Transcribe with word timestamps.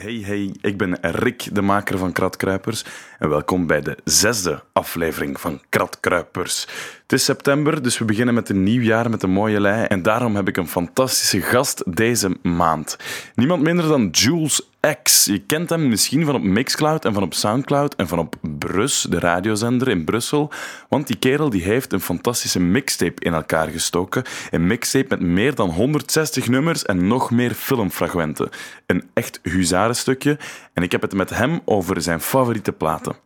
Hey, 0.00 0.22
hey, 0.24 0.54
ik 0.60 0.76
ben 0.76 0.98
Rick, 1.00 1.48
de 1.52 1.62
maker 1.62 1.98
van 1.98 2.12
Kratkruipers. 2.12 2.84
En 3.18 3.28
welkom 3.28 3.66
bij 3.66 3.80
de 3.80 3.96
zesde 4.04 4.62
aflevering 4.72 5.40
van 5.40 5.60
Kratkruipers. 5.68 6.66
Het 7.02 7.12
is 7.12 7.24
september, 7.24 7.82
dus 7.82 7.98
we 7.98 8.04
beginnen 8.04 8.34
met 8.34 8.48
een 8.48 8.62
nieuw 8.62 8.82
jaar 8.82 9.10
met 9.10 9.22
een 9.22 9.30
mooie 9.30 9.60
lei. 9.60 9.84
En 9.84 10.02
daarom 10.02 10.36
heb 10.36 10.48
ik 10.48 10.56
een 10.56 10.68
fantastische 10.68 11.40
gast 11.40 11.96
deze 11.96 12.36
maand. 12.42 12.96
Niemand 13.34 13.62
minder 13.62 13.88
dan 13.88 14.08
Jules 14.08 14.68
X. 15.02 15.24
Je 15.24 15.38
kent 15.38 15.70
hem 15.70 15.88
misschien 15.88 16.24
van 16.24 16.34
op 16.34 16.42
Mixcloud 16.42 17.04
en 17.04 17.14
van 17.14 17.22
op 17.22 17.34
Soundcloud 17.34 17.94
en 17.94 18.08
van 18.08 18.18
op 18.18 18.34
Brus, 18.40 19.06
de 19.10 19.18
radiozender 19.18 19.88
in 19.88 20.04
Brussel. 20.04 20.50
Want 20.88 21.06
die 21.06 21.16
kerel 21.16 21.50
die 21.50 21.62
heeft 21.62 21.92
een 21.92 22.00
fantastische 22.00 22.60
mixtape 22.60 23.24
in 23.24 23.34
elkaar 23.34 23.68
gestoken. 23.68 24.24
Een 24.50 24.66
mixtape 24.66 25.08
met 25.08 25.20
meer 25.20 25.54
dan 25.54 25.70
160 25.70 26.48
nummers 26.48 26.84
en 26.84 27.06
nog 27.06 27.30
meer 27.30 27.54
filmfragmenten. 27.54 28.50
Een 28.86 29.10
echt 29.14 29.40
huzarenstukje. 29.42 30.38
En 30.72 30.82
ik 30.82 30.92
heb 30.92 31.02
het 31.02 31.14
met 31.14 31.30
hem 31.30 31.60
over 31.64 32.02
zijn 32.02 32.20
favoriete 32.20 32.72
platen. 32.72 33.16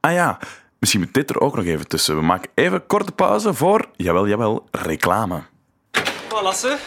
Ah 0.00 0.12
ja, 0.12 0.38
misschien 0.78 1.00
moet 1.00 1.14
dit 1.14 1.30
er 1.30 1.40
ook 1.40 1.56
nog 1.56 1.64
even 1.64 1.88
tussen. 1.88 2.16
We 2.16 2.22
maken 2.22 2.50
even 2.54 2.74
een 2.74 2.86
korte 2.86 3.12
pauze 3.12 3.54
voor, 3.54 3.88
jawel, 3.96 4.28
jawel, 4.28 4.68
reclame. 4.70 5.42
Lasse. 6.42 6.78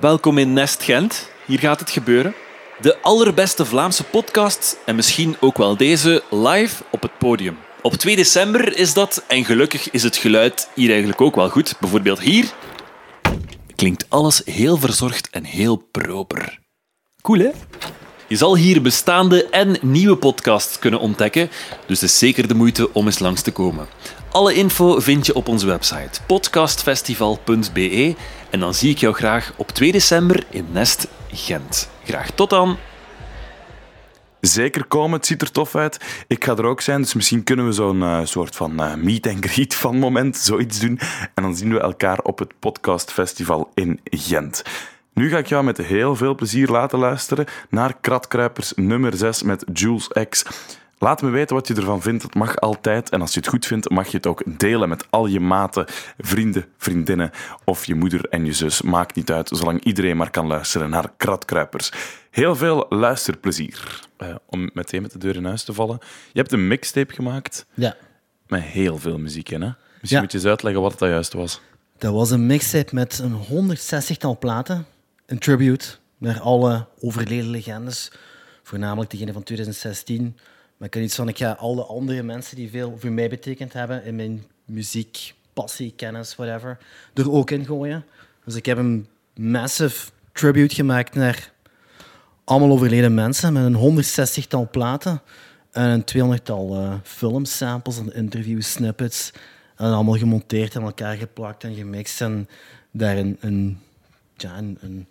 Welkom 0.00 0.38
in 0.38 0.52
Nest 0.52 0.82
Gent. 0.82 1.30
Hier 1.46 1.58
gaat 1.58 1.80
het 1.80 1.90
gebeuren. 1.90 2.34
De 2.80 2.98
allerbeste 3.02 3.64
Vlaamse 3.64 4.04
podcast 4.04 4.78
en 4.86 4.94
misschien 4.94 5.36
ook 5.40 5.56
wel 5.56 5.76
deze 5.76 6.22
live 6.30 6.82
op 6.90 7.02
het 7.02 7.18
podium. 7.18 7.56
Op 7.82 7.94
2 7.94 8.16
december 8.16 8.76
is 8.76 8.94
dat 8.94 9.24
en 9.26 9.44
gelukkig 9.44 9.90
is 9.90 10.02
het 10.02 10.16
geluid 10.16 10.68
hier 10.74 10.88
eigenlijk 10.88 11.20
ook 11.20 11.34
wel 11.34 11.48
goed. 11.48 11.74
Bijvoorbeeld 11.80 12.20
hier 12.20 12.52
klinkt 13.76 14.04
alles 14.08 14.42
heel 14.44 14.76
verzorgd 14.76 15.30
en 15.30 15.44
heel 15.44 15.76
proper. 15.76 16.58
Cool 17.22 17.38
hè? 17.38 17.50
Je 18.26 18.36
zal 18.36 18.56
hier 18.56 18.82
bestaande 18.82 19.44
en 19.44 19.76
nieuwe 19.80 20.16
podcasts 20.16 20.78
kunnen 20.78 21.00
ontdekken, 21.00 21.50
dus 21.86 22.00
het 22.00 22.10
is 22.10 22.18
zeker 22.18 22.48
de 22.48 22.54
moeite 22.54 22.92
om 22.92 23.06
eens 23.06 23.18
langs 23.18 23.42
te 23.42 23.50
komen. 23.50 23.86
Alle 24.30 24.54
info 24.54 25.00
vind 25.00 25.26
je 25.26 25.34
op 25.34 25.48
onze 25.48 25.66
website 25.66 26.20
podcastfestival.be 26.26 28.14
en 28.50 28.60
dan 28.60 28.74
zie 28.74 28.90
ik 28.90 28.98
jou 28.98 29.14
graag 29.14 29.52
op 29.56 29.68
2 29.68 29.92
december 29.92 30.44
in 30.50 30.66
Nest 30.72 31.06
Gent. 31.32 31.90
Graag 32.04 32.30
tot 32.30 32.50
dan! 32.50 32.76
Zeker 34.40 34.84
komen, 34.84 35.16
het 35.16 35.26
ziet 35.26 35.42
er 35.42 35.50
tof 35.50 35.74
uit. 35.74 36.24
Ik 36.26 36.44
ga 36.44 36.56
er 36.56 36.64
ook 36.64 36.80
zijn, 36.80 37.00
dus 37.00 37.14
misschien 37.14 37.44
kunnen 37.44 37.66
we 37.66 37.72
zo'n 37.72 38.00
uh, 38.00 38.20
soort 38.24 38.56
van 38.56 38.82
uh, 38.82 38.94
meet 38.94 39.26
and 39.26 39.44
greet 39.44 39.74
van 39.74 39.98
moment, 39.98 40.36
zoiets 40.36 40.78
doen. 40.78 40.98
En 41.34 41.42
dan 41.42 41.56
zien 41.56 41.72
we 41.72 41.80
elkaar 41.80 42.18
op 42.18 42.38
het 42.38 42.52
podcastfestival 42.58 43.70
in 43.74 44.00
Gent. 44.04 44.62
Nu 45.14 45.30
ga 45.30 45.38
ik 45.38 45.46
jou 45.46 45.64
met 45.64 45.76
heel 45.76 46.16
veel 46.16 46.34
plezier 46.34 46.68
laten 46.68 46.98
luisteren 46.98 47.46
naar 47.70 47.96
Kratkruipers 48.00 48.72
nummer 48.76 49.16
6 49.16 49.42
met 49.42 49.64
Jules 49.72 50.08
X. 50.28 50.44
Laat 51.02 51.22
me 51.22 51.30
weten 51.30 51.56
wat 51.56 51.68
je 51.68 51.74
ervan 51.74 52.02
vindt. 52.02 52.22
Het 52.22 52.34
mag 52.34 52.56
altijd. 52.56 53.08
En 53.10 53.20
als 53.20 53.32
je 53.34 53.40
het 53.40 53.48
goed 53.48 53.66
vindt, 53.66 53.90
mag 53.90 54.08
je 54.08 54.16
het 54.16 54.26
ook 54.26 54.42
delen 54.58 54.88
met 54.88 55.06
al 55.10 55.26
je 55.26 55.40
maten, 55.40 55.84
vrienden, 56.18 56.64
vriendinnen 56.76 57.30
of 57.64 57.84
je 57.84 57.94
moeder 57.94 58.24
en 58.28 58.44
je 58.44 58.52
zus. 58.52 58.82
Maakt 58.82 59.14
niet 59.16 59.30
uit, 59.30 59.48
zolang 59.48 59.84
iedereen 59.84 60.16
maar 60.16 60.30
kan 60.30 60.46
luisteren 60.46 60.90
naar 60.90 61.12
Kratkruipers. 61.16 61.92
Heel 62.30 62.56
veel 62.56 62.86
luisterplezier. 62.88 64.00
Uh, 64.18 64.34
om 64.46 64.70
meteen 64.74 65.02
met 65.02 65.12
de 65.12 65.18
deur 65.18 65.36
in 65.36 65.44
huis 65.44 65.64
te 65.64 65.72
vallen. 65.72 65.98
Je 66.32 66.38
hebt 66.38 66.52
een 66.52 66.68
mixtape 66.68 67.14
gemaakt. 67.14 67.66
Ja. 67.74 67.96
Met 68.46 68.62
heel 68.62 68.98
veel 68.98 69.18
muziek 69.18 69.48
in, 69.50 69.60
hè? 69.62 69.70
Misschien 69.92 70.16
Ja. 70.16 70.20
moet 70.20 70.32
je 70.32 70.38
eens 70.38 70.46
uitleggen 70.46 70.82
wat 70.82 70.98
dat 70.98 71.08
juist 71.08 71.32
was. 71.32 71.60
Dat 71.98 72.12
was 72.12 72.30
een 72.30 72.46
mixtape 72.46 72.94
met 72.94 73.18
een 73.18 73.34
160-tal 73.34 74.38
platen. 74.38 74.86
Een 75.26 75.38
tribute 75.38 75.86
naar 76.18 76.40
alle 76.40 76.86
overleden 77.00 77.50
legendes. 77.50 78.12
Voornamelijk 78.62 79.10
degene 79.10 79.32
van 79.32 79.42
2016. 79.42 80.36
Maar 80.80 80.88
ik 80.88 80.94
had 80.94 81.04
iets 81.04 81.14
van, 81.14 81.28
ik 81.28 81.38
ga 81.38 81.52
alle 81.52 81.84
andere 81.84 82.22
mensen 82.22 82.56
die 82.56 82.70
veel 82.70 82.96
voor 82.98 83.10
mij 83.10 83.28
betekend 83.28 83.72
hebben 83.72 84.04
in 84.04 84.16
mijn 84.16 84.44
muziek, 84.64 85.34
passie, 85.52 85.92
kennis, 85.96 86.36
whatever, 86.36 86.78
er 87.14 87.32
ook 87.32 87.50
in 87.50 87.64
gooien. 87.64 88.04
Dus 88.44 88.54
ik 88.54 88.66
heb 88.66 88.78
een 88.78 89.06
massive 89.34 90.10
tribute 90.32 90.74
gemaakt 90.74 91.14
naar 91.14 91.52
allemaal 92.44 92.70
overleden 92.70 93.14
mensen 93.14 93.52
met 93.52 93.64
een 93.64 94.04
160-tal 94.04 94.68
platen 94.70 95.22
en 95.70 96.04
een 96.14 96.38
200-tal 96.38 96.74
eh 96.74 96.94
filmsamples 97.02 97.98
en 97.98 98.14
interviews, 98.14 98.72
snippets. 98.72 99.32
En 99.76 99.92
allemaal 99.92 100.16
gemonteerd 100.16 100.74
en 100.74 100.82
elkaar 100.82 101.16
geplakt 101.16 101.64
en 101.64 101.74
gemixt 101.74 102.20
en 102.20 102.48
daar 102.90 103.16
een, 103.16 103.36
een, 103.40 103.78
ja, 104.36 104.58
een, 104.58 104.78
een 104.80 105.08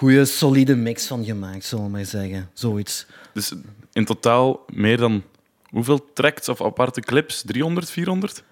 goede, 0.00 0.24
solide 0.24 0.76
mix 0.76 1.06
van 1.06 1.24
gemaakt, 1.24 1.64
zullen 1.64 1.84
we 1.84 1.90
maar 1.90 2.04
zeggen. 2.04 2.50
Zoiets. 2.52 3.06
Dus 3.32 3.52
in 3.92 4.04
totaal 4.04 4.64
meer 4.72 4.96
dan 4.96 5.22
hoeveel 5.70 6.12
tracks 6.12 6.48
of 6.48 6.62
aparte 6.62 7.00
clips? 7.00 7.42
300, 7.46 7.90
400? 7.90 8.42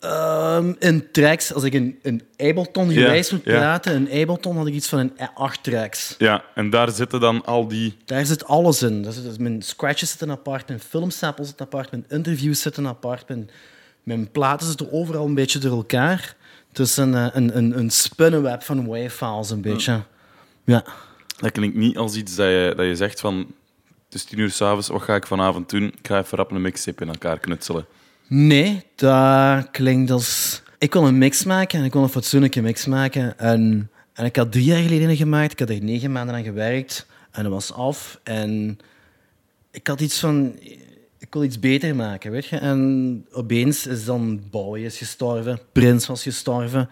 Ehm, 0.00 0.72
in 0.78 1.10
tracks, 1.12 1.54
als 1.54 1.62
ik 1.62 1.72
in, 1.72 1.98
in 2.02 2.22
Ableton 2.36 2.92
gewijs 2.92 3.30
moet 3.30 3.42
praten, 3.42 3.94
in 3.94 4.20
Ableton 4.20 4.56
had 4.56 4.66
ik 4.66 4.74
iets 4.74 4.88
van 4.88 4.98
een 4.98 5.12
acht 5.34 5.62
tracks. 5.62 6.14
Ja, 6.18 6.44
en 6.54 6.70
daar 6.70 6.90
zitten 6.90 7.20
dan 7.20 7.44
al 7.44 7.68
die... 7.68 7.96
Daar 8.04 8.26
zit 8.26 8.44
alles 8.44 8.82
in. 8.82 9.02
Dus, 9.02 9.22
dus 9.22 9.38
mijn 9.38 9.62
scratches 9.62 10.10
zitten 10.10 10.30
apart, 10.30 10.68
mijn 10.68 10.80
filmsamples 10.80 11.46
zitten 11.46 11.66
apart, 11.66 11.90
mijn 11.90 12.04
interviews 12.08 12.60
zitten 12.60 12.86
apart, 12.86 13.28
mijn, 13.28 13.50
mijn 14.02 14.30
platen 14.30 14.66
zitten 14.66 14.92
overal 14.92 15.26
een 15.26 15.34
beetje 15.34 15.58
door 15.58 15.76
elkaar. 15.76 16.36
Het 16.68 16.78
is 16.78 16.96
een, 16.96 17.14
eh, 17.14 17.26
een, 17.32 17.56
een, 17.56 17.78
een 17.78 17.90
spinnenweb 17.90 18.62
van 18.62 18.86
wavefiles, 18.86 19.50
een 19.50 19.60
beetje. 19.60 19.92
Ja. 19.92 20.06
Dat 20.64 21.52
klinkt 21.52 21.76
niet 21.76 21.96
als 21.96 22.16
iets 22.16 22.34
dat 22.34 22.46
je, 22.46 22.72
dat 22.76 22.86
je 22.86 22.96
zegt 22.96 23.20
van... 23.20 23.46
Het 24.04 24.20
is 24.20 24.24
tien 24.24 24.38
uur 24.38 24.50
s'avonds, 24.50 24.88
wat 24.88 25.02
ga 25.02 25.14
ik 25.14 25.26
vanavond 25.26 25.70
doen? 25.70 25.82
Ik 25.82 26.06
ga 26.06 26.18
even 26.18 26.38
rap 26.38 26.50
een 26.50 26.62
mixtape 26.62 27.02
in 27.02 27.08
elkaar 27.08 27.38
knutselen. 27.38 27.86
Nee, 28.26 28.84
dat 28.94 29.70
klinkt 29.70 30.10
als... 30.10 30.62
Ik 30.78 30.92
wil 30.92 31.06
een 31.06 31.18
mix 31.18 31.44
maken 31.44 31.78
en 31.78 31.84
ik 31.84 31.92
wil 31.92 32.02
een 32.02 32.08
fatsoenlijke 32.08 32.60
mix 32.60 32.86
maken. 32.86 33.38
En, 33.38 33.90
en 34.12 34.24
ik 34.24 34.36
had 34.36 34.52
drie 34.52 34.64
jaar 34.64 34.82
geleden 34.82 35.16
gemaakt. 35.16 35.52
Ik 35.52 35.58
had 35.58 35.70
er 35.70 35.82
negen 35.82 36.12
maanden 36.12 36.34
aan 36.34 36.44
gewerkt. 36.44 37.06
En 37.30 37.42
dat 37.42 37.52
was 37.52 37.72
af. 37.72 38.20
En 38.22 38.78
ik 39.70 39.86
had 39.86 40.00
iets 40.00 40.18
van... 40.20 40.58
Ik 41.18 41.38
wil 41.38 41.44
iets 41.44 41.58
beter 41.58 41.96
maken, 41.96 42.30
weet 42.30 42.46
je. 42.46 42.56
En 42.56 43.26
opeens 43.30 43.86
is 43.86 44.04
dan 44.04 44.42
Bowie 44.50 44.84
is 44.84 44.98
gestorven. 44.98 45.58
Prince 45.72 46.06
was 46.06 46.22
gestorven. 46.22 46.88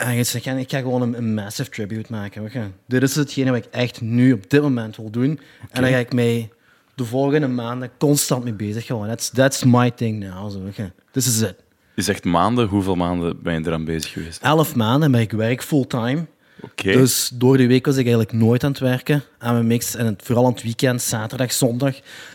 En 0.00 0.14
je 0.14 0.24
zegt, 0.24 0.46
ik 0.46 0.70
ga 0.70 0.78
gewoon 0.78 1.02
een, 1.02 1.16
een 1.16 1.34
massive 1.34 1.70
tribute 1.70 2.12
maken. 2.12 2.42
Weet 2.42 2.52
je. 2.52 2.64
Dit 2.86 3.02
is 3.02 3.14
hetgene 3.14 3.50
wat 3.50 3.64
ik 3.64 3.72
echt 3.72 4.00
nu 4.00 4.32
op 4.32 4.50
dit 4.50 4.62
moment 4.62 4.96
wil 4.96 5.10
doen. 5.10 5.40
En 5.70 5.82
daar 5.82 5.90
ga 5.90 5.96
ik 5.96 6.12
mee 6.12 6.50
de 6.94 7.04
volgende 7.04 7.48
maanden 7.48 7.90
constant 7.98 8.44
mee 8.44 8.52
bezig 8.52 8.88
houden. 8.88 9.08
That's, 9.08 9.30
that's 9.30 9.64
my 9.64 9.90
thing 9.90 10.18
now. 10.18 10.50
Zo, 10.50 10.62
je. 10.74 10.90
This 11.10 11.26
is 11.26 11.40
it. 11.40 11.54
Je 11.94 12.02
zegt 12.02 12.24
maanden. 12.24 12.68
Hoeveel 12.68 12.94
maanden 12.94 13.42
ben 13.42 13.54
je 13.54 13.66
eraan 13.66 13.84
bezig 13.84 14.12
geweest? 14.12 14.42
Elf 14.42 14.74
maanden, 14.74 15.10
maar 15.10 15.20
ik 15.20 15.32
werk 15.32 15.62
fulltime. 15.62 16.26
Oké. 16.60 16.92
Dus 16.92 17.30
door 17.34 17.56
de 17.56 17.66
week 17.66 17.86
was 17.86 17.96
ik 17.96 18.06
eigenlijk 18.06 18.32
nooit 18.32 18.64
aan 18.64 18.70
het 18.70 18.80
werken 18.80 19.22
aan 19.38 19.54
mijn 19.54 19.66
mix. 19.66 19.94
En 19.94 20.06
het, 20.06 20.22
vooral 20.22 20.46
aan 20.46 20.52
het 20.52 20.62
weekend, 20.62 21.02
zaterdag, 21.02 21.52
zondag. 21.52 21.94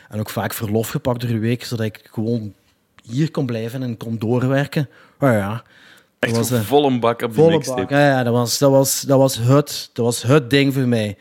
En 0.09 0.20
ook 0.20 0.30
vaak 0.30 0.53
verlof 0.53 0.90
gepakt 0.90 1.22
door 1.22 1.30
de 1.30 1.40
week, 1.40 1.64
zodat 1.64 1.86
ik 1.86 2.09
gewoon 2.12 2.53
hier 3.03 3.32
kon 3.32 3.46
blijven 3.46 3.84
en 3.84 3.97
kon 3.97 4.18
doorwerken. 4.18 4.90
Maar 5.20 5.34
ja, 5.34 5.64
Echt 6.20 6.36
was, 6.36 6.50
een 6.50 6.64
volle 6.64 7.00
bak 7.00 7.22
op 7.22 7.36
die 7.36 7.44
mixtape. 7.48 7.94
Ja, 7.94 8.08
ja 8.08 8.24
dat, 8.24 8.34
was, 8.34 8.58
dat, 8.58 8.72
was, 8.72 9.02
dat, 9.02 9.18
was 9.18 9.38
het, 9.38 9.90
dat 9.94 10.06
was 10.06 10.22
het 10.22 10.50
ding 10.50 10.74
voor 10.74 10.88
mij. 10.88 11.18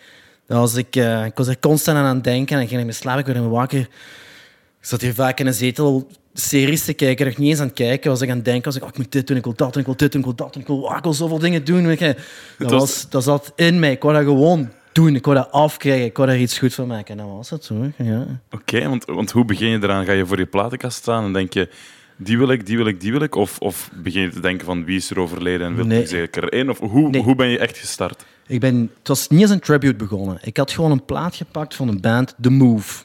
Dat 0.47 0.59
was 0.59 0.75
ik, 0.75 0.97
eh, 0.97 1.25
ik 1.25 1.37
was 1.37 1.49
er 1.49 1.59
constant 1.59 1.99
aan 1.99 2.05
aan 2.05 2.15
het 2.15 2.25
denken 2.25 2.56
en 2.56 2.62
ik 2.62 2.69
ging 2.69 2.81
in 2.81 2.87
mijn 2.87 2.99
slaap, 2.99 3.19
ik 3.19 3.27
werd 3.27 3.38
me 3.41 3.49
wakker. 3.49 3.78
Ik 3.81 4.91
zat 4.91 5.00
hier 5.00 5.15
vaak 5.15 5.41
in 5.41 5.47
een 5.47 5.55
zetel 5.55 6.06
series 6.34 6.84
te 6.84 6.93
kijken, 6.93 7.27
nog 7.27 7.37
niet 7.37 7.49
eens 7.50 7.60
aan 7.60 7.66
het 7.66 7.75
kijken. 7.75 8.10
Was 8.10 8.21
ik 8.21 8.31
aan 8.31 8.37
het 8.37 8.44
denken, 8.44 8.65
was 8.65 8.77
ik, 8.77 8.82
oh, 8.82 8.88
ik 8.88 8.97
moet 8.97 9.12
dit 9.12 9.27
doen, 9.27 9.37
ik 9.37 9.44
wil 9.44 9.55
dat 9.56 9.72
doen, 9.72 9.81
ik 9.81 9.87
wil 9.87 9.97
dit 9.97 10.12
doen, 10.12 10.21
ik 10.21 10.27
wil 10.27 10.37
dat 10.37 10.53
doen, 10.53 10.62
ik 10.62 10.69
wil, 10.69 10.91
ah, 10.91 10.97
ik 10.97 11.03
wil 11.03 11.12
zoveel 11.12 11.38
dingen 11.38 11.65
doen. 11.65 11.87
Weet 11.87 11.99
je. 11.99 12.16
Dat, 12.59 12.71
was- 12.71 12.81
was, 12.81 13.06
dat 13.11 13.22
zat 13.22 13.53
in 13.56 13.78
mij. 13.78 13.91
Ik 13.93 14.03
wou 14.03 14.15
dat 14.15 14.25
gewoon 14.25 14.71
doen, 14.93 15.15
ik 15.15 15.25
wou 15.25 15.37
dat 15.37 15.50
afkrijgen, 15.50 16.05
ik 16.05 16.16
wou 16.16 16.28
daar 16.28 16.38
iets 16.38 16.59
goed 16.59 16.75
van 16.75 16.87
maken. 16.87 17.19
En 17.19 17.26
dat 17.26 17.37
was 17.37 17.50
het 17.50 17.64
zo. 17.64 17.75
Ja. 17.97 18.26
Oké, 18.50 18.88
want, 18.88 19.05
want 19.05 19.31
hoe 19.31 19.44
begin 19.44 19.69
je 19.69 19.79
eraan? 19.82 20.05
Ga 20.05 20.12
je 20.12 20.26
voor 20.26 20.38
je 20.38 20.47
platenkast 20.47 20.97
staan 20.97 21.25
en 21.25 21.32
denk 21.32 21.52
je... 21.52 21.69
Die 22.16 22.38
wil 22.38 22.49
ik, 22.50 22.66
die 22.66 22.76
wil 22.76 22.87
ik, 22.87 23.00
die 23.00 23.12
wil 23.12 23.20
ik? 23.20 23.34
Of, 23.34 23.58
of 23.58 23.90
begin 23.94 24.22
je 24.22 24.28
te 24.28 24.40
denken 24.40 24.66
van 24.66 24.84
wie 24.84 24.96
is 24.96 25.11
er 25.11 25.19
overleden 25.19 25.66
en 25.66 25.75
wil 25.75 25.84
Nee. 25.87 26.00
ik 26.00 26.08
zeker 26.08 26.49
één? 26.52 26.70
Of 26.70 26.78
hoe, 26.78 27.08
Nee. 27.11 27.22
hoe 27.22 27.34
ben 27.34 27.49
je 27.49 27.58
echt 27.58 27.78
gestart? 27.78 28.25
Ik 28.46 28.61
ben, 28.61 28.90
het 28.99 29.08
was 29.08 29.28
niet 29.28 29.43
als 29.43 29.50
een 29.50 29.61
tribute 29.61 29.94
begonnen. 29.96 30.38
Ik 30.43 30.56
had 30.56 30.70
gewoon 30.70 30.90
een 30.90 31.05
plaat 31.05 31.34
gepakt 31.37 31.75
van 31.75 31.88
een 31.88 32.00
band, 32.00 32.34
The 32.40 32.50
Move. 32.50 33.05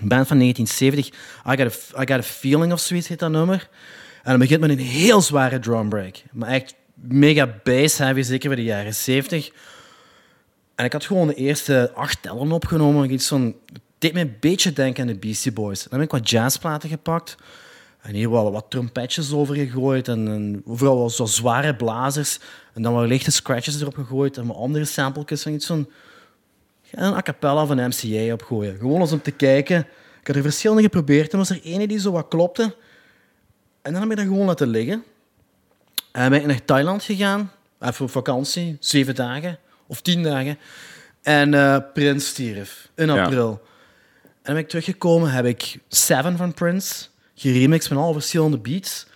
Een 0.00 0.08
band 0.08 0.26
van 0.26 0.38
1970. 0.38 1.06
I 1.52 1.56
Got 1.56 1.60
a, 1.96 2.02
I 2.02 2.06
got 2.06 2.18
a 2.18 2.22
Feeling 2.22 2.72
of 2.72 2.80
zoiets 2.80 3.08
heet 3.08 3.18
dat 3.18 3.30
nummer. 3.30 3.68
En 4.22 4.30
het 4.30 4.40
begint 4.40 4.60
met 4.60 4.70
een 4.70 4.78
heel 4.78 5.20
zware 5.20 5.58
drumbreak. 5.58 6.22
Maar 6.32 6.48
echt 6.48 6.74
mega 6.94 7.54
bass 7.62 7.98
heavy, 7.98 8.22
zeker 8.22 8.48
bij 8.48 8.56
de 8.58 8.64
jaren 8.64 8.94
70. 8.94 9.50
En 10.74 10.84
ik 10.84 10.92
had 10.92 11.04
gewoon 11.04 11.26
de 11.26 11.34
eerste 11.34 11.90
acht 11.94 12.22
tellen 12.22 12.52
opgenomen. 12.52 13.12
Iets 13.12 13.28
van, 13.28 13.42
het 13.72 13.80
deed 13.98 14.12
me 14.12 14.20
een 14.20 14.36
beetje 14.40 14.72
denken 14.72 15.02
aan 15.02 15.08
de 15.12 15.18
Beastie 15.18 15.52
Boys. 15.52 15.82
Dan 15.82 15.98
heb 15.98 16.08
ik 16.08 16.14
wat 16.20 16.30
jazzplaten 16.30 16.88
gepakt. 16.88 17.36
En 18.04 18.14
hier 18.14 18.30
wel 18.30 18.52
wat 18.52 18.64
trompetjes 18.68 19.32
over 19.32 19.54
gegooid. 19.54 20.08
En, 20.08 20.28
en 20.28 20.62
vooral 20.66 20.98
wel 20.98 21.10
zo 21.10 21.24
zware 21.24 21.76
blazers. 21.76 22.38
En 22.74 22.82
dan 22.82 22.94
wat 22.94 23.06
lichte 23.06 23.30
scratches 23.30 23.80
erop 23.80 23.94
gegooid. 23.94 24.36
En 24.36 24.46
wat 24.46 24.56
andere 24.56 24.84
sampletjes 24.84 25.42
van 25.42 25.52
iets 25.52 25.66
van... 25.66 25.88
een 26.90 27.14
a 27.14 27.22
cappella 27.22 27.66
van 27.66 27.76
MCA 27.76 28.32
opgooien. 28.32 28.76
Gewoon 28.78 29.00
eens 29.00 29.12
om 29.12 29.22
te 29.22 29.30
kijken. 29.30 29.86
Ik 30.20 30.26
had 30.26 30.36
er 30.36 30.42
verschillende 30.42 30.82
geprobeerd 30.82 31.32
en 31.32 31.38
was 31.38 31.50
er 31.50 31.60
ene 31.62 31.86
die 31.86 31.98
zo 31.98 32.10
wat 32.10 32.28
klopte. 32.28 32.74
En 33.82 33.92
dan 33.92 34.02
heb 34.02 34.10
ik 34.10 34.16
dat 34.16 34.26
gewoon 34.26 34.46
laten 34.46 34.68
liggen. 34.68 35.04
En 36.12 36.30
ben 36.30 36.40
ik 36.40 36.46
naar 36.46 36.64
Thailand 36.64 37.02
gegaan, 37.02 37.50
even 37.80 38.04
op 38.04 38.10
vakantie, 38.10 38.76
zeven 38.80 39.14
dagen 39.14 39.58
of 39.86 40.00
tien 40.00 40.22
dagen. 40.22 40.58
En 41.22 41.52
uh, 41.52 41.76
Prince 41.94 42.26
stierf 42.26 42.88
in 42.94 43.10
april. 43.10 43.50
En 44.22 44.30
dan 44.42 44.54
ben 44.54 44.56
ik 44.56 44.68
teruggekomen, 44.68 45.30
heb 45.30 45.44
ik 45.44 45.78
Seven 45.88 46.36
van 46.36 46.54
Prince 46.54 47.06
geremixed 47.34 47.90
met 47.90 47.98
alle 47.98 48.12
verschillende 48.12 48.58
beats. 48.58 49.06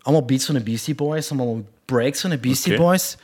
Allemaal 0.00 0.24
beats 0.24 0.46
van 0.46 0.54
de 0.54 0.62
Beastie 0.62 0.94
Boys, 0.94 1.30
allemaal 1.30 1.64
breaks 1.84 2.20
van 2.20 2.30
de 2.30 2.38
Beastie 2.38 2.76
Boys. 2.76 3.16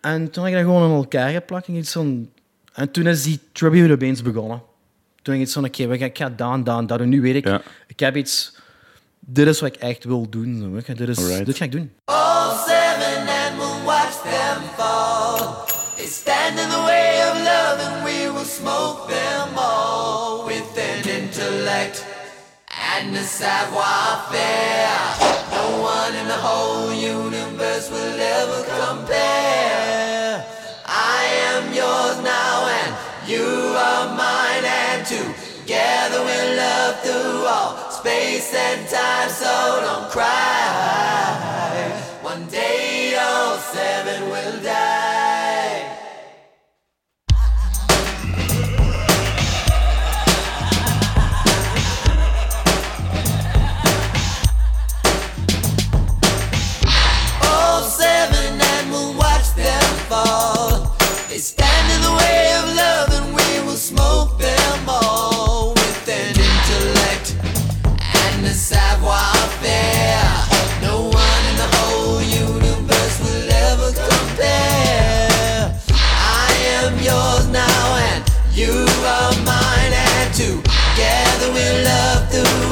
En 0.00 0.30
toen 0.30 0.44
heb 0.44 0.52
ik 0.52 0.58
dat 0.58 0.68
gewoon 0.68 0.90
aan 0.90 0.96
elkaar 0.96 1.30
geplakt. 1.30 1.66
En, 1.66 1.74
iets 1.74 1.92
van, 1.92 2.30
en 2.72 2.90
toen 2.90 3.06
is 3.06 3.22
die 3.22 3.40
tribute 3.52 3.92
opeens 3.92 4.22
begonnen. 4.22 4.62
Toen 5.22 5.34
ik 5.34 5.40
iets 5.40 5.52
van, 5.52 5.64
oké, 5.64 5.82
okay, 5.82 5.98
ik 5.98 6.18
ga 6.18 6.30
dan, 6.30 6.64
dan, 6.64 6.86
dat. 6.86 7.00
En 7.00 7.08
nu 7.08 7.20
weet 7.20 7.34
ik, 7.34 7.60
ik 7.86 8.00
heb 8.00 8.16
iets... 8.16 8.56
Dit 9.26 9.46
is 9.46 9.60
wat 9.60 9.74
ik 9.74 9.80
echt 9.80 10.04
wil 10.04 10.28
doen. 10.28 10.82
Dit, 10.86 11.08
is, 11.08 11.44
dit 11.44 11.56
ga 11.56 11.64
ik 11.64 11.72
doen. 11.72 11.92
All 12.04 12.56
seven 12.66 13.28
and 13.28 13.56
we'll 13.56 13.84
watch 13.84 14.22
them 14.22 14.62
fall. 14.76 15.64
They 15.96 16.06
stand 16.06 16.58
in 16.58 16.68
the 16.68 16.82
way 16.84 17.22
of 17.30 17.38
love 17.38 17.80
and 17.86 18.04
we 18.04 18.30
will 18.32 18.44
smoke 18.44 19.08
them 19.08 19.58
all. 19.58 19.73
And 22.96 23.16
a 23.16 23.22
savoir-faire. 23.22 24.98
No 25.50 25.82
one 25.82 26.14
in 26.14 26.28
the 26.28 26.40
whole 26.46 26.92
universe 26.92 27.90
will 27.90 28.20
ever 28.38 28.62
compare. 28.78 30.46
I 30.86 31.20
am 31.50 31.72
yours 31.74 32.16
now 32.22 32.56
and 32.80 32.92
you 33.28 33.46
are 33.88 34.06
mine 34.14 34.64
and 34.64 35.06
together 35.06 36.20
we'll 36.22 36.56
love 36.56 36.94
through 37.02 37.46
all 37.54 37.90
space 37.90 38.54
and 38.54 38.88
time 38.88 39.28
so 39.28 39.80
don't 39.86 40.08
cry. 40.10 41.34
One 42.22 42.46
day 42.46 43.16
all 43.18 43.56
seven 43.56 44.30
will 44.30 44.62
die. 44.62 45.13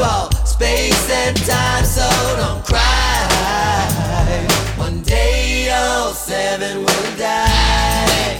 all 0.03 0.31
space 0.45 1.11
and 1.11 1.37
time, 1.47 1.85
so 1.85 2.09
don't 2.37 2.65
cry. 2.65 2.81
One 4.77 5.03
day 5.03 5.71
all 5.71 6.13
seven 6.13 6.79
will 6.79 7.17
die. 7.17 8.39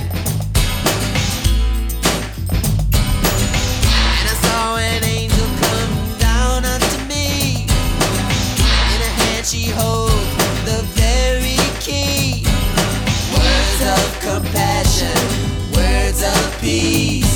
And 4.19 4.29
I 4.29 4.37
saw 4.45 4.77
an 4.77 5.05
angel 5.05 5.47
come 5.63 6.19
down 6.19 6.65
unto 6.65 6.99
me. 7.09 7.67
In 8.93 8.99
her 9.05 9.15
hand 9.23 9.47
she 9.47 9.71
holds 9.71 10.37
the 10.65 10.83
very 10.99 11.59
key. 11.81 12.45
Words 13.35 13.81
of 13.97 14.07
compassion, 14.21 15.21
words 15.77 16.23
of 16.23 16.61
peace 16.61 17.32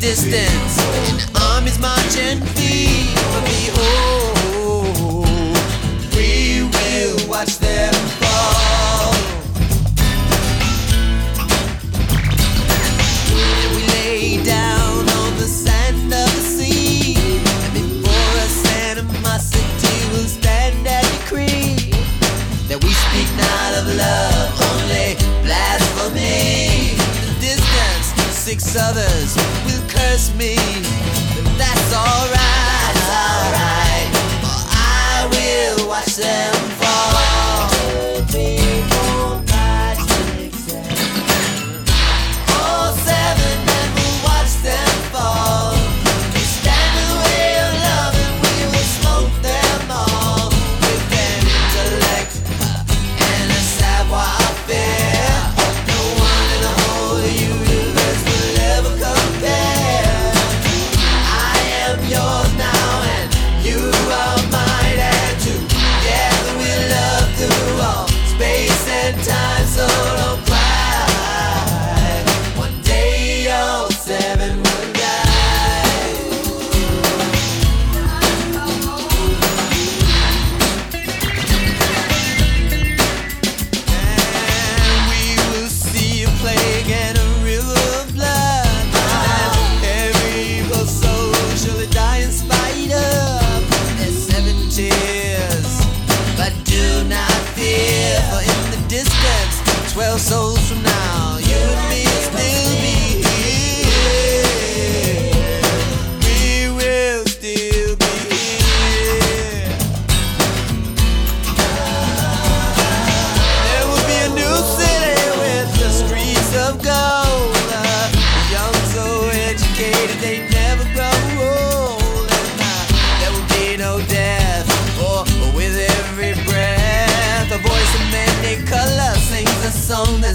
distance. 0.00 0.78
And 0.78 1.20
the 1.20 1.40
army's 1.52 1.78
marching 1.78 2.40
feet 2.54 3.18
for 3.32 3.40
me. 3.42 3.70
Oh, 3.74 5.24
we 6.14 6.62
will 6.62 7.28
watch 7.28 7.58
them. 7.58 7.77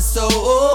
so 0.04 0.28
old. 0.34 0.73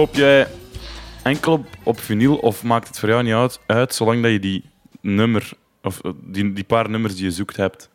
Koop 0.00 0.14
jij 0.14 0.46
enkel 1.22 1.52
op, 1.52 1.66
op 1.82 2.00
vinyl 2.00 2.36
of 2.36 2.62
maakt 2.62 2.88
het 2.88 2.98
voor 2.98 3.08
jou 3.08 3.22
niet 3.22 3.32
uit, 3.32 3.60
uit 3.66 3.94
zolang 3.94 4.22
dat 4.22 4.32
je 4.32 4.40
die 4.40 4.64
nummer, 5.00 5.52
of 5.82 6.00
eh, 6.00 6.10
die, 6.24 6.52
die 6.52 6.64
paar 6.64 6.90
nummers 6.90 7.14
die 7.14 7.24
je 7.24 7.30
zoekt 7.30 7.56
hebt? 7.56 7.88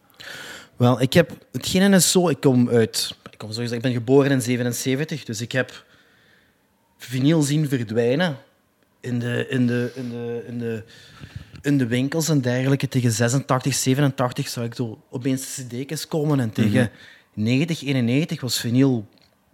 Wel, 0.76 1.02
ik 1.02 1.14
heb... 1.14 1.32
Hetgene 1.52 1.96
is 1.96 2.12
zo, 2.12 2.30
ik 2.30 2.40
kom 2.40 2.70
uit... 2.70 3.16
Ik, 3.32 3.38
kom 3.38 3.52
ik 3.52 3.82
ben 3.82 3.92
geboren 3.92 4.32
in 4.32 4.42
77, 4.42 5.24
dus 5.24 5.42
ik 5.42 5.52
heb 5.52 5.86
vinyl 6.98 7.42
zien 7.42 7.70
verdwijnen 7.70 8.38
in 9.02 9.20
de, 9.20 9.48
in 9.50 9.68
de, 9.68 9.92
in 9.96 10.10
de, 10.10 10.44
in 10.48 10.60
de, 10.60 10.84
in 11.62 11.78
de 11.78 11.88
winkels 11.88 12.30
en 12.30 12.42
dergelijke. 12.42 12.88
Tegen 12.88 13.12
86, 13.12 13.74
87 13.74 14.48
zou 14.48 14.66
ik 14.66 14.76
zo 14.76 15.04
opeens 15.10 15.66
cd's 15.70 16.08
komen 16.08 16.40
en 16.40 16.52
tegen 16.52 16.92
90, 17.34 17.84
91 17.84 18.42
was 18.42 18.60
vinyl 18.60 19.06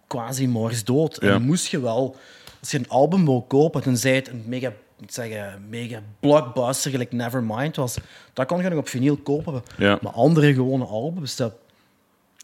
quasi 0.08 0.48
mors 0.48 0.84
dood. 0.84 1.17
En 1.17 1.27
Ja. 1.27 1.39
moest 1.39 1.67
je 1.67 1.81
wel, 1.81 2.15
als 2.61 2.71
je 2.71 2.77
een 2.77 2.89
album 2.89 3.25
wil 3.25 3.41
kopen, 3.41 3.81
tenzij 3.81 4.15
het 4.15 4.27
een 4.27 4.43
mega, 4.45 4.73
ik 4.99 5.11
zeg, 5.11 5.57
mega 5.69 6.01
blockbuster 6.19 6.91
gelijk 6.91 7.11
Nevermind 7.11 7.75
was, 7.75 7.97
dat 8.33 8.47
kon 8.47 8.61
je 8.61 8.69
nog 8.69 8.79
op 8.79 8.87
vinyl 8.87 9.17
kopen. 9.17 9.63
Ja. 9.77 9.99
Maar 10.01 10.11
andere 10.11 10.53
gewone 10.53 10.85
albums, 10.85 11.35
dat 11.35 11.53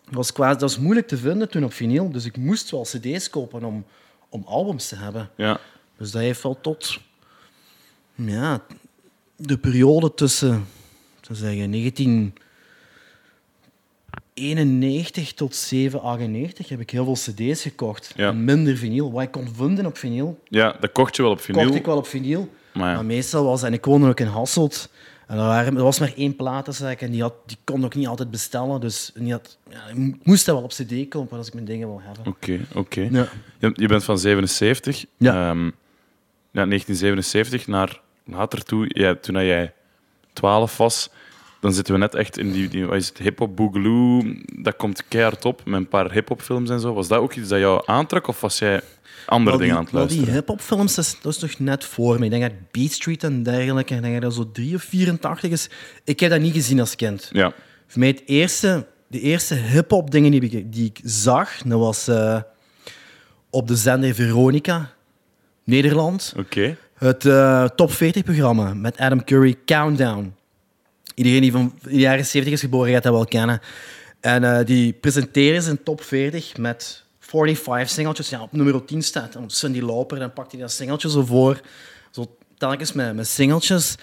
was, 0.10 0.32
quasi, 0.32 0.52
dat 0.52 0.62
was 0.62 0.78
moeilijk 0.80 1.08
te 1.08 1.18
vinden 1.18 1.50
toen 1.50 1.64
op 1.64 1.74
vinyl. 1.74 2.12
Dus 2.12 2.26
ik 2.26 2.38
moest 2.38 2.72
wel 2.72 2.82
cd's 2.82 3.30
kopen 3.30 3.64
om, 3.64 3.86
om 4.30 4.44
albums 4.46 4.88
te 4.88 4.96
hebben. 4.96 5.30
Ja. 5.36 5.60
Dus 5.98 6.12
dat 6.12 6.22
heeft 6.22 6.44
wel 6.44 6.62
tot 6.62 7.00
ja, 8.16 8.62
de 9.36 9.58
periode 9.58 10.14
tussen 10.14 10.66
te 11.20 11.36
zeggen, 11.36 11.70
1991 14.38 15.34
tot 15.34 15.56
798 15.56 16.70
heb 16.70 16.80
ik 16.80 16.90
heel 16.90 17.04
veel 17.04 17.34
cd's 17.34 17.62
gekocht. 17.62 18.14
Ja. 18.16 18.28
En 18.28 18.44
minder 18.44 18.78
vinyl. 18.78 19.12
Wat 19.12 19.24
ik 19.24 19.32
kon 19.32 19.48
vinden 19.56 19.86
op 19.86 19.98
vinyl, 19.98 20.40
ja, 20.48 20.76
dat 20.80 20.92
kocht 20.92 21.16
je 21.16 21.22
wel 21.22 21.32
op 21.32 21.42
vinyl. 21.42 21.64
kocht 21.64 21.76
ik 21.76 21.86
wel 21.86 21.98
op 21.98 22.08
vinyl. 22.08 22.50
Maar 22.74 22.90
ja. 22.90 22.96
Maar 22.96 23.06
meestal 23.06 23.44
was... 23.44 23.64
En 23.64 23.74
ik 23.74 23.86
woonde 23.86 24.08
ook 24.08 24.20
in 24.20 24.28
Hasselt. 24.28 24.90
En 25.28 25.38
er, 25.38 25.44
waren, 25.44 25.78
er 25.78 25.84
was 25.84 26.00
maar 26.00 26.14
één 26.16 26.36
platenzaak 26.36 27.02
en 27.02 27.12
die, 27.12 27.22
had, 27.22 27.34
die 27.46 27.58
kon 27.64 27.86
ik 27.86 27.96
niet 27.96 28.08
altijd 28.08 28.32
bestellen. 28.32 28.82
Dus 28.82 29.12
die 29.16 29.32
had, 29.32 29.58
ja, 29.70 29.88
ik 29.88 30.16
moest 30.24 30.46
dat 30.46 30.56
wel 30.56 30.64
op 30.64 30.70
cd 30.70 31.08
kopen 31.08 31.38
als 31.38 31.48
ik 31.48 31.54
mijn 31.54 31.66
dingen 31.66 31.88
wil 31.88 32.02
hebben. 32.04 32.28
Oké, 32.28 32.60
oké. 32.74 33.08
Ja. 33.12 33.28
Je, 33.58 33.72
je 33.74 33.88
bent 33.88 34.04
van 34.04 34.20
77. 34.20 35.06
Ja. 35.18 35.32
Ehm, 35.32 35.66
ja, 36.52 36.66
1977 36.66 37.68
naar 37.68 38.02
later 38.24 38.64
toe, 38.64 38.86
ja, 38.90 39.16
toen 39.16 39.46
jij 39.46 39.74
12 40.34 40.78
was, 40.78 41.10
dan 41.60 41.74
zitten 41.74 41.94
we 41.94 42.00
net 42.00 42.16
echt 42.16 42.38
in 42.38 42.52
die, 42.52 42.68
die 42.68 42.86
wat 42.86 42.96
is 42.96 43.08
het, 43.08 43.18
hip-hop 43.18 43.56
boogaloo. 43.56 44.24
Dat 44.46 44.76
komt 44.76 45.04
keihard 45.08 45.46
op 45.46 45.62
met 45.66 45.80
een 45.80 45.88
paar 45.88 46.12
hip-hop 46.12 46.42
films 46.42 46.70
en 46.70 46.80
zo. 46.80 46.94
Was 46.94 47.08
dat 47.08 47.20
ook 47.20 47.34
iets 47.34 47.50
dat 47.50 47.60
jou 47.60 47.82
aantrok 47.86 48.28
of 48.28 48.42
was 48.42 48.60
jij 48.60 48.82
andere 49.26 49.58
dingen 49.58 49.76
aan 49.76 49.84
het 49.84 49.92
wel, 49.92 50.02
die 50.02 50.16
luisteren? 50.16 50.40
hip-hop 50.40 50.62
films, 50.62 50.96
dat 50.96 51.06
is, 51.06 51.18
dat 51.22 51.34
is 51.34 51.40
toch 51.40 51.60
net 51.60 51.84
voor 51.86 52.20
me. 52.20 52.26
Ik 52.26 52.32
denk 52.32 52.44
dat 52.44 52.72
Beat 52.72 52.92
Street 52.92 53.24
en 53.24 53.44
dergelijke, 53.44 53.96
ik 53.96 54.02
denk 54.02 54.14
dat 54.14 54.22
dat 54.22 54.34
zo 54.34 54.52
3 54.52 54.76
of 54.76 54.84
84 54.84 55.52
is. 55.52 55.70
Ik 56.04 56.20
heb 56.20 56.30
dat 56.30 56.40
niet 56.40 56.54
gezien 56.54 56.80
als 56.80 56.96
kind. 56.96 57.30
Ja, 57.32 57.54
Voor 57.88 58.00
mij 58.00 58.08
het 58.08 58.22
eerste, 58.26 58.88
de 59.08 59.20
eerste 59.20 59.56
hip-hop 59.56 60.12
dingen 60.12 60.32
die 60.32 60.42
ik, 60.42 60.74
die 60.74 60.86
ik 60.86 61.00
zag, 61.04 61.62
dat 61.66 61.80
was 61.80 62.08
eh, 62.08 62.42
op 63.50 63.68
de 63.68 63.76
zender 63.76 64.14
Veronica, 64.14 64.90
Nederland. 65.64 66.34
oké. 66.38 66.78
Het 66.98 67.26
eh, 67.26 67.64
top 67.64 67.92
40 67.92 68.24
programma 68.24 68.74
met 68.74 68.98
Adam 68.98 69.24
Curry, 69.24 69.56
Countdown. 69.66 70.34
Iedereen 71.18 71.42
die 71.42 71.52
van 71.52 71.74
de 71.82 72.00
jaren 72.00 72.26
70 72.26 72.54
is 72.54 72.60
geboren 72.60 72.94
gaat 72.94 73.04
dat 73.04 73.14
wel 73.14 73.26
kennen. 73.26 73.62
En 74.20 74.44
eh, 74.44 74.66
die 74.66 74.94
presenteren 74.94 75.62
zijn 75.62 75.84
top 75.84 76.04
40 76.04 76.58
met 76.58 77.04
45 77.20 77.90
singeltjes. 77.90 78.30
Ja, 78.30 78.42
op 78.42 78.52
nummer 78.52 78.86
10 78.86 79.02
staat 79.02 79.34
dan 79.34 79.50
Cindy 79.50 79.82
Lauper. 79.82 80.20
Dan 80.20 80.34
pakt 80.34 80.52
hij 80.52 80.62
dat 80.62 80.72
singeltje 80.72 81.10
zo 81.10 81.26
voor. 81.26 81.62
Zo 82.12 82.38
telkens 82.58 82.94
met, 82.94 83.16
met 83.16 83.28
singeltjes. 83.28 83.96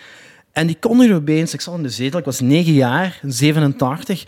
En 0.52 0.66
die 0.66 0.76
kondigde 0.80 1.14
opeens... 1.14 1.54
Ik 1.54 1.60
zat 1.60 1.76
in 1.76 1.82
de 1.82 1.88
zetel, 1.88 2.18
ik 2.18 2.24
was 2.24 2.40
9 2.40 2.72
jaar, 2.72 3.20
87. 3.22 4.24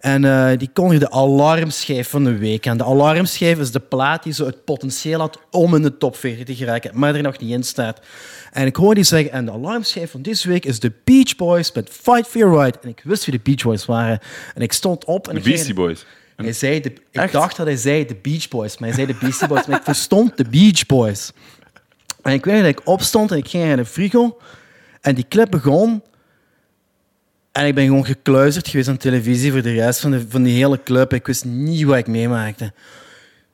En 0.00 0.24
eh, 0.24 0.58
die 0.58 0.70
kondigde 0.72 1.04
de 1.04 1.10
alarmschijf 1.10 2.08
van 2.10 2.24
de 2.24 2.36
week. 2.38 2.66
En 2.66 2.76
de 2.76 2.84
alarmschijf 2.84 3.58
is 3.58 3.70
de 3.70 3.80
plaat 3.80 4.22
die 4.22 4.32
zo 4.32 4.46
het 4.46 4.64
potentieel 4.64 5.18
had 5.20 5.38
om 5.50 5.74
in 5.74 5.82
de 5.82 5.96
top 5.98 6.16
40 6.16 6.44
te 6.44 6.54
geraken, 6.54 6.90
maar 6.94 7.14
er 7.14 7.22
nog 7.22 7.38
niet 7.38 7.50
in 7.50 7.62
staat. 7.62 8.00
En 8.52 8.66
ik 8.66 8.76
hoorde 8.76 8.94
die 8.94 9.04
zeggen, 9.04 9.32
en 9.32 9.44
de 9.44 9.52
alarmschijf 9.52 10.10
van 10.10 10.22
deze 10.22 10.48
week 10.48 10.64
is 10.64 10.80
de 10.80 10.92
Beach 11.04 11.36
Boys 11.36 11.72
met 11.72 11.88
Fight 11.90 12.26
for 12.26 12.40
Your 12.40 12.62
Right. 12.64 12.78
En 12.82 12.88
ik 12.88 13.00
wist 13.04 13.24
wie 13.24 13.34
de 13.36 13.40
Beach 13.42 13.62
Boys 13.62 13.84
waren. 13.86 14.18
En 14.54 14.62
ik 14.62 14.72
stond 14.72 15.04
op 15.04 15.28
en 15.28 15.34
De 15.34 15.40
ging- 15.40 15.54
Beastie 15.54 15.74
Boys. 15.74 16.04
hij 16.36 16.52
zei 16.52 16.80
de, 16.80 16.92
ik 17.10 17.32
dacht 17.32 17.56
dat 17.56 17.66
hij 17.66 17.76
zei 17.76 18.06
de 18.06 18.16
Beach 18.22 18.48
Boys, 18.48 18.78
maar 18.78 18.88
hij 18.88 18.98
zei 18.98 19.12
de 19.12 19.18
Beastie 19.20 19.46
Boys. 19.48 19.66
Maar 19.66 19.78
ik 19.78 19.84
verstond 19.84 20.36
de 20.36 20.44
Beach 20.50 20.86
Boys. 20.86 21.32
En 22.22 22.32
ik 22.32 22.44
weet 22.44 22.58
dat 22.60 22.68
ik 22.68 22.80
opstond 22.84 23.30
en 23.30 23.36
ik 23.38 23.48
ging 23.48 23.64
naar 23.64 23.76
de 23.76 23.84
frigo. 23.84 24.38
En 25.00 25.14
die 25.14 25.26
clip 25.28 25.50
begon. 25.50 26.02
En 27.52 27.66
ik 27.66 27.74
ben 27.74 27.84
gewoon 27.84 28.04
gekluisterd 28.04 28.68
geweest 28.68 28.88
aan 28.88 28.96
televisie 28.96 29.52
voor 29.52 29.62
de 29.62 29.72
rest 29.72 30.00
van, 30.00 30.10
de, 30.10 30.24
van 30.28 30.42
die 30.42 30.56
hele 30.56 30.82
club. 30.82 31.12
Ik 31.12 31.26
wist 31.26 31.44
niet 31.44 31.82
wat 31.82 31.96
ik 31.96 32.06
meemaakte. 32.06 32.72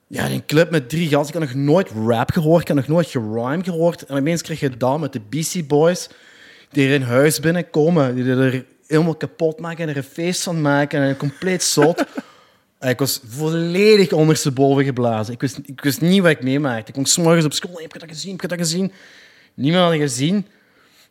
Ja, 0.06 0.28
die 0.28 0.42
club 0.46 0.70
met 0.70 0.88
drie 0.88 1.08
gasten. 1.08 1.34
Ik 1.34 1.48
had 1.48 1.54
nog 1.54 1.64
nooit 1.64 1.90
rap 2.06 2.30
gehoord. 2.30 2.60
Ik 2.60 2.68
had 2.68 2.76
nog 2.76 2.88
nooit 2.88 3.10
gerime 3.10 3.64
gehoord. 3.64 4.02
En 4.02 4.18
opeens 4.18 4.42
kreeg 4.42 4.60
je 4.60 4.76
dat 4.76 5.00
met 5.00 5.12
de 5.12 5.20
Beastie 5.28 5.64
Boys. 5.64 6.08
Die 6.70 6.86
er 6.88 6.94
in 6.94 7.02
huis 7.02 7.40
binnenkomen. 7.40 8.14
Die 8.14 8.24
er 8.24 8.64
helemaal 8.86 9.14
kapot 9.14 9.60
maken 9.60 9.84
en 9.84 9.88
er 9.88 9.96
een 9.96 10.02
feest 10.02 10.42
van 10.42 10.60
maken. 10.60 11.00
En 11.00 11.16
compleet 11.16 11.62
zot. 11.62 12.04
En 12.78 12.90
Ik 12.90 12.98
was 12.98 13.20
volledig 13.26 14.12
ondersteboven 14.12 14.84
geblazen. 14.84 15.34
Ik 15.34 15.40
wist, 15.40 15.58
ik 15.64 15.80
wist 15.80 16.00
niet 16.00 16.22
wat 16.22 16.30
ik 16.30 16.42
meemaakte. 16.42 16.86
Ik 16.86 16.92
kwam 16.92 17.04
's 17.04 17.16
morgens 17.16 17.44
op 17.44 17.52
school. 17.52 17.78
Heb 17.80 17.92
je 17.92 17.98
dat 17.98 18.08
gezien? 18.08 18.32
Heb 18.32 18.40
je 18.40 18.48
dat 18.48 18.58
gezien? 18.58 18.92
Niemand 19.54 19.82
had 19.82 19.92
het 19.92 20.00
gezien. 20.00 20.46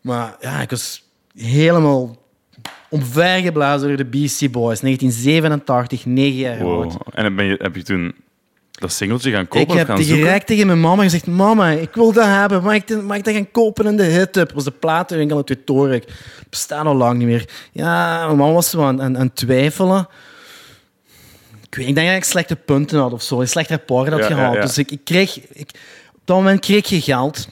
Maar 0.02 0.36
ja, 0.40 0.62
ik 0.62 0.70
was 0.70 1.04
helemaal 1.36 2.25
omvergeblazen 2.90 3.88
door 3.88 3.98
de 3.98 4.06
Beastie 4.06 4.50
Boys. 4.50 4.80
1987, 4.80 6.06
9 6.06 6.38
jaar 6.38 6.60
oud. 6.60 6.94
Wow. 6.94 7.02
En 7.14 7.24
dan 7.24 7.36
ben 7.36 7.46
je, 7.46 7.56
heb 7.62 7.76
je 7.76 7.84
toen 7.84 8.14
dat 8.72 8.92
singeltje 8.92 9.32
gaan 9.32 9.42
Ik 9.42 9.50
kopen 9.50 9.68
of 9.72 9.76
heb 9.78 9.88
gaan 9.88 9.98
zoeken? 9.98 10.16
direct 10.16 10.48
tegen 10.48 10.68
mijn 10.68 10.80
mama 10.80 11.04
gezegd: 11.04 11.28
Mama, 11.28 11.70
ik 11.70 11.94
wil 11.94 12.12
dat 12.14 12.26
hebben. 12.26 12.64
Mag 12.64 12.74
ik, 12.76 12.88
dat- 12.88 13.04
mag 13.04 13.18
ik 13.18 13.24
dat 13.24 13.34
gaan 13.34 13.52
kopen 13.52 13.86
in 13.86 13.98
de 13.98 14.04
hit-up? 14.04 14.34
Dat 14.48 14.52
was 14.54 14.64
de 14.64 14.72
platenwinkel 14.72 15.44
Torik. 15.66 16.04
Het 16.40 16.50
bestaat 16.50 16.86
al 16.86 16.96
lang 16.96 17.18
niet 17.18 17.28
meer. 17.28 17.50
Ja, 17.72 18.26
mijn 18.26 18.38
mama 18.38 18.54
was 18.54 18.70
zo 18.70 18.84
aan, 18.84 19.02
aan, 19.02 19.18
aan 19.18 19.26
het 19.26 19.36
twijfelen. 19.36 20.08
Ik, 21.70 21.76
weet, 21.76 21.88
ik 21.88 21.96
denk 21.96 22.08
dat 22.08 22.18
ik 22.18 22.24
slechte 22.24 22.56
punten 22.56 23.00
had 23.00 23.14
of 23.14 23.22
zo. 23.22 23.42
Een 23.42 23.48
slecht 23.48 23.70
rapport 23.70 24.10
had 24.10 24.20
Ja, 24.20 24.28
ja, 24.30 24.36
gehaald. 24.36 24.56
ja. 24.56 24.62
Dus 24.62 24.78
ik, 24.78 24.92
ik 24.92 25.02
kreeg... 25.04 25.40
Ik, 25.52 25.70
op 26.16 26.22
dat 26.32 26.38
moment 26.38 26.60
kreeg 26.60 26.88
je 26.90 27.02
geld. 27.02 27.48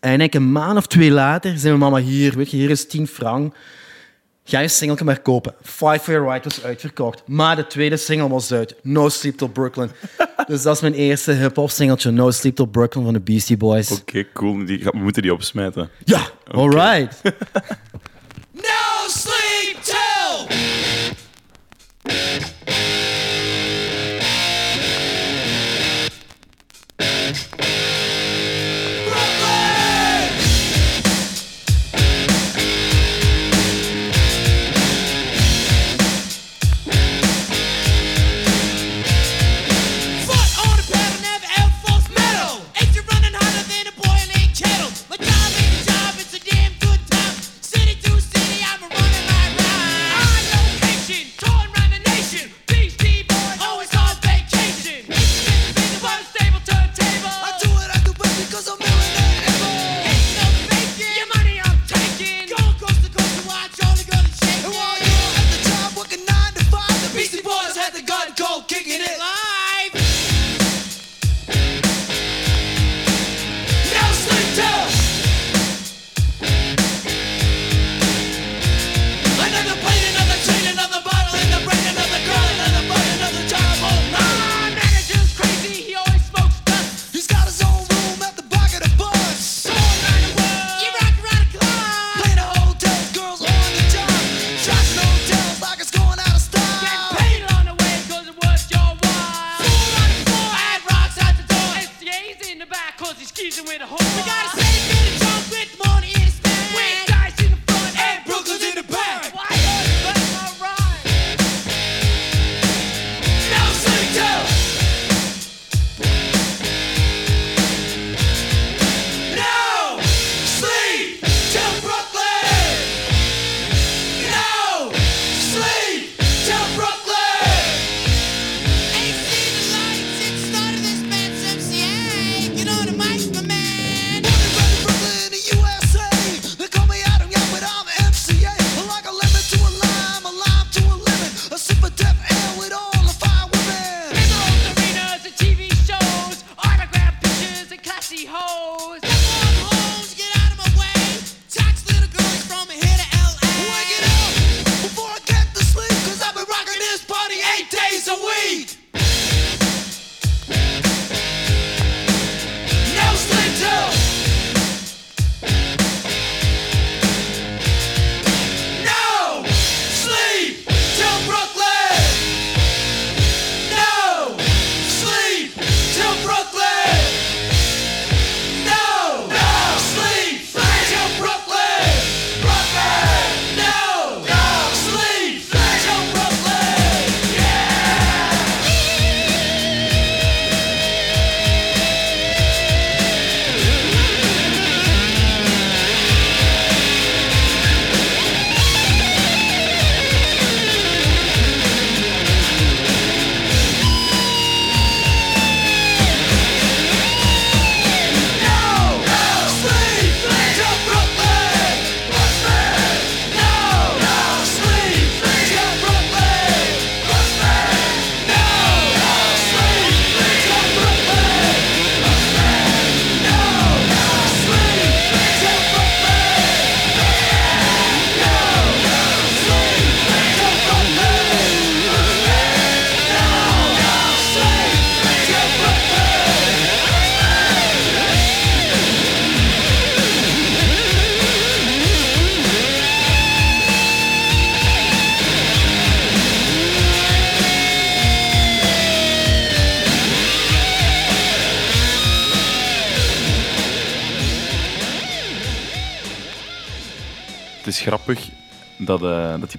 En 0.00 0.20
ik 0.20 0.34
een 0.34 0.52
maand 0.52 0.76
of 0.78 0.86
twee 0.86 1.10
later 1.10 1.50
zei 1.58 1.76
mijn 1.76 1.90
mama: 1.92 2.04
Hier, 2.04 2.36
weet 2.36 2.50
je, 2.50 2.56
hier 2.56 2.70
is 2.70 2.88
10 2.88 3.06
frank. 3.06 3.54
Ga 4.46 4.58
je 4.60 4.68
singeltje 4.68 5.04
maar 5.04 5.20
kopen. 5.20 5.54
Fight 5.62 6.02
for 6.02 6.12
Your 6.12 6.32
Right 6.32 6.44
was 6.44 6.64
uitverkocht. 6.64 7.22
Maar 7.26 7.56
de 7.56 7.66
tweede 7.66 7.96
single 7.96 8.28
was 8.28 8.52
uit. 8.52 8.74
No 8.82 9.08
Sleep 9.08 9.36
Till 9.36 9.48
Brooklyn. 9.48 9.90
dus 10.46 10.62
dat 10.62 10.74
is 10.74 10.80
mijn 10.80 10.94
eerste 10.94 11.32
hip-hop 11.32 11.70
singeltje. 11.70 12.10
No 12.10 12.30
Sleep 12.30 12.56
Till 12.56 12.66
Brooklyn 12.66 13.04
van 13.04 13.12
de 13.12 13.20
Beastie 13.20 13.56
Boys. 13.56 13.90
Oké, 13.90 14.32
cool. 14.32 14.64
Die, 14.64 14.84
we 14.84 14.98
moeten 14.98 15.22
die 15.22 15.32
opsmijten. 15.32 15.90
Ja, 16.04 16.20
alright. 16.50 17.20
No 18.52 19.08
sleep 19.08 19.82
till 19.82 20.46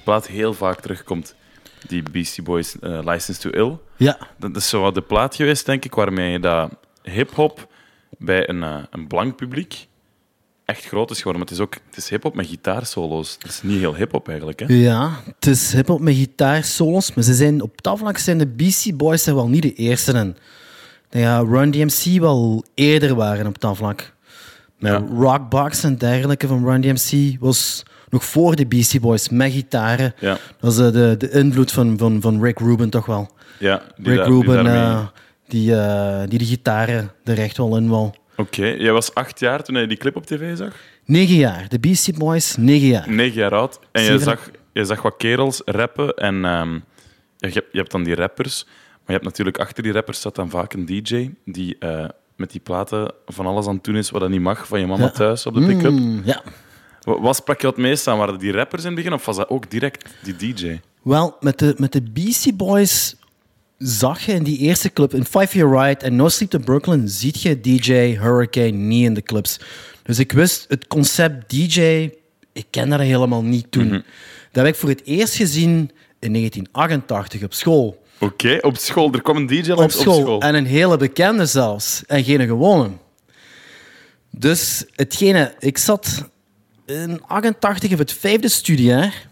plaat 0.06 0.26
heel 0.26 0.54
vaak 0.54 0.80
terugkomt. 0.80 1.34
Die 1.88 2.02
Beastie 2.10 2.42
Boys 2.42 2.78
eh, 2.78 2.98
License 3.04 3.40
to 3.40 3.50
Ill. 3.50 3.76
Ja, 3.96 4.18
Dat 4.38 4.56
is 4.56 4.68
zo 4.68 4.80
wat 4.80 4.94
de 4.94 5.00
plaat 5.02 5.34
geweest, 5.34 5.66
denk 5.66 5.84
ik, 5.84 5.94
waarmee 5.94 6.30
je 6.32 6.40
dat 6.40 6.70
hip-hop 7.02 7.72
bij 8.18 8.48
een, 8.48 8.62
eh, 8.62 8.76
een 8.90 9.06
blank 9.06 9.36
publiek 9.36 9.86
echt 10.64 10.84
groot 10.84 11.10
is 11.10 11.16
geworden. 11.16 11.40
Maar 11.40 11.50
het 11.50 11.58
is 11.58 11.64
ook 11.64 11.74
het 11.86 11.96
is 11.96 12.08
hip-hop 12.08 12.34
met 12.34 12.46
gitaarsolo's. 12.46 13.36
Het 13.38 13.50
is 13.50 13.62
niet 13.62 13.78
heel 13.78 13.94
hip-hop 13.94 14.28
eigenlijk. 14.28 14.60
Hè? 14.60 14.66
ja 14.74 15.10
het 15.34 15.46
is 15.46 15.72
hip-hop 15.72 16.00
met 16.00 16.14
gitaarsolos, 16.14 17.14
maar 17.14 17.24
ze 17.24 17.34
zijn, 17.34 17.62
op 17.62 17.82
dat 17.82 17.98
vlak 17.98 18.18
zijn 18.18 18.38
de 18.38 18.46
Beastie 18.46 18.94
Boys 18.94 19.26
er 19.26 19.34
wel 19.34 19.48
niet 19.48 19.62
de 19.62 19.74
eerste 19.74 20.12
in. 20.12 20.36
Denk 21.08 21.24
dat 21.26 21.48
Run 21.48 21.70
DMC 21.70 22.20
wel 22.20 22.64
eerder 22.74 23.14
waren 23.14 23.46
op 23.46 23.60
dat 23.60 23.76
vlak. 23.76 24.14
Met 24.78 24.92
Ja. 24.92 24.98
rockbox 24.98 25.82
en 25.82 25.96
dergelijke 25.96 26.46
van 26.46 26.64
Run 26.64 26.80
DMC 26.80 27.36
was 27.40 27.82
nog 28.10 28.24
voor 28.24 28.56
de 28.56 28.66
Beastie 28.66 29.00
Boys 29.00 29.28
met 29.28 29.52
gitaren. 29.52 30.14
Ja. 30.20 30.38
Dat 30.60 30.72
is 30.72 30.78
eh, 30.78 30.92
de, 30.92 31.14
de 31.18 31.30
invloed 31.30 31.72
van, 31.72 31.98
van, 31.98 32.20
van 32.20 32.42
Rick 32.42 32.58
Rubin 32.58 32.90
toch 32.90 33.06
wel. 33.06 33.30
Ja, 33.58 33.82
die 33.96 34.08
Rick 34.08 34.16
daar- 34.16 34.26
Rubin, 34.28 34.66
eh, 34.66 35.06
die, 35.48 35.76
eh, 35.76 36.28
die 36.28 36.38
de 36.38 36.44
gitaren 36.44 37.10
er 37.24 37.38
echt 37.38 37.56
wel 37.56 37.76
in 37.76 37.88
wou. 37.88 38.10
Oké, 38.36 38.64
jij 38.66 38.92
was 38.92 39.14
acht 39.14 39.40
jaar 39.40 39.62
toen 39.62 39.76
je 39.76 39.86
die 39.86 39.96
clip 39.96 40.16
op 40.16 40.26
tv 40.26 40.56
zag? 40.56 40.74
Negen 41.04 41.34
jaar. 41.36 41.68
De 41.68 41.78
Beastie 41.80 42.14
Boys, 42.18 42.56
negen 42.56 42.86
jaar. 42.88 43.10
Negen 43.10 43.38
jaar 43.38 43.54
oud. 43.54 43.78
En 43.92 44.02
je 44.02 44.18
zag, 44.18 44.50
je 44.72 44.84
zag 44.84 45.02
wat 45.02 45.14
kerels 45.16 45.62
rappen. 45.64 46.14
En 46.14 46.44
ehm, 46.44 46.72
je, 47.36 47.48
hebt, 47.48 47.68
je 47.72 47.78
hebt 47.78 47.90
dan 47.90 48.02
die 48.02 48.14
rappers. 48.14 48.64
Maar 48.64 49.04
je 49.06 49.12
hebt 49.12 49.24
natuurlijk 49.24 49.58
achter 49.58 49.82
die 49.82 49.92
rappers 49.92 50.18
staat 50.18 50.34
dan 50.34 50.50
vaak 50.50 50.72
een 50.72 50.86
DJ 50.86 51.30
die 51.44 51.78
met 52.36 52.50
die 52.50 52.60
platen 52.60 53.12
van 53.26 53.46
alles 53.46 53.66
aan 53.66 53.74
het 53.74 53.84
doen 53.84 53.96
is 53.96 54.10
wat 54.10 54.20
dat 54.20 54.30
niet 54.30 54.40
mag 54.40 54.66
van 54.66 54.80
je 54.80 54.86
mama 54.86 55.04
Ja. 55.04 55.10
thuis 55.10 55.46
op 55.46 55.54
de 55.54 55.66
pick-up. 55.66 55.90
Mm, 55.92 56.22
ja. 56.24 56.42
Wa- 57.06 57.20
Wat 57.20 57.36
sprak 57.36 57.60
je 57.60 57.66
het 57.66 57.76
meest 57.76 58.06
aan? 58.08 58.18
Waren 58.18 58.32
dat 58.32 58.42
die 58.42 58.52
rappers 58.52 58.82
in 58.82 58.86
het 58.88 58.96
begin 58.96 59.12
of 59.12 59.24
was 59.24 59.36
dat 59.36 59.48
ook 59.48 59.70
direct 59.70 60.08
die 60.22 60.36
DJ? 60.54 60.80
Wel, 61.02 61.36
met 61.40 61.58
de, 61.58 61.74
met 61.78 61.92
de 61.92 62.02
Beastie 62.02 62.52
Boys 62.54 63.14
zag 63.78 64.20
je 64.20 64.32
in 64.32 64.42
die 64.42 64.58
eerste 64.58 64.92
club, 64.92 65.14
in 65.14 65.24
Five 65.24 65.58
Year 65.58 65.86
Ride 65.86 66.04
en 66.04 66.16
No 66.16 66.28
Sleep 66.28 66.50
to 66.50 66.58
Brooklyn, 66.58 67.08
ziet 67.08 67.42
je 67.42 67.60
DJ 67.60 67.92
Hurricane 68.18 68.70
niet 68.70 69.04
in 69.04 69.14
de 69.14 69.22
clubs. 69.22 69.60
Dus 70.02 70.18
ik 70.18 70.32
wist, 70.32 70.64
het 70.68 70.86
concept 70.86 71.50
DJ, 71.50 72.10
ik 72.52 72.66
kende 72.70 72.96
dat 72.96 73.06
helemaal 73.06 73.42
niet 73.42 73.70
toen. 73.70 73.88
Dat 74.52 74.64
heb 74.64 74.66
ik 74.66 74.74
voor 74.80 74.88
het 74.88 75.04
eerst 75.04 75.34
gezien 75.34 75.90
in 76.20 76.32
1988 76.32 77.42
op 77.42 77.54
school. 77.54 78.02
Oké, 78.18 78.58
op 78.60 78.76
school. 78.76 79.12
Er 79.12 79.22
kwam 79.22 79.36
een 79.36 79.46
DJ 79.46 79.70
Op 79.70 79.78
langs 79.78 80.00
school. 80.00 80.40
En 80.40 80.54
een 80.54 80.66
hele 80.66 80.96
bekende 80.96 81.46
zelfs. 81.46 82.02
En 82.06 82.24
geen 82.24 82.46
gewone. 82.46 82.90
Dus 84.30 84.84
hetgene, 84.94 85.54
ik 85.58 85.78
zat 85.78 86.28
in 86.86 87.20
88 87.26 87.92
op 87.92 87.98
het 87.98 88.12
vijfde 88.12 88.48
studiejaar. 88.48 89.28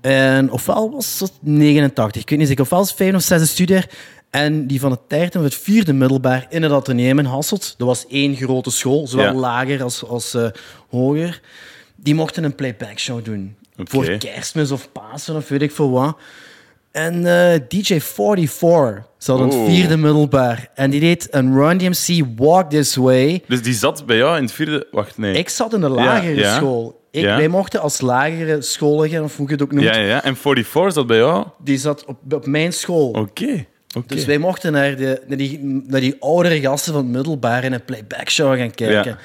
En 0.00 0.50
ofwel 0.50 0.90
was 0.90 1.20
het 1.20 1.32
89, 1.40 2.22
ik 2.22 2.28
weet 2.30 2.38
niet 2.38 2.48
zeker, 2.48 2.62
ofwel 2.64 2.78
was 2.78 2.88
het 2.88 2.96
vijfde 2.96 3.16
of 3.16 3.22
zesde 3.22 3.46
studiejaar. 3.46 3.88
En 4.30 4.66
die 4.66 4.80
van 4.80 4.90
het 4.90 5.00
derde 5.08 5.38
of 5.38 5.44
het 5.44 5.54
vierde 5.54 5.92
middelbaar 5.92 6.46
in 6.48 6.62
het 6.62 6.72
ateneum 6.72 7.18
in 7.18 7.24
Hasselt. 7.24 7.74
Dat 7.78 7.86
was 7.86 8.06
één 8.06 8.36
grote 8.36 8.70
school, 8.70 9.06
zowel 9.06 9.24
Ja. 9.32 9.34
lager 9.34 9.82
als, 9.82 10.04
als 10.04 10.34
eh, 10.34 10.48
hoger. 10.90 11.40
Die 11.96 12.14
mochten 12.14 12.44
een 12.44 12.54
playback 12.54 12.98
show 12.98 13.24
doen. 13.24 13.56
Voor 13.76 14.16
kerstmis 14.18 14.70
of 14.70 14.92
Pasen 14.92 15.36
of 15.36 15.48
weet 15.48 15.62
ik 15.62 15.72
veel 15.72 15.90
wat. 15.90 16.18
En 16.96 17.26
eh, 17.26 17.60
DJ 17.68 18.00
44 18.00 19.04
zat 19.18 19.38
in 19.38 19.44
het 19.44 19.68
vierde 19.68 19.96
middelbaar. 19.96 20.70
En 20.74 20.90
die 20.90 21.00
deed 21.00 21.28
een 21.30 21.54
Run 21.54 21.78
DMC 21.78 22.24
Walk 22.36 22.70
This 22.70 22.96
Way. 22.96 23.42
Dus 23.46 23.62
die 23.62 23.74
zat 23.74 24.06
bij 24.06 24.16
jou 24.16 24.36
in 24.36 24.42
het 24.42 24.52
vierde... 24.52 24.86
Wacht, 24.90 25.18
nee. 25.18 25.34
Ik 25.34 25.48
zat 25.48 25.74
in 25.74 25.80
de 25.80 25.88
lagere 25.88 26.34
ja. 26.34 26.56
school. 26.56 27.00
Ik, 27.10 27.22
Ja. 27.22 27.36
Wij 27.36 27.48
mochten 27.48 27.80
als 27.80 28.00
lagere 28.00 28.62
scholigen, 28.62 29.22
of 29.22 29.36
hoe 29.36 29.46
je 29.46 29.52
het 29.52 29.62
ook 29.62 29.72
noemt, 29.72 29.84
Ja, 29.84 29.96
ja. 29.96 30.24
En 30.24 30.36
44 30.36 30.92
zat 30.92 31.06
bij 31.06 31.16
jou? 31.16 31.46
die 31.58 31.78
zat 31.78 32.04
op, 32.04 32.32
op 32.32 32.46
mijn 32.46 32.72
school. 32.72 33.08
Oké. 33.08 33.66
Oké. 33.96 34.14
Dus 34.14 34.24
wij 34.24 34.38
mochten 34.38 34.72
naar, 34.72 34.96
de, 34.96 35.22
naar, 35.26 35.38
die, 35.38 35.60
naar 35.86 36.00
die 36.00 36.16
oudere 36.20 36.60
gasten 36.60 36.92
van 36.92 37.02
het 37.02 37.12
middelbaar 37.12 37.64
in 37.64 37.72
een 37.72 37.84
playback 37.84 38.30
show 38.30 38.58
gaan 38.58 38.70
kijken. 38.70 39.10
Ja. 39.10 39.18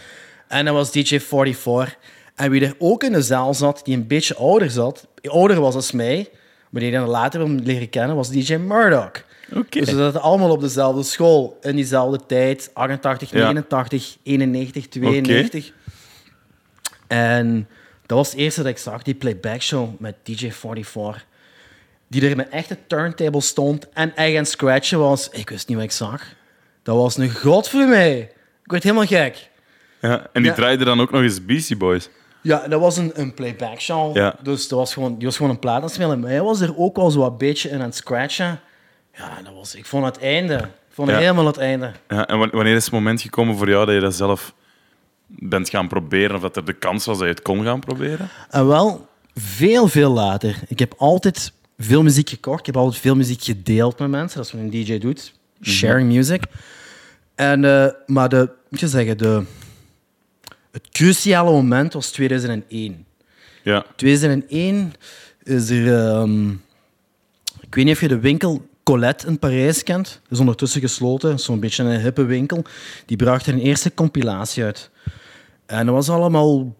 En 0.47 0.65
dat 0.65 0.73
was 0.73 0.91
DJ 0.91 1.19
44. 1.19 1.97
En 2.35 2.51
wie 2.51 2.65
er 2.65 2.75
ook 2.77 3.03
in 3.03 3.13
de 3.13 3.21
zaal 3.21 3.53
zat, 3.53 3.81
die 3.83 3.95
een 3.95 4.07
beetje 4.07 4.35
ouder 4.35 4.69
zat, 4.69 5.07
ouder 5.21 5.59
was 5.59 5.75
als 5.75 5.91
mij, 5.91 6.29
maar 6.71 6.81
die 6.81 6.91
dan 6.91 7.07
later 7.07 7.39
hem 7.39 7.55
leren 7.59 7.89
kennen, 7.89 8.15
was 8.15 8.29
DJ 8.29 8.55
Murdoch. 8.55 9.11
Oké. 9.53 9.79
Dus 9.79 9.89
we 9.91 9.95
zaten 9.97 10.21
allemaal 10.21 10.49
op 10.51 10.61
dezelfde 10.61 11.03
school 11.03 11.57
in 11.61 11.75
diezelfde 11.75 12.25
tijd, 12.25 12.69
88, 12.73 13.31
Ja. 13.31 13.37
89, 13.51 14.17
91, 14.23 14.87
92. 14.87 15.71
En 17.07 17.67
dat 18.05 18.17
was 18.17 18.29
het 18.31 18.39
eerste 18.39 18.61
dat 18.61 18.71
ik 18.71 18.77
zag, 18.77 19.01
die 19.03 19.13
playback 19.15 19.61
show 19.61 19.99
met 19.99 20.15
DJ 20.23 20.51
44. 20.51 21.25
Die 22.07 22.29
er 22.29 22.35
met 22.35 22.49
echte 22.49 22.77
turntable 22.87 23.41
stond 23.41 23.89
en 23.89 24.11
aan 24.15 24.25
het 24.33 24.49
scratchen 24.49 24.99
was. 24.99 25.29
Ik 25.29 25.49
wist 25.49 25.67
niet 25.67 25.77
wat 25.77 25.85
ik 25.85 25.91
zag. 25.91 26.23
Dat 26.83 26.95
was 26.95 27.17
een 27.17 27.31
god 27.35 27.69
voor 27.69 27.87
mij. 27.87 28.19
Ik 28.63 28.71
werd 28.71 28.83
helemaal 28.83 29.05
gek. 29.05 29.49
Ja, 30.01 30.27
en 30.33 30.41
die 30.41 30.51
Ja. 30.51 30.57
draaide 30.57 30.83
dan 30.83 31.01
ook 31.01 31.11
nog 31.11 31.21
eens 31.21 31.45
Beastie 31.45 31.77
Boys. 31.77 32.09
Ja, 32.41 32.67
dat 32.67 32.79
was 32.79 32.97
een, 32.97 33.11
een 33.13 33.33
playback 33.33 33.79
show. 33.79 34.15
Ja. 34.15 34.35
Dus 34.43 34.67
dat 34.67 34.79
was 34.79 34.93
gewoon, 34.93 35.15
die 35.17 35.25
was 35.27 35.35
gewoon 35.35 35.51
een 35.51 35.59
plaat 35.59 35.75
aan 35.75 35.83
het 35.83 35.91
spelen. 35.93 36.19
Maar 36.19 36.29
hij 36.29 36.41
was 36.41 36.61
er 36.61 36.77
ook 36.77 36.95
wel 36.95 37.11
zo 37.11 37.25
een 37.25 37.37
beetje 37.37 37.69
in 37.69 37.75
aan 37.79 37.81
het 37.85 37.95
scratchen. 37.95 38.59
Ja, 39.13 39.41
dat 39.43 39.53
was, 39.53 39.75
ik 39.75 39.85
vond 39.85 40.05
het 40.05 40.19
einde. 40.19 40.55
Ik 40.55 40.93
vond 40.97 41.09
Ja. 41.09 41.17
helemaal 41.17 41.45
het 41.45 41.57
einde. 41.57 41.91
Ja, 42.07 42.27
en 42.27 42.39
wa- 42.39 42.49
wanneer 42.49 42.75
is 42.75 42.83
het 42.83 42.93
moment 42.93 43.21
gekomen 43.21 43.57
voor 43.57 43.69
jou 43.69 43.85
dat 43.85 43.95
je 43.95 44.01
dat 44.01 44.15
zelf 44.15 44.53
bent 45.27 45.69
gaan 45.69 45.87
proberen? 45.87 46.35
Of 46.35 46.41
dat 46.41 46.55
er 46.55 46.65
de 46.65 46.73
kans 46.73 47.05
was 47.05 47.17
dat 47.17 47.27
je 47.27 47.33
het 47.33 47.41
kon 47.41 47.63
gaan 47.63 47.79
proberen? 47.79 48.29
En 48.49 48.67
wel, 48.67 49.07
veel, 49.35 49.87
veel 49.87 50.11
later. 50.11 50.59
Ik 50.67 50.79
heb 50.79 50.93
altijd 50.97 51.51
veel 51.77 52.03
muziek 52.03 52.29
gekocht. 52.29 52.59
Ik 52.59 52.65
heb 52.65 52.77
altijd 52.77 53.01
veel 53.01 53.15
muziek 53.15 53.43
gedeeld 53.43 53.99
met 53.99 54.09
mensen. 54.09 54.37
Dat 54.37 54.45
is 54.45 54.51
wat 54.51 54.61
een 54.61 54.69
DJ 54.69 54.97
doet. 54.97 55.33
Sharing 55.63 56.11
music. 56.11 56.43
En, 57.35 57.65
eh, 57.65 57.87
maar 58.05 58.29
de, 58.29 58.49
moet 58.69 58.79
je 58.79 58.87
zeggen, 58.87 59.17
de, 59.17 59.43
het 60.71 60.89
cruciale 60.89 61.51
moment 61.51 61.93
was 61.93 62.11
2001. 62.11 63.05
Ja. 63.63 63.85
2001 63.95 64.93
is 65.43 65.69
er... 65.69 65.97
ehm, 65.97 66.49
ik 67.61 67.75
weet 67.75 67.85
niet 67.85 67.93
of 67.95 68.01
je 68.01 68.07
de 68.07 68.19
winkel 68.19 68.69
Colette 68.83 69.27
in 69.27 69.39
Parijs 69.39 69.83
kent. 69.83 70.19
Dat 70.23 70.31
is 70.31 70.39
ondertussen 70.39 70.81
gesloten. 70.81 71.39
Zo'n 71.39 71.59
beetje 71.59 71.83
een 71.83 71.99
hippe 72.01 72.23
winkel. 72.25 72.63
Die 73.05 73.17
bracht 73.17 73.45
er 73.47 73.53
een 73.53 73.59
eerste 73.59 73.93
compilatie 73.93 74.63
uit. 74.63 74.89
En 75.65 75.85
dat 75.85 75.95
was 75.95 76.09
allemaal 76.09 76.75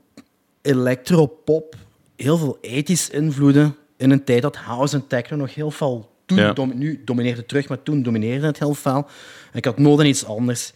electropop. 0.61 1.75
Heel 2.15 2.37
veel 2.37 2.57
ethisch 2.61 3.09
invloeden. 3.09 3.75
In 3.97 4.11
een 4.11 4.23
tijd 4.23 4.41
dat 4.41 4.55
house 4.55 4.95
en 4.95 5.07
techno 5.07 5.37
nog 5.37 5.53
heel 5.55 5.71
veel... 5.71 6.09
Toen 6.25 6.37
Ja. 6.37 6.53
dom- 6.53 6.77
nu 6.77 7.01
domineerde 7.05 7.39
het 7.39 7.47
terug, 7.47 7.67
maar 7.69 7.83
toen 7.83 8.03
domineerde 8.03 8.45
het 8.45 8.59
heel 8.59 8.73
veel. 8.73 8.95
En 9.51 9.57
ik 9.57 9.65
had 9.65 9.77
nodig 9.79 9.99
aan 9.99 10.05
iets 10.11 10.25
anders. 10.25 10.73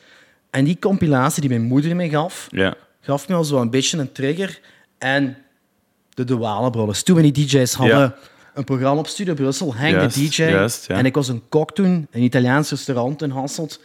En 0.49 0.65
die 0.65 0.80
compilatie 0.80 1.41
die 1.41 1.49
mijn 1.49 1.62
moeder 1.63 1.95
me 1.95 2.10
gaf, 2.10 2.47
Ja. 2.51 2.75
Gaf 3.05 3.27
me 3.27 3.35
al 3.35 3.43
zo 3.43 3.61
een 3.61 3.69
beetje 3.69 3.97
een 3.97 4.11
trigger. 4.11 4.59
En 4.97 5.37
de 6.13 6.23
Duale 6.23 6.69
Brothers. 6.69 7.03
Toen 7.03 7.15
we 7.15 7.31
die 7.31 7.45
DJ's 7.45 7.73
hadden 7.73 7.97
Ja. 7.97 8.15
een 8.53 8.63
programma 8.63 8.99
op 8.99 9.07
Studio 9.07 9.33
Brussel, 9.33 9.75
Henk 9.75 9.95
Juist, 9.95 10.15
de 10.15 10.21
DJ. 10.27 10.41
juist, 10.43 10.87
ja. 10.87 10.95
En 10.97 11.05
ik 11.05 11.15
was 11.15 11.27
een 11.27 11.41
kok 11.49 11.71
toen, 11.75 11.85
in 11.85 12.07
een 12.11 12.21
Italiaans 12.21 12.69
restaurant 12.69 13.21
in 13.21 13.29
Hasselt. 13.29 13.79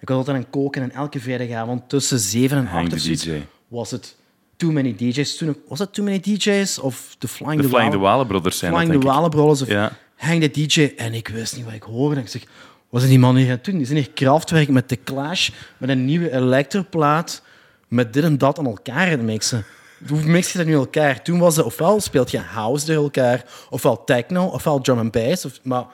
Ik 0.00 0.08
was 0.08 0.16
altijd 0.16 0.36
aan 0.36 0.42
het 0.42 0.50
koken 0.50 0.82
en 0.82 0.90
elke 0.92 1.20
vrijdagavond 1.20 1.88
tussen 1.88 2.18
7 2.18 2.56
en 2.56 2.62
8 2.64 2.72
Henk 2.72 2.90
de 2.90 2.96
of 3.36 3.42
was 3.68 3.90
het 3.90 4.16
Too 4.56 4.70
Many 4.72 4.94
DJ's. 4.96 5.36
Toen, 5.36 5.56
was 5.68 5.78
het 5.78 5.92
Too 5.94 6.04
Many 6.04 6.20
DJ's 6.20 6.78
of 6.78 7.16
The 7.18 7.28
Flying 7.28 7.56
De 7.56 7.62
the 7.62 7.68
Flying 7.74 7.92
de 7.92 7.98
Wale- 7.98 8.26
Brothers 8.26 8.58
zijn 8.58 8.72
dat, 8.72 8.80
Flying 8.80 9.00
the. 9.02 9.06
Wale 9.08 9.28
Brothers 9.28 9.62
of 9.62 9.68
Ja. 9.68 9.92
Henk 10.16 10.40
de 10.40 10.50
DJ. 10.50 10.92
En 10.96 11.14
ik 11.14 11.28
wist 11.28 11.56
niet 11.56 11.64
wat 11.64 11.74
ik 11.74 11.82
hoorde. 11.82 12.20
Ik 12.20 12.28
zeg, 12.28 12.42
wat 12.88 13.00
zijn 13.00 13.12
die 13.12 13.20
mannen 13.20 13.42
hier 13.42 13.50
aan 13.50 13.56
het 13.56 13.64
doen? 13.66 13.76
Die 13.76 13.86
zijn 13.86 13.98
hier 13.98 14.10
kraftwerk 14.10 14.68
met 14.68 14.88
The 14.88 14.98
Clash, 15.04 15.50
met 15.78 15.88
een 15.88 16.04
nieuwe 16.04 16.32
elektroplaat, 16.32 17.42
met 17.90 18.12
dit 18.12 18.24
en 18.24 18.38
dat 18.38 18.58
aan 18.58 18.66
elkaar 18.66 19.18
mixen. 19.18 19.64
Hoe 20.08 20.22
mix 20.22 20.52
je 20.52 20.58
dat 20.58 20.66
nu 20.66 20.74
elkaar? 20.74 21.22
Toen 21.22 21.38
was 21.38 21.56
het, 21.56 21.64
ofwel 21.66 22.00
speelt 22.00 22.30
je 22.30 22.38
house 22.38 22.86
door 22.86 23.02
elkaar, 23.02 23.44
ofwel 23.70 24.04
techno, 24.04 24.46
ofwel 24.46 24.80
drum 24.80 24.98
and 24.98 25.10
bass. 25.12 25.44
Of, 25.44 25.60
maar 25.62 25.84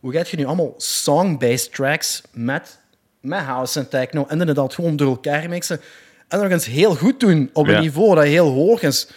hoe 0.00 0.12
gaat 0.12 0.28
je 0.28 0.36
nu 0.36 0.44
allemaal 0.46 0.74
song-based 0.76 1.72
tracks 1.74 2.22
met, 2.32 2.78
met 3.20 3.40
house 3.40 3.78
en 3.78 3.88
techno 3.88 4.24
en 4.28 4.40
inderdaad 4.40 4.74
gewoon 4.74 4.96
door 4.96 5.08
elkaar 5.08 5.48
mixen 5.48 5.80
en 6.28 6.40
nog 6.40 6.50
eens 6.50 6.66
heel 6.66 6.94
goed 6.94 7.20
doen 7.20 7.50
op 7.52 7.66
een 7.66 7.72
Ja. 7.72 7.80
niveau 7.80 8.14
dat 8.14 8.24
heel 8.24 8.50
hoog 8.52 8.82
is? 8.82 9.08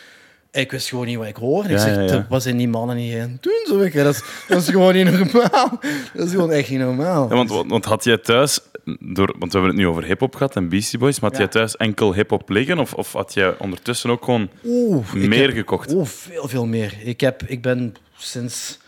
Ik 0.52 0.72
wist 0.72 0.90
gewoon 0.90 1.06
niet 1.06 1.18
wat 1.18 1.28
ik 1.28 1.36
hoorde. 1.36 1.70
Ik 1.74 1.80
zeg, 1.80 1.96
ja, 1.96 2.02
ja. 2.02 2.08
"Te- 2.08 2.26
wat 2.30 2.44
zijn 2.44 2.58
die 2.58 2.68
mannen 2.68 2.98
hier 2.98 3.22
aan 3.22 3.30
het 3.32 3.44
doen? 3.44 3.66
Zo, 3.68 3.80
ik, 3.80 3.94
dat, 3.94 4.14
is, 4.14 4.22
dat 4.48 4.62
is 4.62 4.70
gewoon 4.70 4.94
niet 4.94 5.12
normaal. 5.12 5.80
Dat 6.14 6.26
is 6.26 6.32
gewoon 6.32 6.52
echt 6.52 6.70
niet 6.70 6.80
normaal. 6.80 7.28
Want, 7.30 7.50
want 7.50 7.70
want 7.70 7.86
had 7.86 8.04
jij 8.04 8.18
thuis, 8.18 8.60
door, 9.00 9.36
want 9.40 9.52
we 9.52 9.58
hebben 9.60 9.70
het 9.70 9.76
nu 9.76 9.88
over 9.88 10.04
hip-hop 10.04 10.36
gehad 10.36 10.56
en 10.56 10.70
Beastie 10.70 11.00
Boys, 11.00 11.20
maar 11.20 11.30
had 11.30 11.40
Ja. 11.40 11.44
jij 11.46 11.54
thuis 11.54 11.76
enkel 11.76 12.14
hip-hop 12.14 12.50
liggen? 12.50 12.80
Of, 12.80 12.94
of 12.94 13.14
had 13.14 13.34
jij 13.34 13.58
ondertussen 13.58 14.10
ook 14.10 14.24
gewoon 14.24 14.50
Oeh, 14.66 15.14
meer 15.14 15.42
heb- 15.48 15.56
gekocht? 15.56 15.94
Oeh, 15.94 16.06
veel, 16.08 16.48
veel 16.48 16.66
meer. 16.66 16.94
Ik, 17.04 17.20
heb, 17.22 17.44
ik 17.44 17.62
ben 17.62 17.96
sinds 18.18 18.80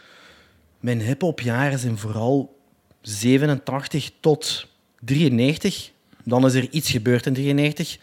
mijn 0.79 1.01
hip-hop 1.01 1.39
jaren 1.41 1.79
zijn 1.79 1.97
vooral 1.97 2.57
87 3.01 4.11
tot 4.19 4.67
93. 4.99 5.91
Dan 6.23 6.45
is 6.45 6.53
er 6.53 6.67
iets 6.69 6.91
gebeurd 6.91 7.25
in 7.25 7.33
93, 7.33 7.97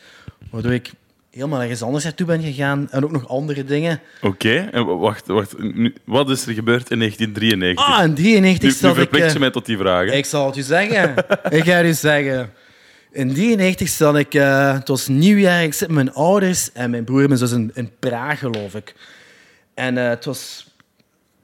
waardoor 0.50 0.72
ik 0.72 0.90
helemaal 1.36 1.60
ergens 1.60 1.82
anders 1.82 2.04
naartoe 2.04 2.26
ben 2.26 2.42
gegaan. 2.42 2.88
En 2.90 3.04
ook 3.04 3.10
nog 3.10 3.28
andere 3.28 3.64
dingen. 3.64 4.00
Oké, 4.20 4.68
en 4.72 4.98
wacht, 4.98 5.26
wacht. 5.26 5.58
Nu, 5.58 5.94
wat 6.04 6.30
is 6.30 6.46
er 6.46 6.54
gebeurd 6.54 6.90
in 6.90 6.98
1993? 6.98 7.98
Ah, 7.98 8.04
in 8.04 8.14
93 8.14 8.62
nu, 8.62 8.68
nu 8.68 8.74
zat 8.74 8.90
ik... 8.90 8.96
verplicht 8.96 9.26
eh, 9.26 9.32
je 9.32 9.38
mij 9.38 9.50
tot 9.50 9.66
die 9.66 9.78
vragen. 9.78 10.16
Ik 10.16 10.24
zal 10.24 10.46
het 10.46 10.56
u 10.56 10.62
zeggen. 10.62 11.14
ik 11.48 11.64
ga 11.64 11.72
het 11.72 11.86
u 11.86 11.92
zeggen. 11.92 12.50
In 13.12 13.34
93 13.34 13.88
zat 13.88 14.16
ik... 14.16 14.34
eh, 14.34 14.72
het 14.72 14.88
was 14.88 15.08
nieuwjaar. 15.08 15.62
Ik 15.62 15.74
zit 15.74 15.88
met 15.88 15.96
mijn 15.96 16.12
ouders 16.12 16.72
en 16.72 16.90
mijn 16.90 17.04
broer 17.04 17.22
en 17.22 17.26
mijn 17.28 17.38
zus 17.38 17.52
in, 17.52 17.70
in 17.74 17.90
Praag, 17.98 18.38
geloof 18.38 18.74
ik. 18.74 18.94
En 19.74 19.98
eh, 19.98 20.08
het 20.08 20.24
was... 20.24 20.74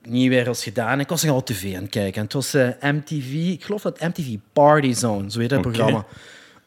Nieuwjaar 0.09 0.45
was 0.45 0.63
gedaan. 0.63 1.01
Ik 1.01 1.09
was 1.09 1.23
nog 1.23 1.35
al 1.35 1.43
tv 1.43 1.75
aan 1.75 1.83
het 1.83 1.91
kijken. 1.91 2.15
En 2.15 2.23
het 2.23 2.33
was 2.33 2.55
eh, 2.55 2.69
MTV... 2.81 3.33
Ik 3.33 3.65
geloof 3.65 3.83
dat 3.83 4.01
MTV 4.01 4.37
Party 4.53 4.93
Zone, 4.93 5.31
zo 5.31 5.41
heet 5.41 5.49
dat 5.49 5.61
programma. 5.61 6.07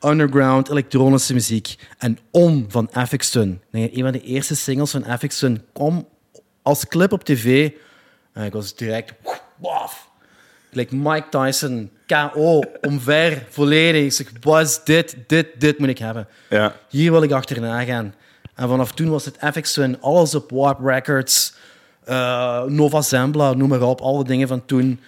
Underground, 0.01 0.69
elektronische 0.69 1.33
muziek. 1.33 1.75
En 1.97 2.17
On 2.31 2.65
van. 2.67 2.89
Nee, 3.71 3.97
een 3.97 4.03
van 4.03 4.11
de 4.11 4.21
eerste 4.21 4.55
singles 4.55 4.91
van 4.91 5.05
Afix 5.05 5.37
Twin 5.37 5.61
kwam 5.73 6.07
als 6.61 6.87
clip 6.87 7.11
op 7.11 7.23
tv. 7.23 7.71
En 8.33 8.45
ik 8.45 8.53
was 8.53 8.75
direct... 8.75 9.13
Waf. 9.55 10.09
Like 10.71 10.95
Mike 10.95 11.29
Tyson, 11.29 11.91
KO, 12.07 12.61
omver, 12.81 13.45
volledig. 13.49 14.03
Ik 14.03 14.11
zeg, 14.11 14.61
is 14.61 14.83
dit? 14.83 15.15
Dit, 15.27 15.47
dit 15.57 15.79
moet 15.79 15.89
ik 15.89 15.97
hebben. 15.97 16.27
Ja. 16.49 16.75
Hier 16.89 17.11
wil 17.11 17.23
ik 17.23 17.31
achterna 17.31 17.83
gaan. 17.83 18.13
En 18.55 18.67
vanaf 18.67 18.91
toen 18.91 19.09
was 19.09 19.25
het 19.25 19.37
FX 19.39 19.73
Twin, 19.73 20.01
alles 20.01 20.35
op 20.35 20.51
Warp 20.51 20.79
Records, 20.83 21.53
eh, 22.05 22.63
Nova 22.63 23.01
Zembla, 23.01 23.53
noem 23.53 23.69
maar 23.69 23.81
op, 23.81 24.01
alle 24.01 24.23
dingen 24.23 24.47
van 24.47 24.65
toen. 24.65 24.99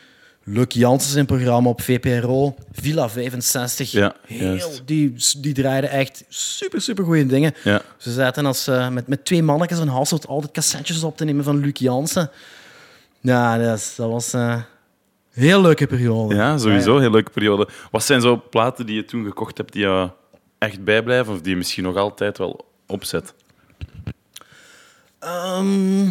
Luc 0.50 0.66
Jansen 0.74 1.12
zijn 1.12 1.26
programma 1.26 1.70
op 1.70 1.82
VPRO, 1.82 2.56
Villa 2.72 3.10
65. 3.10 3.92
Ja, 3.92 4.16
Heel, 4.26 4.70
die, 4.86 5.14
die 5.38 5.54
draaiden 5.54 5.90
echt 5.90 6.24
super, 6.28 6.82
super 6.82 7.04
goede 7.06 7.26
dingen. 7.26 7.54
Ja. 7.64 7.82
Ze 7.98 8.12
zaten 8.12 8.46
als, 8.46 8.68
eh, 8.68 8.90
met, 8.90 9.08
met 9.08 9.26
twee 9.26 9.44
mannetjes 9.44 9.80
in 9.80 9.88
Hasselt 9.88 10.28
altijd 10.28 10.52
cassettes 10.52 11.04
op 11.04 11.18
te 11.18 11.26
nemen 11.26 11.44
van 11.44 11.58
Luc 11.60 11.80
Jansen. 11.80 12.30
Ja, 13.22 13.58
dat, 13.58 13.78
is- 13.78 13.96
dat 13.96 14.10
was 14.10 14.34
een 14.34 14.64
heel 15.32 15.62
leuke 15.62 15.88
periode. 15.88 16.36
Ja, 16.36 16.58
sowieso. 16.58 16.98
Heel 17.00 17.12
leuke 17.12 17.32
periode. 17.32 17.68
Wat 17.92 18.04
zijn 18.04 18.22
zo 18.22 18.44
platen 18.50 18.86
die 18.86 18.96
je 18.96 19.06
toen 19.06 19.26
gekocht 19.26 19.58
hebt 19.58 19.74
die 19.74 19.82
je 19.82 20.10
echt 20.58 20.84
bijblijven 20.84 21.34
of 21.34 21.42
die 21.42 21.50
je 21.52 21.58
misschien 21.58 21.84
nog 21.84 21.96
altijd 21.96 22.38
wel 22.38 22.66
opzet? 22.86 23.34
Ehm, 25.20 26.08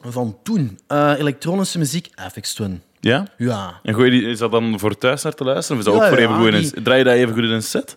van 0.00 0.36
toen. 0.42 0.78
Eh, 0.86 1.12
elektronische 1.18 1.78
muziek, 1.78 2.08
FX 2.32 2.54
Twin. 2.54 2.82
Ja? 3.04 3.26
Ja. 3.38 3.80
En 3.82 3.94
gooi 3.94 4.12
je 4.12 4.20
die, 4.20 4.28
is 4.30 4.38
dat 4.38 4.50
dan 4.50 4.78
voor 4.78 4.98
thuis 4.98 5.22
naar 5.22 5.34
te 5.34 5.44
luisteren? 5.44 5.80
Of 5.80 5.86
is 5.86 5.92
dat 5.92 6.00
Ja, 6.02 6.08
ook 6.08 6.14
voor 6.14 6.22
even 6.24 6.36
goed 6.36 6.54
in 6.54 6.60
die- 6.60 6.76
een, 6.76 6.82
draai 6.82 6.98
je 6.98 7.04
dat 7.04 7.14
even 7.14 7.34
goed 7.34 7.42
in 7.42 7.50
een 7.50 7.62
set? 7.62 7.96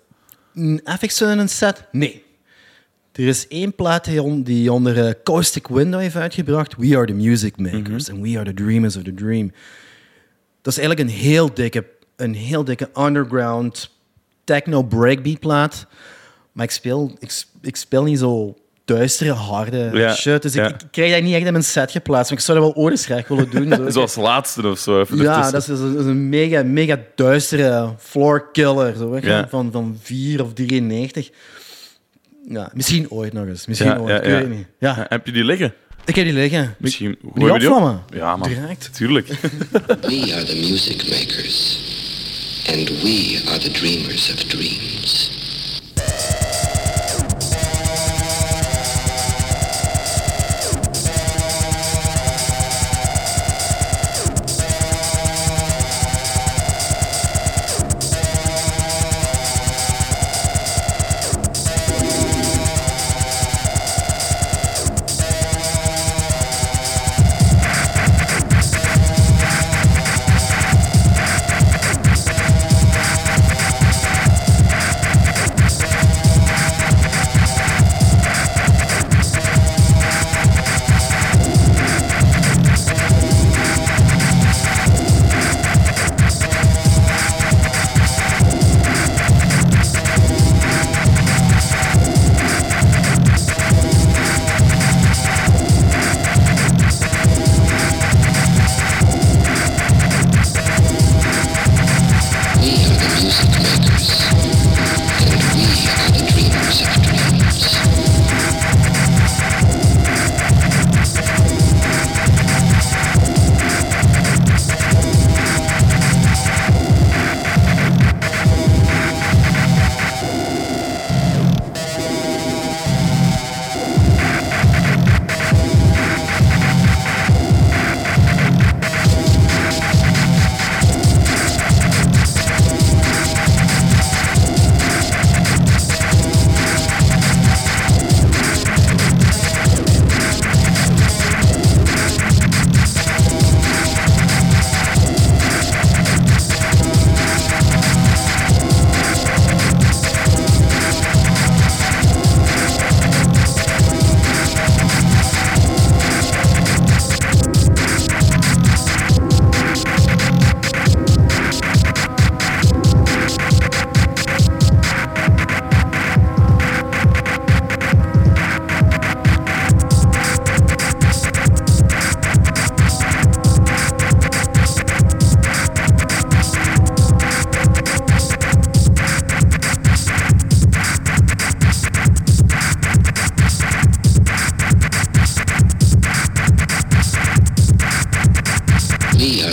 FX 0.99 1.15
Twin 1.15 1.29
in 1.29 1.39
een 1.39 1.49
set? 1.49 1.83
Nee. 1.91 2.23
Er 3.11 3.27
is 3.27 3.47
één 3.47 3.75
plaat 3.75 4.05
die 4.05 4.21
on- 4.21 4.43
die 4.43 4.71
onder 4.71 5.05
eh, 5.07 5.13
Caustic 5.23 5.67
Window 5.67 5.99
heeft 5.99 6.15
uitgebracht. 6.15 6.75
We 6.77 6.95
are 6.97 7.05
the 7.05 7.13
music 7.13 7.57
makers 7.57 8.09
and 8.09 8.21
we 8.21 8.35
are 8.39 8.53
the 8.53 8.63
dreamers 8.63 8.95
of 8.95 9.03
the 9.03 9.13
dream. 9.13 9.51
Dat 10.61 10.73
is 10.73 10.79
eigenlijk 10.79 11.09
een 11.09 11.15
heel 11.15 11.53
dikke, 11.53 11.85
een 12.15 12.33
heel 12.33 12.63
dikke 12.63 12.89
underground 12.99 13.95
techno 14.43 14.83
breakbeat 14.83 15.39
plaat. 15.39 15.87
Maar 16.51 16.65
ik 16.65 16.71
speel, 16.71 17.15
ik, 17.19 17.43
ik 17.61 17.75
speel 17.75 18.03
niet 18.03 18.19
zo 18.19 18.55
duistere, 18.88 19.32
harde 19.32 19.89
Ja, 19.93 20.13
shit. 20.15 20.41
Dus 20.41 20.54
ja. 20.54 20.67
ik, 20.67 20.82
ik 20.82 20.88
krijg 20.91 21.13
dat 21.13 21.21
niet 21.21 21.34
echt 21.34 21.45
in 21.45 21.52
mijn 21.52 21.63
set 21.63 21.91
geplaatst. 21.91 22.30
Maar 22.30 22.39
ik 22.39 22.45
zou 22.45 22.60
dat 22.60 22.73
wel 22.73 22.84
ooit 22.84 23.04
graag 23.04 23.28
willen 23.28 23.50
doen. 23.50 23.73
Zo. 23.73 23.89
Zoals 23.95 24.15
laatste 24.15 24.67
of 24.67 24.80
zo. 24.80 25.00
Even 25.02 25.17
Ja, 25.17 25.52
dat 25.52 25.62
is, 25.62 25.67
dat 25.67 25.80
is 25.80 26.06
een- 26.06 26.30
mega, 26.30 26.63
mega 26.63 27.00
duistere 27.15 27.93
floor 28.00 28.52
killer. 28.52 28.95
Zo, 28.97 29.15
je, 29.15 29.26
Ja. 29.28 29.47
van, 29.50 29.71
van 29.71 29.97
4 30.02 30.43
of 30.43 30.54
93. 30.54 31.30
Ja, 32.50 32.69
misschien 32.73 33.10
ooit 33.12 33.34
nog 33.34 33.45
eens. 33.47 33.65
Misschien 33.67 33.89
Ja, 33.91 33.97
ooit. 33.97 34.10
ja, 34.10 34.17
ik 34.17 34.26
ja. 34.26 34.32
weet 34.32 34.39
het 34.41 34.50
niet. 34.50 34.67
Ja, 34.80 34.95
Ja, 34.97 35.06
Heb 35.10 35.26
je 35.26 35.32
die 35.32 35.43
liggen? 35.43 35.73
ik 36.06 36.15
heb 36.15 36.26
die 36.26 36.34
liggen. 36.34 36.76
Misschien 36.78 37.17
die 37.34 37.43
op? 37.50 37.52
opvlammen? 37.56 38.02
Ja, 38.13 38.36
man. 38.36 38.50
Direct. 38.50 38.89
Tuurlijk. 38.93 39.28
We 40.12 40.32
are 40.36 40.43
the 40.43 40.56
music 40.69 41.10
makers, 41.10 41.80
and 42.69 42.88
we 43.02 43.41
are 43.47 43.58
the 43.60 43.71
dreamers 43.71 44.34
of 44.34 44.43
dreams. 44.43 45.32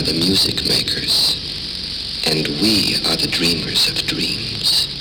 The 0.05 0.13
music 0.13 0.63
makers, 0.67 1.35
and 2.27 2.47
we 2.61 2.95
are 3.07 3.17
the 3.17 3.27
dreamers 3.27 3.89
of 3.89 4.05
dreams. 4.05 4.94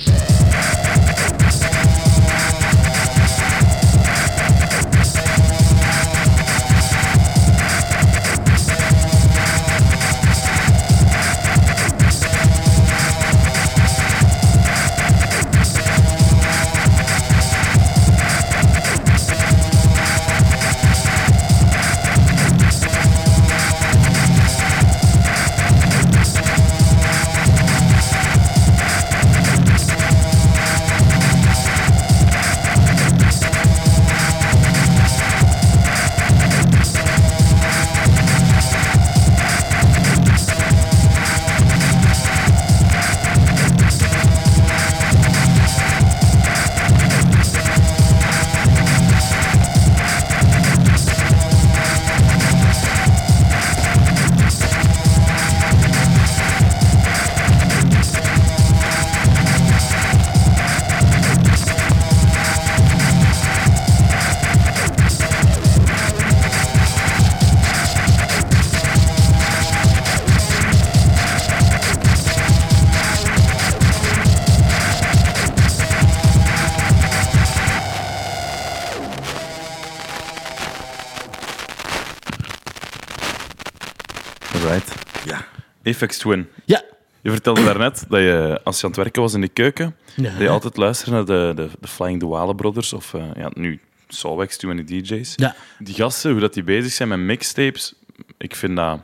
Ja. 85.94 86.00
Apex 86.00 86.18
Twin. 86.18 86.48
Ja. 86.64 86.82
Je 87.20 87.30
vertelde 87.30 87.64
daarnet 87.64 88.04
dat 88.08 88.20
je, 88.20 88.60
als 88.64 88.76
je 88.76 88.82
aan 88.84 88.90
het 88.90 88.98
werken 89.00 89.22
was 89.22 89.34
in 89.34 89.40
de 89.40 89.48
keuken, 89.48 89.96
Ja. 90.16 90.30
dat 90.30 90.40
je 90.40 90.48
altijd 90.48 90.76
luisterde 90.76 91.12
naar 91.16 91.24
de, 91.24 91.52
de, 91.54 91.68
de 91.80 91.88
Flying 91.88 92.20
Douale 92.20 92.54
Brothers, 92.54 92.92
of 92.92 93.14
eh, 93.14 93.22
ja, 93.36 93.50
nu 93.54 93.80
Solvex, 94.08 94.56
Too 94.56 94.74
Many 94.74 94.84
DJ's. 94.84 95.32
Ja. 95.36 95.54
Die 95.78 95.94
gasten, 95.94 96.30
hoe 96.30 96.40
dat 96.40 96.54
die 96.54 96.62
bezig 96.62 96.92
zijn 96.92 97.08
met 97.08 97.18
mixtapes, 97.18 97.94
ik 98.38 98.56
vind 98.56 98.76
dat... 98.76 99.00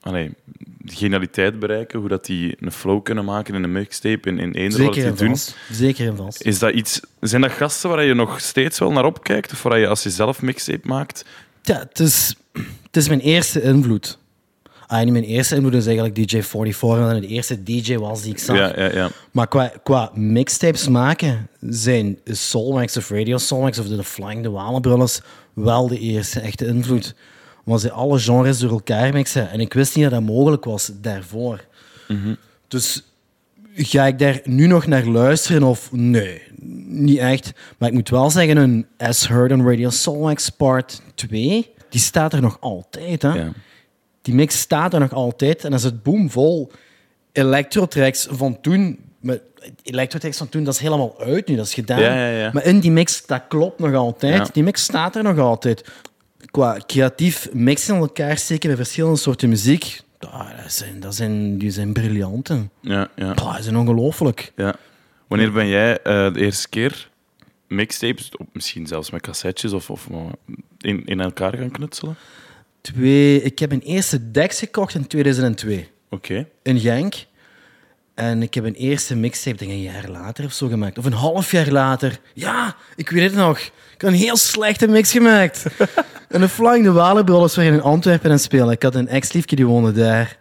Allee, 0.00 0.30
die 0.78 0.96
genialiteit 0.96 1.58
bereiken, 1.58 1.98
hoe 1.98 2.08
dat 2.08 2.24
die 2.26 2.56
een 2.60 2.72
flow 2.72 3.02
kunnen 3.02 3.24
maken 3.24 3.54
in 3.54 3.62
een 3.62 3.72
mixtape, 3.72 4.28
in, 4.28 4.38
in 4.38 4.52
eender 4.52 4.84
wat 4.84 4.94
die 4.94 5.04
en 5.04 5.14
doen. 5.14 5.36
Zeker 5.70 6.06
en 6.06 6.16
vast. 6.16 6.42
Is 6.42 6.58
dat 6.58 6.72
iets, 6.74 7.00
zijn 7.20 7.42
dat 7.42 7.50
gasten 7.52 7.90
waar 7.90 8.04
je 8.04 8.14
nog 8.14 8.40
steeds 8.40 8.78
wel 8.78 8.92
naar 8.92 9.04
opkijkt? 9.04 9.52
Of 9.52 9.62
waar 9.62 9.78
je 9.78 9.86
als 9.88 10.02
je 10.02 10.10
zelf 10.10 10.42
mixtape 10.42 10.88
maakt? 10.88 11.24
Ja, 11.62 11.78
het 11.78 11.98
is, 11.98 12.34
het 12.82 12.96
is 12.96 13.08
mijn 13.08 13.20
eerste 13.20 13.62
invloed. 13.62 14.18
Ah, 14.92 15.04
niet 15.04 15.12
mijn 15.12 15.24
eerste 15.24 15.54
invloed 15.54 15.74
is 15.74 15.86
eigenlijk 15.86 16.18
DJ44, 16.18 16.80
omdat 16.80 17.10
hij 17.10 17.20
de 17.20 17.26
eerste 17.26 17.62
DJ 17.62 17.96
was 17.96 18.22
die 18.22 18.32
ik 18.32 18.38
zag. 18.38 18.56
Ja, 18.56 18.72
ja, 18.76 18.92
ja. 18.92 19.10
Maar 19.30 19.48
qua, 19.48 19.72
qua 19.82 20.10
mixtapes 20.14 20.88
maken 20.88 21.48
zijn 21.60 22.18
Soulmax 22.24 22.96
of 22.96 23.10
Radio 23.10 23.38
Soulmax 23.38 23.78
of 23.78 23.86
de 23.86 24.04
Flying 24.04 24.42
de 24.42 24.80
Brothers 24.80 25.20
wel 25.52 25.88
de 25.88 25.98
eerste 25.98 26.40
echte 26.40 26.66
invloed. 26.66 27.14
Want 27.64 27.80
ze 27.80 27.90
alle 27.90 28.18
genres 28.18 28.58
door 28.58 28.70
elkaar 28.70 29.12
mixen. 29.12 29.50
En 29.50 29.60
ik 29.60 29.72
wist 29.72 29.96
niet 29.96 30.04
dat 30.04 30.12
dat 30.12 30.22
mogelijk 30.22 30.64
was 30.64 30.90
daarvoor. 31.00 31.64
Dus 32.68 33.02
ga 33.74 34.06
ik 34.06 34.18
daar 34.18 34.40
nu 34.44 34.66
nog 34.66 34.86
naar 34.86 35.04
luisteren 35.04 35.62
of 35.62 35.92
nee, 35.92 36.42
niet 36.86 37.18
echt. 37.18 37.52
Maar 37.78 37.88
ik 37.88 37.94
moet 37.94 38.08
wel 38.08 38.30
zeggen, 38.30 38.56
een 38.56 38.86
As 38.98 39.28
Heard 39.28 39.52
on 39.52 39.68
Radio 39.68 39.90
Soulmax 39.90 40.48
Part 40.48 41.02
2, 41.14 41.70
die 41.88 42.00
staat 42.00 42.32
er 42.32 42.40
nog 42.40 42.56
altijd. 42.60 43.22
Hè? 43.22 43.32
ja. 43.32 43.52
Die 44.22 44.34
mix 44.34 44.58
staat 44.58 44.94
er 44.94 45.00
nog 45.00 45.12
altijd 45.12 45.64
en 45.64 45.70
dan 45.70 45.78
is 45.78 45.84
het 45.84 46.02
boomvol 46.02 46.72
electrotracks 47.32 48.26
van 48.30 48.60
toen. 48.60 48.98
Electrotracks 49.82 50.36
van 50.36 50.48
toen, 50.48 50.64
dat 50.64 50.74
is 50.74 50.80
helemaal 50.80 51.20
uit 51.20 51.48
nu, 51.48 51.56
dat 51.56 51.66
is 51.66 51.74
gedaan. 51.74 52.00
Ja, 52.00 52.14
ja, 52.14 52.38
ja. 52.38 52.50
Maar 52.52 52.64
in 52.64 52.80
die 52.80 52.90
mix, 52.90 53.26
dat 53.26 53.42
klopt 53.48 53.78
nog 53.78 53.94
altijd. 53.94 54.54
Die 54.54 54.62
mix 54.62 54.82
staat 54.82 55.16
er 55.16 55.22
nog 55.22 55.38
altijd. 55.38 55.84
Qua 56.50 56.78
creatief 56.86 57.48
mixen 57.52 57.94
in 57.94 58.00
elkaar 58.00 58.38
steken 58.38 58.68
met 58.68 58.78
verschillende 58.78 59.18
soorten 59.18 59.48
muziek, 59.48 60.00
dat 60.18 60.30
zijn, 60.66 61.00
dat 61.00 61.14
zijn, 61.14 61.58
die 61.58 61.70
zijn 61.70 61.92
briljanten. 61.92 62.70
ja, 62.80 63.08
ja. 63.16 63.34
Die 63.34 63.62
zijn 63.62 63.76
ongelooflijk. 63.76 64.52
Ja. 64.56 64.74
Wanneer 65.26 65.52
ben 65.52 65.68
jij 65.68 66.02
eh, 66.02 66.32
de 66.32 66.40
eerste 66.40 66.68
keer 66.68 67.10
mixtapes, 67.68 68.30
misschien 68.52 68.86
zelfs 68.86 69.10
met 69.10 69.20
cassettes, 69.20 69.72
of, 69.72 69.90
of 69.90 70.08
eh, 70.10 70.18
in, 70.80 71.04
in 71.04 71.20
elkaar 71.20 71.56
gaan 71.56 71.70
knutselen? 71.70 72.16
Twee, 72.82 73.42
ik 73.42 73.58
heb 73.58 73.68
mijn 73.68 73.82
eerste 73.82 74.30
Dex 74.30 74.58
gekocht 74.58 74.94
in 74.94 75.06
2002 75.06 75.88
Oké. 76.10 76.46
in 76.62 76.80
Genk. 76.80 77.14
En 78.14 78.42
ik 78.42 78.54
heb 78.54 78.64
een 78.64 78.74
eerste 78.74 79.16
mixtape, 79.16 79.56
denk 79.56 79.70
ik 79.70 79.76
een 79.76 79.82
jaar 79.82 80.08
later 80.08 80.44
of 80.44 80.52
zo 80.52 80.68
gemaakt. 80.68 80.98
Of 80.98 81.04
een 81.04 81.12
half 81.12 81.50
jaar 81.50 81.68
later. 81.68 82.20
Ja, 82.34 82.76
ik 82.96 83.10
weet 83.10 83.22
het 83.22 83.34
nog. 83.34 83.58
Ik 83.58 83.72
had 83.98 84.10
een 84.10 84.16
heel 84.16 84.36
slechte 84.36 84.88
mix 84.88 85.10
gemaakt. 85.10 85.66
en 86.28 86.40
de 86.40 86.48
Flying 86.48 86.84
de 86.84 86.92
Walenbrollers 86.92 87.56
waren 87.56 87.72
in 87.72 87.82
Antwerpen 87.82 88.26
aan 88.26 88.36
het 88.36 88.42
spelen. 88.42 88.70
Ik 88.70 88.82
had 88.82 88.94
een 88.94 89.08
ex-liefje 89.08 89.56
die 89.56 89.66
woonde 89.66 89.92
daar. 89.92 90.38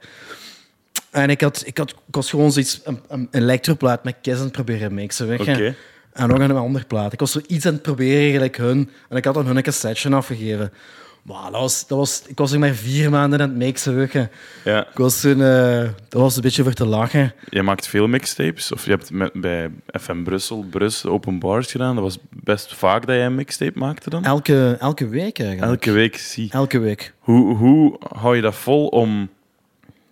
En 1.12 1.30
ik, 1.30 1.41
had, 1.41 1.63
ik, 1.65 1.77
had, 1.77 1.89
ik 1.89 2.15
was 2.15 2.30
gewoon 2.30 2.51
zoiets, 2.51 2.82
een, 2.84 2.99
een 3.08 3.27
elektroplaat 3.32 4.04
met 4.04 4.15
Kiss 4.21 4.38
aan 4.38 4.43
het 4.43 4.51
proberen 4.51 4.93
mixen. 4.93 5.27
Weet 5.27 5.45
je? 5.45 5.51
Oké. 5.51 5.75
En 6.13 6.27
nog 6.27 6.39
een 6.39 6.51
andere 6.51 6.86
plaat. 6.86 7.13
Ik 7.13 7.19
was 7.19 7.32
zoiets 7.32 7.65
aan 7.65 7.73
het 7.73 7.82
proberen, 7.82 8.32
gelijk 8.32 8.58
hun. 8.58 8.89
En 9.10 9.17
ik 9.17 9.25
had 9.25 9.34
dan 9.34 9.45
hun 9.45 9.58
een 9.58 9.63
cassetje 9.63 10.15
afgegeven. 10.15 10.73
Maar 11.21 11.51
dat 11.51 11.62
was, 11.62 11.88
dat 11.88 11.97
was, 11.97 12.23
ik 12.27 12.38
was 12.38 12.51
nog 12.51 12.60
maar 12.60 12.73
vier 12.73 13.10
maanden 13.10 13.41
aan 13.41 13.49
het 13.49 13.57
mixen. 13.57 14.10
Je. 14.12 14.29
Ja. 14.63 14.88
Ik 14.88 14.97
was 14.97 15.21
toen, 15.21 15.41
eh, 15.41 15.89
dat 16.10 16.21
was 16.21 16.36
een 16.36 16.41
beetje 16.41 16.63
voor 16.63 16.73
te 16.73 16.86
lachen. 16.86 17.34
Je 17.49 17.63
maakt 17.63 17.88
veel 17.88 18.07
mixtapes, 18.07 18.71
of 18.71 18.86
je 18.86 18.91
hebt 18.91 19.12
met, 19.12 19.34
bij 19.34 19.71
FM 19.88 20.23
Brussel, 20.23 20.65
Brus, 20.69 21.05
Open 21.05 21.39
Bars 21.39 21.71
gedaan. 21.71 21.95
Dat 21.95 22.03
was 22.03 22.17
best 22.29 22.75
vaak 22.75 23.05
dat 23.05 23.15
jij 23.15 23.25
een 23.25 23.36
mixtape 23.36 23.79
maakte 23.79 24.10
dan? 24.10 24.23
Elke, 24.23 24.77
elke 24.79 25.07
week 25.07 25.39
eigenlijk. 25.39 25.71
Elke 25.71 25.91
week, 25.91 26.17
zie. 26.17 26.51
Elke 26.51 26.79
week. 26.79 27.13
Hoe, 27.19 27.55
hoe 27.55 27.99
hou 28.13 28.36
je 28.36 28.41
dat 28.41 28.55
vol 28.55 28.88
om 28.88 29.29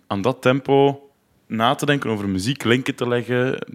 aan 0.06 0.22
dat 0.22 0.42
tempo 0.42 1.08
na 1.46 1.74
te 1.74 1.86
denken 1.86 2.10
over 2.10 2.28
muziek, 2.28 2.64
linken 2.64 2.94
te 2.94 3.08
leggen? 3.08 3.66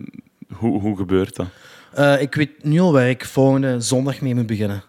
Hoe, 0.54 0.82
hoe 0.82 0.98
gebeurt 0.98 1.36
dat? 1.36 1.48
Eh, 1.94 2.22
ik 2.22 2.36
weet 2.36 2.64
nu 2.64 2.80
al 2.80 2.94
waar 2.94 3.10
ik 3.10 3.26
volgende 3.26 3.80
zondag 3.80 4.22
mee 4.22 4.36
moet 4.36 4.46
beginnen. 4.46 4.84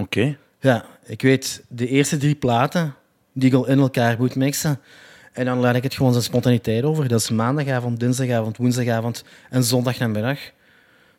Oké. 0.00 0.36
Ja, 0.60 0.84
ik 1.08 1.22
weet 1.22 1.64
de 1.68 1.88
eerste 1.88 2.16
drie 2.16 2.34
platen 2.34 2.94
die 3.32 3.48
ik 3.48 3.54
al 3.54 3.66
in 3.68 3.78
elkaar 3.78 4.16
moet 4.18 4.34
mixen. 4.34 4.80
En 5.32 5.44
dan 5.44 5.58
laat 5.58 5.74
ik 5.74 5.82
het 5.82 5.94
gewoon 5.94 6.12
zijn 6.12 6.24
spontaniteit 6.24 6.84
over. 6.84 7.08
Dat 7.08 7.20
is 7.20 7.30
maandagavond, 7.30 8.00
dinsdagavond, 8.00 8.56
woensdagavond 8.56 9.24
en 9.50 9.64
zondagnamiddag. 9.64 10.38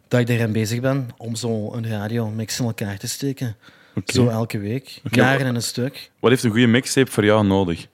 Dat 0.08 0.19
ik 0.19 0.28
daarin 0.28 0.52
bezig 0.52 0.80
ben 0.80 1.10
om 1.17 1.36
zo 1.36 1.73
een 1.73 1.88
radio 1.88 2.30
mix 2.30 2.60
in 2.60 2.65
elkaar 2.65 2.97
te 2.97 3.08
steken. 3.08 3.56
Zo 4.06 4.28
elke 4.28 4.58
week. 4.58 5.02
Jaren 5.12 5.39
maar- 5.39 5.47
in 5.47 5.56
een 5.56 5.62
stuk. 5.62 6.12
Wat 6.19 6.30
heeft 6.30 6.43
een 6.43 6.52
goede 6.52 6.67
mixtape 6.67 7.12
voor 7.12 7.25
jou 7.25 7.45
nodig? 7.45 7.88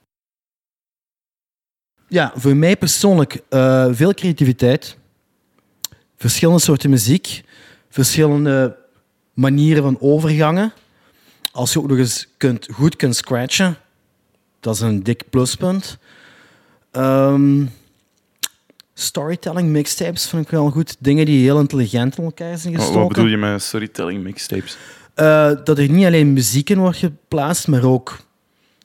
Ja, 2.08 2.32
voor 2.36 2.56
mij 2.56 2.76
persoonlijk 2.76 3.40
eh, 3.48 3.88
veel 3.90 4.14
creativiteit. 4.14 4.96
Verschillende 6.16 6.60
soorten 6.60 6.90
muziek. 6.90 7.42
Verschillende 7.88 8.76
manieren 9.34 9.82
van 9.82 10.00
overgangen. 10.00 10.72
Als 11.56 11.72
je 11.72 11.78
ook 11.78 11.88
nog 11.88 11.98
eens 11.98 12.28
kunt, 12.36 12.68
goed 12.72 12.96
kunt 12.96 13.16
scratchen, 13.16 13.76
dat 14.60 14.74
is 14.74 14.80
een 14.80 15.02
dik 15.02 15.30
pluspunt. 15.30 15.98
Ehm, 16.90 17.64
storytelling 18.94 19.68
mixtapes 19.68 20.28
vind 20.28 20.44
ik 20.44 20.50
wel 20.50 20.70
goed. 20.70 20.96
Dingen 20.98 21.26
die 21.26 21.42
heel 21.42 21.58
intelligent 21.58 22.18
in 22.18 22.24
elkaar 22.24 22.58
zijn 22.58 22.74
gestoken. 22.74 23.00
wat 23.00 23.08
bedoel 23.08 23.26
je 23.26 23.36
met 23.36 23.62
storytelling 23.62 24.22
mixtapes? 24.22 24.76
Eh, 25.14 25.50
dat 25.64 25.78
er 25.78 25.88
niet 25.88 26.06
alleen 26.06 26.32
muziek 26.32 26.70
in 26.70 26.78
wordt 26.78 26.98
geplaatst, 26.98 27.68
maar 27.68 27.84
ook 27.84 28.18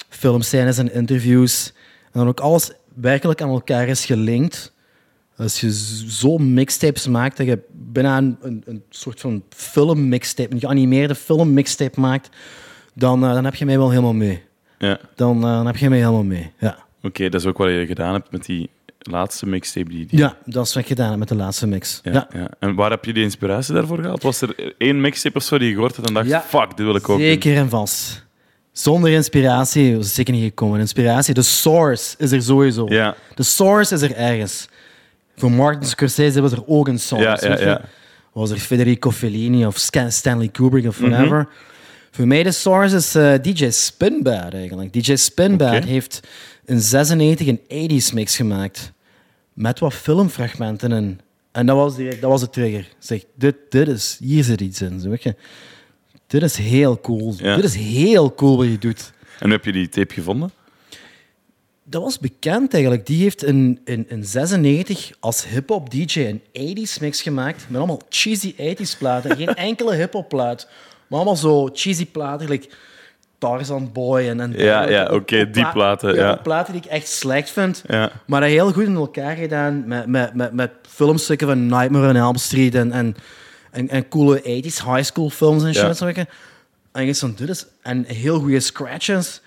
filmscènes 0.09 0.77
en 0.77 0.93
interviews. 0.93 1.73
En 2.03 2.19
dan 2.19 2.27
ook 2.27 2.39
alles 2.39 2.71
werkelijk 2.93 3.41
aan 3.41 3.49
elkaar 3.49 3.87
is 3.87 4.05
gelinkt. 4.05 4.73
Als 5.37 5.61
je 5.61 5.71
zo 6.07 6.37
mixtapes 6.37 7.07
maakt, 7.07 7.37
dat 7.37 7.45
je 7.45 7.59
bijna 7.71 8.17
een, 8.17 8.37
een, 8.65 8.83
soort 8.89 9.19
van 9.19 9.43
film-mixtape, 9.49 10.53
een 10.53 10.59
geanimeerde 10.59 11.15
film-mixtape 11.15 11.99
maakt, 11.99 12.29
dan, 12.93 13.23
eh, 13.23 13.33
dan 13.33 13.45
heb 13.45 13.55
je 13.55 13.65
mij 13.65 13.77
wel 13.77 13.89
helemaal 13.89 14.13
mee. 14.13 14.43
Ja. 14.77 14.99
Dan, 15.15 15.35
eh, 15.37 15.41
dan 15.41 15.65
heb 15.65 15.77
je 15.77 15.89
mij 15.89 15.97
helemaal 15.97 16.23
mee, 16.23 16.51
ja. 16.59 16.77
Oké, 17.03 17.29
dat 17.29 17.41
is 17.41 17.47
ook 17.47 17.57
wat 17.57 17.69
je 17.69 17.85
gedaan 17.85 18.13
hebt 18.13 18.31
met 18.31 18.45
die 18.45 18.69
laatste 18.99 19.45
mixtape. 19.45 19.89
Die, 19.89 20.05
die... 20.05 20.19
Ja, 20.19 20.37
dat 20.45 20.67
is 20.67 20.73
wat 20.73 20.83
ik 20.83 20.89
gedaan 20.89 21.09
heb 21.09 21.19
met 21.19 21.27
de 21.27 21.35
laatste 21.35 21.67
mix. 21.67 21.99
Ja, 22.03 22.11
Ja, 22.11 22.27
ja. 22.33 22.49
En 22.59 22.75
waar 22.75 22.89
heb 22.89 23.05
je 23.05 23.13
die 23.13 23.23
inspiratie 23.23 23.73
daarvoor 23.73 23.97
gehaald? 23.97 24.23
Was 24.23 24.41
er 24.41 24.73
één 24.77 25.01
mixtape 25.01 25.37
of 25.37 25.43
zo 25.43 25.57
die 25.57 25.67
je 25.67 25.73
gehoord 25.73 25.95
had 25.95 26.07
en 26.07 26.13
dacht, 26.13 26.27
Ja. 26.27 26.41
fuck, 26.41 26.77
dit 26.77 26.85
wil 26.85 26.95
ik 26.95 27.09
ook 27.09 27.17
doen? 27.17 27.27
Zeker 27.27 27.55
en 27.55 27.69
vast. 27.69 28.25
Zonder 28.71 29.11
inspiratie 29.11 29.95
was 29.95 30.05
het 30.05 30.15
zeker 30.15 30.33
niet 30.33 30.43
gekomen. 30.43 30.79
Inspiratie, 30.79 31.33
de 31.33 31.41
source 31.41 32.15
is 32.17 32.31
er 32.31 32.41
sowieso. 32.41 32.85
Ja. 32.89 33.15
De 33.35 33.43
source 33.43 33.93
is 33.93 34.01
er 34.01 34.15
ergens. 34.15 34.67
Voor 35.41 35.51
Martin 35.51 35.87
Scorsese 35.87 36.41
was 36.41 36.51
er 36.51 36.67
ook 36.67 36.87
een 36.87 36.99
source. 36.99 37.47
Ja, 37.47 37.57
ja, 37.57 37.65
ja. 37.65 37.81
Was 38.31 38.49
er 38.49 38.57
Federico 38.57 39.11
Fellini 39.11 39.65
of 39.65 39.77
Stanley 40.07 40.47
Kubrick 40.47 40.87
of 40.87 40.97
whatever. 40.97 41.37
Mhm. 41.37 41.49
Voor 42.11 42.27
mij 42.27 42.43
de 42.43 42.51
source 42.51 42.95
is 42.95 43.15
eh, 43.15 43.33
DJ 43.41 43.69
Spinbad 43.69 44.53
eigenlijk. 44.53 44.93
DJ 44.93 45.15
Spinbad 45.15 45.83
heeft 45.83 46.19
in 46.65 46.79
96 46.79 47.47
een 47.47 47.59
80s 47.59 48.13
mix 48.13 48.35
gemaakt. 48.35 48.91
Met 49.53 49.79
wat 49.79 49.93
filmfragmenten 49.93 50.91
in. 50.91 51.19
En 51.51 51.65
dat 51.65 51.75
was, 51.75 51.95
direct, 51.95 52.21
dat 52.21 52.29
was 52.29 52.41
de 52.41 52.49
trigger. 52.49 52.87
Zeg, 52.99 53.23
dit, 53.35 53.55
dit 53.69 53.87
is, 53.87 54.17
hier 54.23 54.43
zit 54.43 54.61
iets 54.61 54.81
in. 54.81 55.09
Weet 55.09 55.23
je. 55.23 55.35
Dit 56.27 56.43
is 56.43 56.57
heel 56.57 56.99
cool. 56.99 57.33
Ja. 57.37 57.55
Dit 57.55 57.63
is 57.63 57.75
heel 57.75 58.35
cool 58.35 58.57
wat 58.57 58.65
je 58.65 58.77
doet. 58.77 59.11
En 59.39 59.49
heb 59.49 59.65
je 59.65 59.71
die 59.71 59.89
tape 59.89 60.13
gevonden? 60.13 60.51
Dat 61.91 62.01
was 62.01 62.19
bekend 62.19 62.73
eigenlijk. 62.73 63.05
Die 63.05 63.21
heeft 63.21 63.43
in, 63.43 63.79
in, 63.85 64.05
in 64.09 64.23
96 64.25 65.11
als 65.19 65.47
hip-hop 65.47 65.89
DJ 65.89 66.39
een 66.53 66.77
80s 66.87 67.01
mix 67.01 67.21
gemaakt. 67.21 67.65
Met 67.67 67.77
allemaal 67.77 68.01
cheesy 68.09 68.53
80s 68.53 68.97
platen. 68.97 69.35
Geen 69.37 69.55
enkele 69.69 69.95
hip-hop 69.95 70.29
plaat. 70.29 70.67
Maar 71.07 71.19
allemaal 71.19 71.35
zo 71.35 71.69
cheesy 71.73 72.05
platen. 72.05 72.49
Like 72.49 72.69
Tarzan 73.37 73.91
Boy 73.91 74.27
en. 74.27 74.39
en 74.39 74.53
Ja, 74.57 74.89
ja, 74.89 75.05
oké, 75.05 75.49
die 75.49 75.63
pla- 75.63 75.71
platen, 75.71 76.15
ja. 76.15 76.35
platen 76.35 76.73
die 76.73 76.81
ik 76.81 76.89
echt 76.89 77.07
slecht 77.07 77.49
vind. 77.49 77.83
Ja. 77.87 78.11
Maar 78.25 78.41
dat 78.41 78.49
heel 78.49 78.71
goed 78.71 78.85
in 78.85 78.95
elkaar 78.95 79.35
gedaan. 79.35 79.87
Met, 79.87 80.05
met, 80.05 80.33
met, 80.33 80.53
met 80.53 80.71
filmstukken 80.89 81.47
van 81.47 81.65
Nightmare 81.65 82.07
on 82.09 82.15
Elm 82.15 82.37
Street. 82.37 82.75
En, 82.75 82.91
en, 82.91 83.15
en, 83.71 83.89
en 83.89 84.07
coole 84.07 84.39
80s 84.41 84.85
high 84.85 85.03
school 85.03 85.29
films 85.29 85.63
en 85.63 85.73
shit. 85.73 85.99
Ja. 85.99 86.25
En 86.91 87.05
je 87.05 87.33
dit 87.35 87.49
is... 87.49 87.65
En 87.81 88.03
heel 88.03 88.39
goede 88.39 88.59
scratches. 88.59 89.41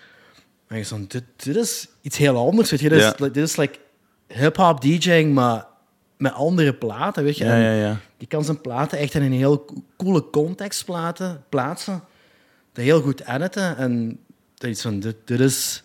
En 0.67 0.77
je 0.79 0.87
van, 0.87 1.05
dit, 1.09 1.25
dit 1.37 1.57
is 1.57 1.89
iets 2.01 2.17
heel 2.17 2.37
anders. 2.37 2.71
Weet 2.71 2.81
je. 2.81 2.89
Dit, 2.89 2.99
is, 2.99 3.19
like- 3.19 3.33
dit 3.33 3.45
is 3.45 3.57
like 3.57 3.79
hip-hop 4.29 4.81
DJing, 4.81 5.35
maar 5.35 5.67
met 6.17 6.33
andere 6.33 6.75
platen. 6.75 7.25
Weet 7.25 7.37
je. 7.37 7.45
Ja, 7.45 7.53
En 7.55 7.61
ja, 7.61 7.73
ja. 7.73 7.97
Die 8.17 8.29
kan 8.29 8.45
zijn 8.45 8.61
platen 8.61 8.99
echt 8.99 9.15
in 9.15 9.23
een 9.23 9.33
heel 9.33 9.65
co- 9.65 9.83
coole 9.97 10.31
context 10.31 10.85
platen, 10.85 11.45
plaatsen. 11.49 12.03
Dat 12.73 12.85
heel 12.85 13.01
goed 13.01 13.27
editen. 13.27 13.77
En 13.77 14.19
dat 14.55 14.71
is 14.71 14.81
van, 14.81 15.01
dit, 15.01 15.17
dit 15.25 15.41
is... 15.41 15.83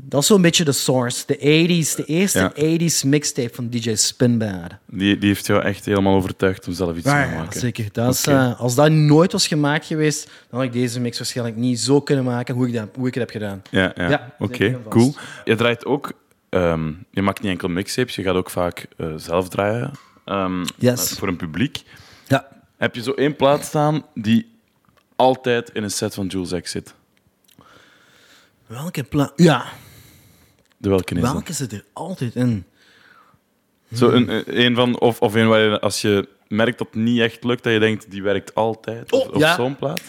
Dat 0.00 0.20
is 0.20 0.26
zo'n 0.26 0.42
beetje 0.42 0.64
de 0.64 0.72
source. 0.72 1.22
De 1.26 1.36
80s, 1.36 1.94
de 1.96 2.04
eerste 2.04 2.38
Ja. 2.54 2.78
80s 2.78 3.04
mixtape 3.06 3.54
van 3.54 3.68
DJ 3.70 3.94
Spinbad. 3.94 4.70
Die, 4.86 5.18
die 5.18 5.28
heeft 5.28 5.46
jou 5.46 5.62
echt 5.62 5.84
helemaal 5.84 6.14
overtuigd 6.14 6.66
om 6.66 6.72
zelf 6.72 6.94
iets 6.96 7.02
te 7.04 7.10
Ja, 7.10 7.22
gaan 7.22 7.32
ja, 7.32 7.38
maken. 7.38 7.60
zeker. 7.60 7.88
Dat 7.92 8.14
is, 8.14 8.26
eh, 8.26 8.60
als 8.60 8.74
dat 8.74 8.90
nooit 8.90 9.32
was 9.32 9.46
gemaakt 9.46 9.86
geweest, 9.86 10.24
dan 10.50 10.58
had 10.60 10.62
ik 10.68 10.72
deze 10.72 11.00
mix 11.00 11.18
waarschijnlijk 11.18 11.56
niet 11.56 11.80
zo 11.80 12.00
kunnen 12.00 12.24
maken 12.24 12.54
hoe 12.54 12.66
ik, 12.66 12.72
dat, 12.74 12.88
hoe 12.94 13.06
ik 13.08 13.14
het 13.14 13.22
heb 13.22 13.42
gedaan. 13.42 13.62
Ja, 13.70 13.92
ja. 13.96 14.08
Ja, 14.10 14.34
oké, 14.38 14.78
cool. 14.88 15.14
Je 15.44 15.54
draait 15.56 15.84
ook, 15.86 16.12
ehm, 16.48 16.92
je 17.10 17.22
maakt 17.22 17.40
niet 17.42 17.50
enkel 17.50 17.68
mixtapes, 17.68 18.14
je 18.14 18.22
gaat 18.22 18.34
ook 18.34 18.50
vaak 18.50 18.86
eh, 18.96 19.12
zelf 19.16 19.48
draaien 19.48 19.90
ehm, 20.24 20.64
Yes. 20.76 21.10
voor 21.12 21.28
een 21.28 21.36
publiek. 21.36 21.82
Ja. 22.26 22.48
Heb 22.76 22.94
je 22.94 23.02
zo 23.02 23.12
één 23.12 23.36
plaat 23.36 23.64
staan 23.64 24.04
die 24.14 24.58
altijd 25.16 25.70
in 25.72 25.82
een 25.82 25.90
set 25.90 26.14
van 26.14 26.26
Jules 26.26 26.60
X 26.62 26.70
zit? 26.70 26.94
Welke 28.66 29.02
plaat? 29.04 29.32
Ja, 29.36 29.64
De 30.80 30.88
welke 30.88 31.14
is 31.14 31.20
welke 31.20 31.52
zit 31.52 31.72
er 31.72 31.84
altijd 31.92 32.34
in? 32.34 32.64
Zo 33.94 34.08
een, 34.10 34.42
een- 34.64 34.74
van, 34.74 35.00
of, 35.00 35.20
of 35.20 35.34
een 35.34 35.48
waar 35.48 35.60
je, 35.60 35.80
als 35.80 36.00
je 36.00 36.28
merkt 36.48 36.78
dat 36.78 36.86
het 36.86 36.96
niet 37.02 37.20
echt 37.20 37.44
lukt, 37.44 37.62
dat 37.64 37.72
je 37.72 37.78
denkt, 37.78 38.10
die 38.10 38.22
werkt 38.22 38.54
altijd. 38.54 39.12
Of, 39.12 39.26
Oh, 39.26 39.34
of 39.34 39.40
ja. 39.40 39.54
zo'n 39.54 39.76
plaat. 39.76 40.00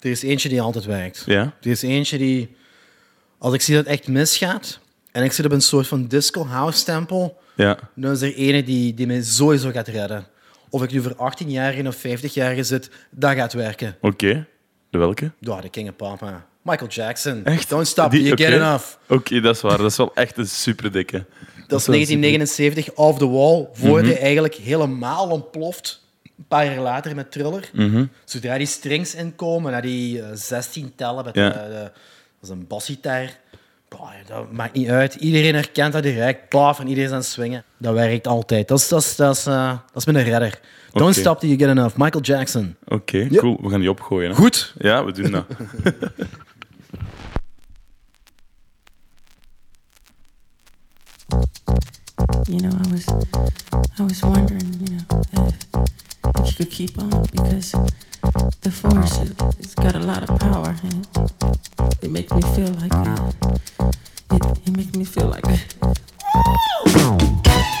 Er 0.00 0.10
is 0.10 0.22
eentje 0.22 0.48
die 0.48 0.60
altijd 0.60 0.84
werkt. 0.84 1.22
Ja? 1.26 1.40
Er 1.60 1.70
is 1.70 1.82
eentje 1.82 2.18
die, 2.18 2.56
als 3.38 3.54
ik 3.54 3.60
zie 3.60 3.74
dat 3.74 3.84
het 3.84 3.92
echt 3.94 4.08
misgaat, 4.08 4.80
en 5.12 5.24
ik 5.24 5.32
zit 5.32 5.44
op 5.44 5.52
een 5.52 5.60
soort 5.62 5.86
van 5.86 6.06
disco 6.06 6.46
house 6.46 6.78
stempel, 6.78 7.38
Ja. 7.54 7.78
dan 7.94 8.12
is 8.12 8.20
er 8.22 8.34
ene 8.34 8.62
die, 8.62 8.94
die 8.94 9.06
mij 9.06 9.22
sowieso 9.22 9.70
gaat 9.70 9.88
redden. 9.88 10.26
Of 10.70 10.82
ik 10.82 10.90
nu 10.92 11.00
voor 11.02 11.14
18 11.16 11.50
jaar 11.50 11.86
of 11.86 11.96
50 11.96 12.34
jaar 12.34 12.64
zit, 12.64 12.90
dat 13.10 13.34
gaat 13.34 13.52
werken. 13.52 13.96
Oké. 14.00 14.46
De 14.90 14.98
welke? 14.98 15.32
Ja, 15.38 15.60
de 15.60 15.68
King 15.68 15.88
of 15.88 15.96
Papa. 15.96 16.46
Michael 16.68 16.90
Jackson. 16.90 17.44
Echt? 17.44 17.68
Don't 17.68 17.86
stop, 17.86 18.10
Die- 18.10 18.22
you 18.22 18.36
get 18.36 18.52
enough. 18.52 18.84
Oké, 19.08 19.40
dat 19.40 19.54
is 19.54 19.60
waar. 19.62 19.76
Dat 19.78 19.90
is 19.90 19.96
wel 19.96 20.10
echt 20.14 20.36
een 20.38 20.46
super 20.48 20.92
dikke. 20.92 21.24
Dat 21.66 21.80
is 21.80 21.86
wel 21.86 21.94
1979, 21.96 22.94
Off 22.94 23.18
the 23.18 23.28
Wall, 23.28 23.68
voor 23.72 23.98
Mhm. 23.98 24.06
hij 24.08 24.18
eigenlijk 24.20 24.54
helemaal 24.54 25.28
ontploft. 25.28 26.06
Een 26.22 26.44
paar 26.48 26.64
jaar 26.64 26.78
later 26.78 27.14
met 27.14 27.30
Thriller. 27.32 27.70
Mhm. 27.72 28.04
Zodra 28.24 28.58
die 28.58 28.66
strings 28.66 29.14
inkomen, 29.14 29.72
naar 29.72 29.82
die 29.82 30.22
eh, 30.22 30.28
16 30.34 30.92
tellen 30.96 31.24
met 31.24 31.34
Ja. 31.34 31.48
de- 31.50 31.68
dat 31.70 31.90
is 32.42 32.48
een 32.48 32.66
basgitaar. 32.66 33.38
Bah, 33.88 34.10
dat 34.26 34.52
maakt 34.52 34.74
niet 34.74 34.88
uit. 34.88 35.14
Iedereen 35.14 35.54
herkent 35.54 35.92
dat 35.92 36.02
direct. 36.02 36.48
Paf, 36.48 36.78
en 36.80 36.84
iedereen 36.88 37.08
is 37.08 37.12
aan 37.14 37.20
het 37.20 37.26
swingen. 37.28 37.64
Dat 37.78 37.94
werkt 37.94 38.26
altijd. 38.26 38.68
Dat 38.68 38.78
is, 38.78 38.88
dat 38.88 39.02
is, 39.02 39.16
dat 39.16 39.36
is, 39.36 39.46
eh, 39.46 39.68
dat 39.92 40.06
is 40.06 40.12
mijn 40.12 40.24
redder. 40.24 40.60
Don't 40.92 41.14
stop 41.14 41.38
till 41.40 41.48
you 41.48 41.60
get 41.60 41.68
enough. 41.68 41.96
Michael 41.96 42.22
Jackson. 42.24 42.76
Oké, 42.88 43.26
cool. 43.36 43.58
We 43.62 43.70
gaan 43.70 43.80
die 43.80 43.90
opgooien. 43.90 44.30
Hè? 44.30 44.36
Goed. 44.36 44.74
Ja, 44.78 45.04
we 45.04 45.12
doen 45.12 45.30
dat. 45.30 45.44
You 52.46 52.60
know, 52.60 52.70
I 52.70 52.92
was, 52.92 53.08
I 53.98 54.02
was 54.02 54.22
wondering, 54.22 54.72
you 54.80 54.96
know, 54.96 55.04
if, 55.32 55.66
if 56.36 56.46
you 56.46 56.52
could 56.56 56.70
keep 56.70 56.98
on 56.98 57.10
because 57.32 57.72
the 58.60 58.70
force 58.70 59.18
it, 59.18 59.32
it's 59.58 59.74
got 59.74 59.94
a 59.94 59.98
lot 59.98 60.22
of 60.22 60.38
power 60.38 60.76
and 60.82 61.06
it, 61.16 62.04
it 62.04 62.10
makes 62.10 62.32
me 62.32 62.42
feel 62.42 62.72
like 62.74 62.92
uh, 62.92 63.32
it, 64.32 64.58
it 64.66 64.76
makes 64.76 64.94
me 64.94 65.04
feel 65.04 65.26
like 65.26 65.44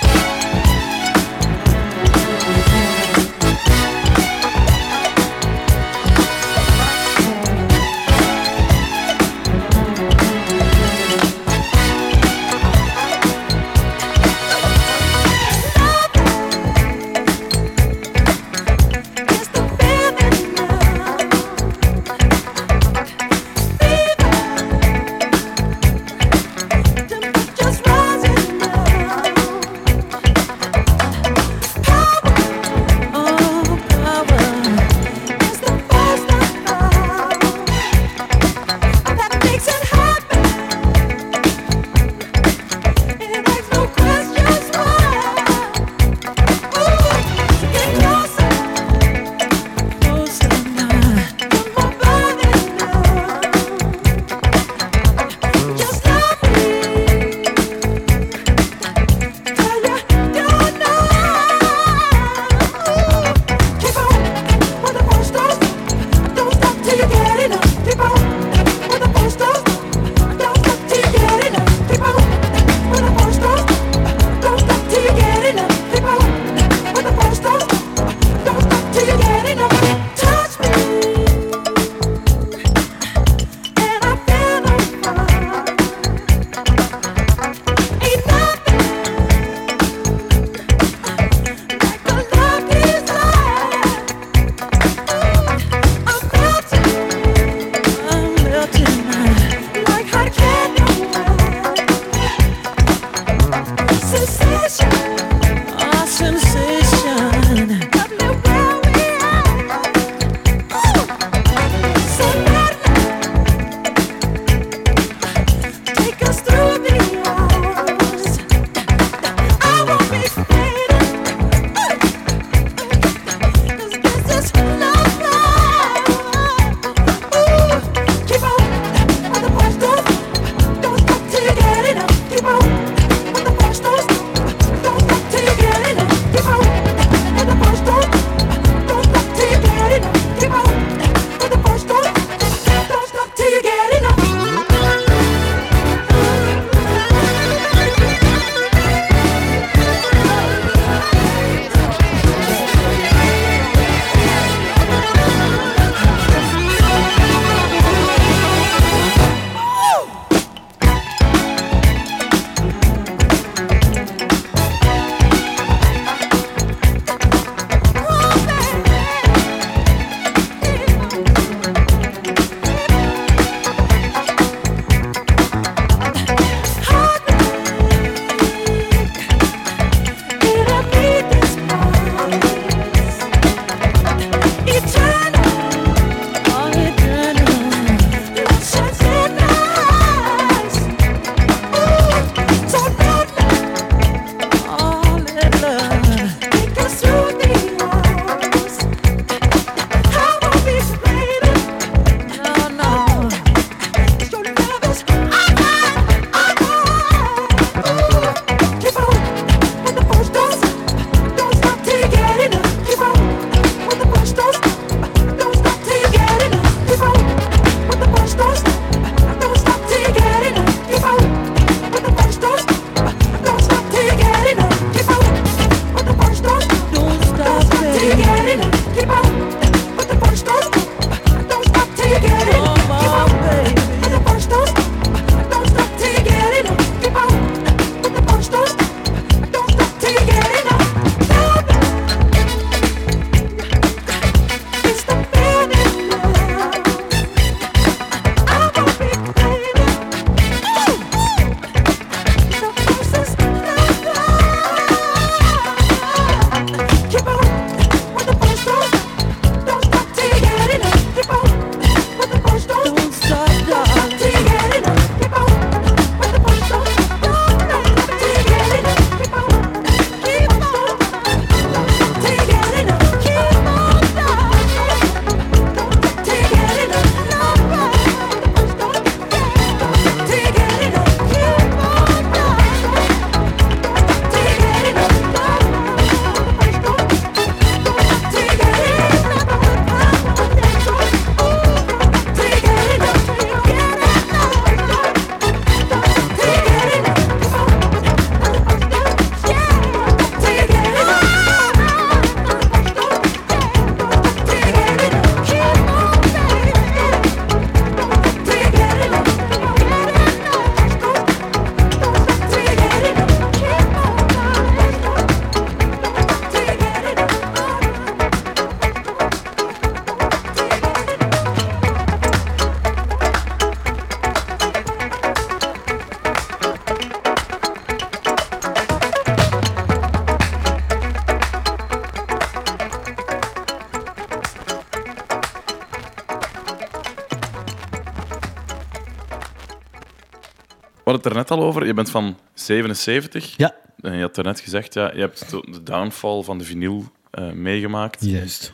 hadden 341.08 341.22
het 341.22 341.26
er 341.32 341.34
net 341.34 341.50
al 341.50 341.62
over. 341.62 341.86
Je 341.86 341.94
bent 341.94 342.10
van 342.10 342.38
77. 342.54 343.56
Ja, 343.56 343.74
En 344.00 344.14
je 344.16 344.20
had 344.22 344.36
er 344.36 344.44
net 344.44 344.60
gezegd, 344.60 344.94
ja, 344.94 345.12
je 345.14 345.20
hebt 345.20 345.50
de 345.50 345.82
downfall 345.82 346.42
van 346.42 346.58
de 346.58 346.64
vinyl 346.64 347.04
eh, 347.30 347.50
meegemaakt. 347.50 348.24
juist. 348.24 348.72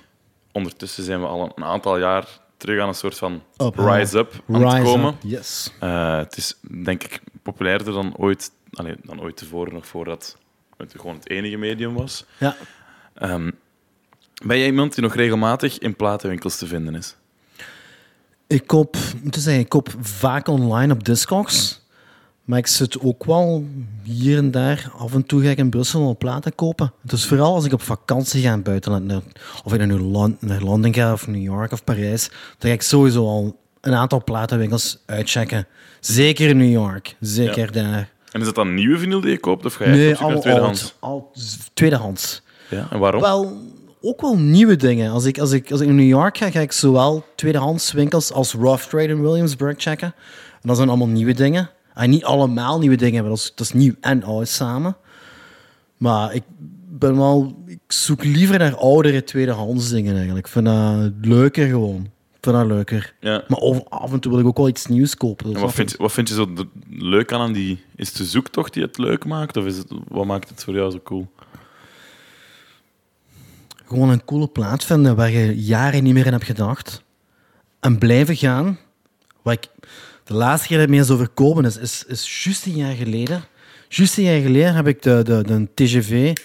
Ondertussen 0.52 1.04
zijn 1.04 1.20
we 1.20 1.26
al 1.26 1.52
een 1.56 1.64
aantal 1.64 1.98
jaar 1.98 2.26
terug 2.56 2.80
aan 2.80 2.88
een 2.88 2.94
soort 2.94 3.18
van 3.18 3.42
Up, 3.56 3.76
rise 3.78 4.18
up 4.18 4.42
aan 4.48 4.62
het 4.62 4.72
Rise 4.72 4.84
komen. 4.84 5.12
up, 5.14 5.20
Yes. 5.22 5.72
Eh, 5.80 6.16
het 6.16 6.36
is 6.36 6.54
denk 6.82 7.04
ik 7.04 7.20
populairder 7.42 7.92
dan 7.92 8.16
ooit, 8.16 8.50
allee, 8.72 8.94
dan 9.02 9.20
ooit 9.20 9.36
tevoren, 9.36 9.72
nog 9.74 9.86
voordat 9.86 10.36
het 10.76 10.94
gewoon 10.96 11.14
het 11.14 11.28
enige 11.30 11.56
medium 11.56 11.94
was. 11.94 12.24
Ja. 12.38 12.56
Ehm, 13.14 13.50
ben 14.44 14.58
jij 14.58 14.66
iemand 14.66 14.94
die 14.94 15.02
nog 15.04 15.14
regelmatig 15.14 15.78
in 15.78 15.96
platenwinkels 15.96 16.58
te 16.58 16.66
vinden 16.66 16.94
is? 16.94 17.16
Ik 18.46 18.66
koop, 18.66 18.96
ik 18.96 19.22
moet 19.24 19.34
zeggen, 19.34 19.62
ik 19.62 19.68
koop 19.68 19.88
vaak 20.00 20.48
online 20.48 20.92
op 20.92 21.04
Discogs. 21.04 21.73
Maar 22.44 22.58
ik 22.58 22.66
zit 22.66 23.00
ook 23.00 23.24
wel 23.24 23.64
hier 24.02 24.38
en 24.38 24.50
daar. 24.50 24.90
Af 24.98 25.14
en 25.14 25.26
toe 25.26 25.42
ga 25.42 25.50
ik 25.50 25.58
in 25.58 25.70
Brussel 25.70 26.00
wel 26.00 26.16
platen 26.16 26.54
kopen. 26.54 26.92
Dus 27.02 27.26
vooral 27.26 27.54
als 27.54 27.64
ik 27.64 27.72
op 27.72 27.82
vakantie 27.82 28.42
ga 28.42 28.48
in 28.48 28.54
het 28.54 28.62
buitenland. 28.62 29.12
Of 29.64 29.74
ik 29.74 29.86
naar, 29.86 30.30
naar 30.40 30.60
Londen 30.62 30.94
ga, 30.94 31.12
of 31.12 31.26
New 31.26 31.42
York 31.42 31.72
of 31.72 31.84
Parijs. 31.84 32.28
Dan 32.28 32.68
ga 32.70 32.72
ik 32.76 32.82
sowieso 32.82 33.26
al 33.26 33.56
een 33.80 33.94
aantal 33.94 34.24
platenwinkels 34.24 35.02
uitchecken. 35.06 35.66
Zeker 36.00 36.48
in 36.48 36.56
New 36.56 36.70
York. 36.70 37.16
Zeker 37.20 37.72
daar. 37.72 38.12
En 38.30 38.40
is 38.40 38.46
dat 38.46 38.54
dan 38.54 38.74
nieuwe 38.74 38.98
vinyl 38.98 39.20
die 39.20 39.30
je 39.30 39.38
koopt, 39.38 39.64
of 39.64 39.74
ga 39.74 39.84
je 39.84 39.90
Nee, 39.90 40.16
allemaal 40.16 40.40
tweedehands? 40.40 40.94
Al, 40.98 41.30
tweedehands. 41.74 42.42
Ja, 42.70 42.88
en 42.90 42.98
waarom? 42.98 43.20
Wel, 43.20 43.62
ook 44.00 44.20
wel 44.20 44.38
nieuwe 44.38 44.76
dingen. 44.76 45.10
Als 45.10 45.24
ik, 45.24 45.38
als, 45.38 45.52
ik, 45.52 45.70
als 45.70 45.80
ik 45.80 45.86
naar 45.86 45.96
New 45.96 46.08
York 46.08 46.38
ga, 46.38 46.50
ga 46.50 46.60
ik 46.60 46.72
zowel 46.72 47.24
tweedehands 47.36 47.92
winkels 47.92 48.32
als 48.32 48.52
Rough 48.52 48.88
Trade 48.88 49.08
in 49.08 49.22
Williamsburg 49.22 49.74
checken. 49.78 50.14
En 50.52 50.68
dat 50.68 50.76
zijn 50.76 50.88
allemaal 50.88 51.06
nieuwe 51.06 51.34
dingen. 51.34 51.70
En 51.94 52.10
niet 52.10 52.24
allemaal 52.24 52.78
nieuwe 52.78 52.96
dingen, 52.96 53.20
maar 53.20 53.30
dat 53.30 53.38
is, 53.38 53.52
dat 53.54 53.66
is 53.66 53.72
nieuw 53.72 53.94
en 54.00 54.22
oud 54.22 54.48
samen. 54.48 54.96
Maar 55.96 56.34
ik 56.34 56.42
ben 56.88 57.16
wel... 57.16 57.62
Ik 57.66 57.80
zoek 57.88 58.24
liever 58.24 58.58
naar 58.58 58.76
oudere 58.76 59.24
tweedehands 59.24 59.90
dingen 59.90 60.14
eigenlijk. 60.14 60.46
Ik 60.46 60.52
vind 60.52 60.64
dat 60.66 61.12
leuker 61.20 61.66
gewoon. 61.68 62.04
Ik 62.04 62.40
vind 62.40 62.56
dat 62.56 62.66
leuker. 62.66 63.14
Ja. 63.20 63.44
Maar 63.48 63.58
over- 63.58 63.84
af 63.88 64.12
en 64.12 64.20
toe 64.20 64.30
wil 64.32 64.40
ik 64.40 64.46
ook 64.46 64.56
wel 64.56 64.68
iets 64.68 64.86
nieuws 64.86 65.16
kopen. 65.16 65.46
Dus 65.46 65.54
En 65.54 65.60
wat 65.60 65.74
vind, 65.74 65.90
je, 65.90 65.96
wat 65.98 66.12
vind 66.12 66.28
je 66.28 66.34
zo 66.34 66.52
leuk 66.90 67.32
aan, 67.32 67.40
aan 67.40 67.52
die... 67.52 67.84
Is 67.96 68.08
het 68.08 68.16
de 68.16 68.24
zoektocht 68.24 68.72
die 68.72 68.82
het 68.82 68.98
leuk 68.98 69.24
maakt? 69.24 69.56
Of 69.56 69.64
is 69.64 69.76
het, 69.76 69.86
wat 70.08 70.24
maakt 70.26 70.48
het 70.48 70.64
voor 70.64 70.74
jou 70.74 70.90
zo 70.90 71.00
cool? 71.04 71.26
Gewoon 73.86 74.10
een 74.10 74.24
coole 74.24 74.48
plaat 74.48 74.84
vinden 74.84 75.16
waar 75.16 75.30
je 75.30 75.62
jaren 75.64 76.02
niet 76.02 76.14
meer 76.14 76.26
in 76.26 76.32
hebt 76.32 76.44
gedacht. 76.44 77.02
En 77.80 77.98
blijven 77.98 78.36
gaan. 78.36 78.78
Wat 79.42 79.52
ik 79.52 79.68
de 80.24 80.34
laatste 80.34 80.68
keer 80.68 80.76
dat 80.76 80.86
ik 80.86 80.92
mee 80.92 81.00
is 81.00 81.10
overkomen 81.10 81.64
is, 81.64 81.76
is, 81.76 82.04
is 82.06 82.44
juist 82.44 82.66
een 82.66 82.76
jaar 82.76 82.94
geleden. 82.94 83.44
Juist 83.88 84.18
een 84.18 84.24
jaar 84.24 84.40
geleden 84.40 84.74
heb 84.74 84.86
ik 84.86 85.02
de, 85.02 85.22
de, 85.22 85.42
de 85.42 85.68
TGV, 85.74 86.26
dat 86.32 86.42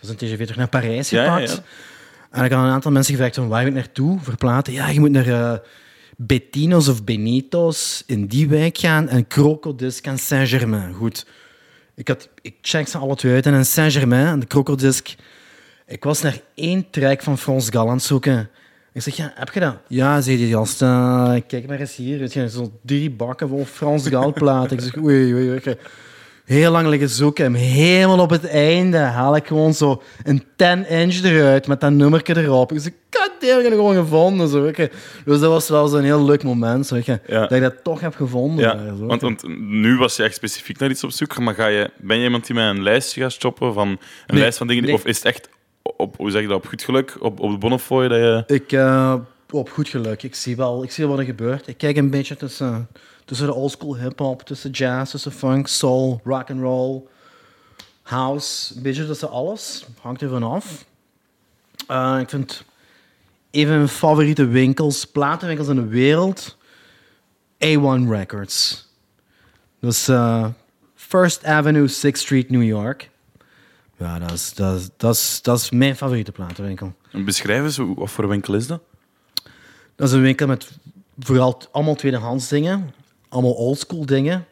is 0.00 0.08
een 0.08 0.16
TGV, 0.16 0.40
terug 0.40 0.56
naar 0.56 0.68
Parijs 0.68 1.10
ja, 1.10 1.24
gepakt. 1.24 1.50
ja. 1.50 1.62
En 2.30 2.44
ik 2.44 2.52
had 2.52 2.64
een 2.64 2.70
aantal 2.70 2.90
mensen 2.90 3.14
gevraagd 3.14 3.34
van 3.34 3.48
waar 3.48 3.60
moet 3.60 3.70
ik 3.70 3.76
naartoe 3.76 4.18
voor 4.20 4.36
platen. 4.36 4.72
Ja, 4.72 4.88
je 4.88 5.00
moet 5.00 5.10
naar 5.10 5.26
eh, 5.26 5.58
Bettino's 6.16 6.88
of 6.88 7.04
Benito's 7.04 8.02
in 8.06 8.26
die 8.26 8.48
wijk 8.48 8.78
gaan 8.78 9.08
en 9.08 9.26
Crocodisc 9.26 10.06
en 10.06 10.18
Saint-Germain. 10.18 10.92
Goed. 10.92 11.26
Ik, 11.94 12.08
had, 12.08 12.28
ik 12.42 12.54
check 12.60 12.88
ze 12.88 12.98
alle 12.98 13.16
twee 13.16 13.34
uit 13.34 13.46
en 13.46 13.54
in 13.54 13.66
Saint-Germain 13.66 14.26
en 14.26 14.40
de 14.40 14.46
Crocodisc 14.46 15.14
ik 15.92 16.04
was 16.04 16.22
naar 16.22 16.40
één 16.54 16.90
track 16.90 17.22
van 17.22 17.38
Frans 17.38 17.68
Gal 17.68 17.88
aan 17.88 17.94
het 17.94 18.02
zoeken. 18.02 18.50
Ik 18.94 19.02
zeg, 19.02 19.16
ja, 19.16 19.32
heb 19.34 19.50
je 19.52 19.60
dat? 19.60 19.76
Ja, 19.88 20.20
zei 20.20 20.36
die 20.36 20.52
gast. 20.52 20.82
eh, 20.82 21.34
kijk 21.46 21.66
maar 21.66 21.80
eens 21.80 21.96
hier. 21.96 22.18
Weet 22.18 22.32
je, 22.32 22.50
zo 22.50 22.72
drie 22.82 23.10
bakken 23.10 23.48
vol 23.48 23.64
Frans 23.64 24.08
platen. 24.34 24.76
Ik 24.76 24.82
zeg, 24.82 24.96
oei, 24.96 25.34
oei, 25.34 25.48
oei. 25.50 25.76
Heel 26.44 26.70
lang 26.70 26.86
liggen 26.86 27.08
zoeken. 27.08 27.44
En 27.44 27.54
helemaal 27.54 28.18
op 28.18 28.30
het 28.30 28.46
einde 28.46 28.98
haal 28.98 29.36
ik 29.36 29.46
gewoon 29.46 29.74
zo 29.74 30.02
een 30.24 30.42
10-inch 30.42 31.22
eruit 31.24 31.66
met 31.66 31.80
dat 31.80 31.92
nummertje 31.92 32.36
erop. 32.36 32.72
Ik 32.72 32.80
zeg, 32.80 32.92
ik 32.92 33.18
heb 33.48 33.62
het 33.64 33.72
gewoon 33.72 33.94
gevonden. 33.94 34.48
Zo, 34.48 34.62
weet 34.62 34.76
je. 34.76 34.90
Dus 35.24 35.40
dat 35.40 35.50
was 35.50 35.68
wel 35.68 35.88
zo'n 35.88 36.02
heel 36.02 36.24
leuk 36.24 36.42
moment. 36.42 36.86
Zo, 36.86 36.94
weet 36.94 37.06
je, 37.06 37.20
Ja. 37.26 37.40
Dat 37.40 37.52
ik 37.52 37.60
dat 37.60 37.74
toch 37.84 38.00
heb 38.00 38.14
gevonden. 38.14 38.64
Ja, 38.64 38.74
eh, 38.74 38.96
zo, 38.98 39.06
want, 39.06 39.20
want 39.20 39.42
nu 39.58 39.96
was 39.96 40.16
je 40.16 40.22
echt 40.22 40.34
specifiek 40.34 40.78
naar 40.78 40.90
iets 40.90 41.04
op 41.04 41.10
zoek, 41.10 41.38
maar 41.38 41.54
ga 41.54 41.66
je, 41.66 41.90
ben 42.00 42.16
je 42.18 42.24
iemand 42.24 42.46
die 42.46 42.54
met 42.54 42.64
een 42.76 42.82
lijstje 42.82 43.20
gaat 43.20 43.32
shoppen 43.32 43.74
van 43.74 43.88
een 43.88 43.98
Nee, 44.26 44.40
lijst 44.40 44.58
van 44.58 44.66
dingen, 44.66 44.84
nee. 44.84 44.94
of 44.94 45.04
is 45.04 45.16
het 45.16 45.24
echt 45.26 45.48
op, 45.82 46.16
hoe 46.16 46.30
zeg 46.30 46.42
je 46.42 46.48
dat, 46.48 46.56
op 46.56 46.66
goed 46.66 46.82
geluk, 46.82 47.16
op, 47.20 47.40
op 47.40 47.50
de 47.50 47.58
Bonnefoy 47.58 48.08
dat 48.08 48.18
je... 48.18 48.54
Ik, 48.54 48.72
eh, 48.72 49.14
op 49.50 49.70
goed 49.70 49.88
geluk. 49.88 50.22
Ik 50.22 50.34
zie, 50.34 50.56
wel, 50.56 50.82
ik 50.82 50.90
zie 50.90 51.04
wel 51.04 51.12
wat 51.12 51.22
er 51.22 51.30
gebeurt. 51.30 51.66
Ik 51.66 51.78
kijk 51.78 51.96
een 51.96 52.10
beetje 52.10 52.36
tussen, 52.36 52.88
tussen 53.24 53.46
de 53.46 53.54
oldschool 53.54 53.96
hip-hop, 53.96 54.42
tussen 54.42 54.70
jazz, 54.70 55.10
tussen 55.10 55.32
funk, 55.32 55.66
soul, 55.66 56.20
rock 56.24 56.50
and 56.50 56.60
roll, 56.60 57.02
house. 58.02 58.76
Een 58.76 58.82
beetje 58.82 59.06
tussen 59.06 59.30
alles. 59.30 59.86
Hangt 60.00 60.20
er 60.20 60.28
vanaf. 60.28 60.84
Eh 61.86 62.18
ik 62.20 62.28
vind 62.28 62.64
een 63.50 63.66
van 63.66 63.76
mijn 63.76 63.88
favoriete 63.88 64.46
winkels, 64.46 65.04
platenwinkels 65.04 65.68
in 65.68 65.76
de 65.76 65.86
wereld, 65.86 66.56
A1 67.64 68.08
Records. 68.08 68.88
Dus 69.80 70.08
eh, 70.08 70.46
First 70.94 71.44
Avenue, 71.44 71.88
6th 71.88 72.18
Street, 72.18 72.50
New 72.50 72.62
York. 72.62 73.10
Ja, 74.02 74.18
dat 74.18 74.32
is, 74.32 74.54
dat, 74.54 74.80
is, 74.80 74.88
dat, 74.96 75.14
is, 75.14 75.42
dat 75.42 75.58
is 75.58 75.70
mijn 75.70 75.96
favoriete 75.96 76.32
platenwinkel. 76.32 76.94
Beschrijf 77.12 77.62
eens, 77.62 77.76
hoe- 77.76 77.94
wat 77.94 78.10
voor 78.10 78.28
winkel 78.28 78.54
is 78.54 78.66
dat? 78.66 78.80
Dat 79.96 80.08
is 80.08 80.14
een 80.14 80.20
winkel 80.22 80.46
met 80.46 80.78
vooral 81.18 81.60
allemaal 81.72 81.94
tweedehands 81.94 82.48
dingen. 82.48 82.94
Allemaal 83.28 83.52
oldschool 83.52 84.06
dingen. 84.06 84.46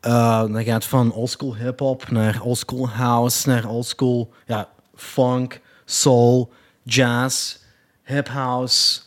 Eh 0.00 0.40
dan 0.40 0.64
gaat 0.64 0.84
van 0.84 1.12
oldschool 1.12 1.56
hip-hop 1.56 2.10
naar 2.10 2.40
oldschool 2.42 2.88
house, 2.88 3.48
naar 3.48 3.68
oldschool 3.68 4.32
ja, 4.46 4.68
funk, 4.94 5.60
soul, 5.84 6.52
jazz, 6.82 7.56
hip 8.04 8.28
house, 8.28 9.00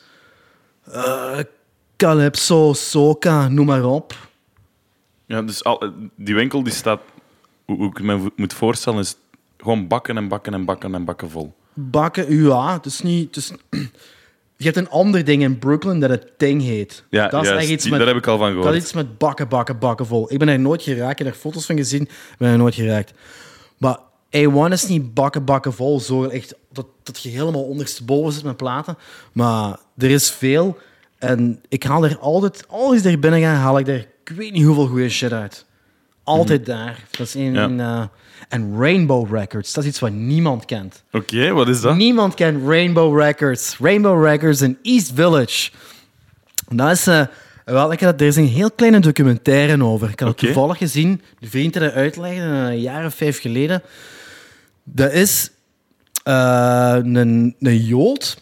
eh, 0.83 1.39
calypso, 1.97 2.73
soca, 2.73 3.47
noem 3.47 3.65
maar 3.65 3.85
op. 3.85 4.15
Ja, 5.25 5.41
dus 5.41 5.63
al, 5.63 5.91
die 6.15 6.35
winkel 6.35 6.63
die 6.63 6.73
staat, 6.73 7.01
hoe, 7.65 7.77
hoe 7.77 7.89
ik 7.89 8.01
me 8.01 8.31
moet 8.35 8.53
voorstellen, 8.53 8.99
is 8.99 9.15
gewoon 9.63 9.87
bakken 9.87 10.17
en 10.17 10.27
bakken 10.27 10.53
en 10.53 10.65
bakken 10.65 10.95
en 10.95 11.05
bakken 11.05 11.29
vol. 11.29 11.53
Bakken, 11.73 12.43
ja, 12.43 12.73
het 12.73 12.85
is 12.85 13.01
niet. 13.01 13.35
Het 13.35 13.37
is, 13.37 13.51
je 14.57 14.65
hebt 14.65 14.77
een 14.77 14.89
ander 14.89 15.23
ding 15.25 15.41
in 15.41 15.59
Brooklyn 15.59 15.99
dat 15.99 16.09
het 16.09 16.27
Ding 16.37 16.61
heet. 16.61 17.03
Ja, 17.09 17.27
dat 17.27 17.41
is 17.41 17.47
juist, 17.47 17.63
echt 17.63 17.71
iets 17.73 17.81
die- 17.83 17.91
met, 17.91 17.99
daar 17.99 18.09
heb 18.09 18.17
ik 18.17 18.27
al 18.27 18.37
van 18.37 18.47
Dat 18.47 18.55
gehoord. 18.57 18.75
is 18.75 18.81
iets 18.83 18.93
met 18.93 19.17
bakken, 19.17 19.47
bakken, 19.47 19.79
bakken 19.79 20.05
vol. 20.05 20.31
Ik 20.33 20.39
ben 20.39 20.47
er 20.47 20.59
nooit 20.59 20.81
geraakt. 20.83 21.19
Ik 21.19 21.25
heb 21.25 21.33
er 21.33 21.39
foto's 21.39 21.65
van 21.65 21.75
gezien. 21.77 22.01
Ik 22.01 22.35
ben 22.37 22.51
er 22.51 22.57
nooit 22.57 22.75
geraakt. 22.75 23.13
Maar 23.77 23.97
A1 24.37 24.71
is 24.71 24.87
niet 24.87 25.13
bakken, 25.13 25.45
bakken 25.45 25.73
vol. 25.73 25.99
Zo 25.99 26.23
echt 26.23 26.55
dat, 26.71 26.85
dat 27.03 27.21
je 27.21 27.29
helemaal 27.29 27.63
ondersteboven 27.63 28.33
zit 28.33 28.43
met 28.43 28.57
platen. 28.57 28.97
Maar 29.33 29.77
er 29.97 30.09
is 30.09 30.31
veel. 30.31 30.77
En 31.17 31.61
ik 31.69 31.83
haal 31.83 32.05
er 32.05 32.17
altijd... 32.19 32.65
Ik 32.93 33.05
er 33.05 33.19
binnen 33.19 33.41
ga, 33.41 33.53
haal 33.53 33.79
ik 33.79 33.87
er... 33.87 34.07
Ik 34.23 34.35
weet 34.35 34.51
niet 34.51 34.63
hoeveel 34.65 34.87
goede 34.87 35.09
shit 35.09 35.31
uit. 35.31 35.65
Altijd 36.37 36.65
daar. 36.65 36.99
Dat 37.11 37.27
is 37.27 37.33
Ja. 37.33 37.39
een, 37.63 37.79
eh, 37.79 38.03
en 38.49 38.77
Rainbow 38.79 39.33
Records, 39.35 39.73
dat 39.73 39.83
is 39.83 39.89
iets 39.89 39.99
wat 39.99 40.11
niemand 40.11 40.65
kent. 40.65 41.03
Oké, 41.11 41.51
wat 41.51 41.67
is 41.67 41.81
dat? 41.81 41.95
Niemand 41.95 42.33
kent 42.33 42.67
Rainbow 42.67 43.19
Records. 43.19 43.77
Rainbow 43.79 44.25
Records 44.25 44.61
in 44.61 44.77
East 44.81 45.11
Village. 45.15 45.71
Dat 46.69 46.91
is... 46.91 47.07
eh, 47.07 47.21
wel, 47.65 47.91
ik 47.91 47.99
had, 47.99 48.21
er 48.21 48.27
is 48.27 48.35
een 48.35 48.47
heel 48.47 48.71
kleine 48.71 48.99
documentaire 48.99 49.83
over. 49.83 50.09
Ik 50.09 50.19
had 50.19 50.27
het 50.29 50.37
toevallig 50.37 50.77
gezien. 50.77 51.21
De 51.39 51.49
vriend 51.49 51.73
die 51.73 51.81
dat 51.81 51.93
uitlegde, 51.93 52.41
een 52.41 52.79
jaar 52.81 53.05
of 53.05 53.13
vijf 53.15 53.41
geleden. 53.41 53.81
Dat 54.83 55.11
is 55.11 55.49
eh, 56.23 56.95
een, 57.03 57.55
een 57.59 57.77
Jood. 57.77 58.37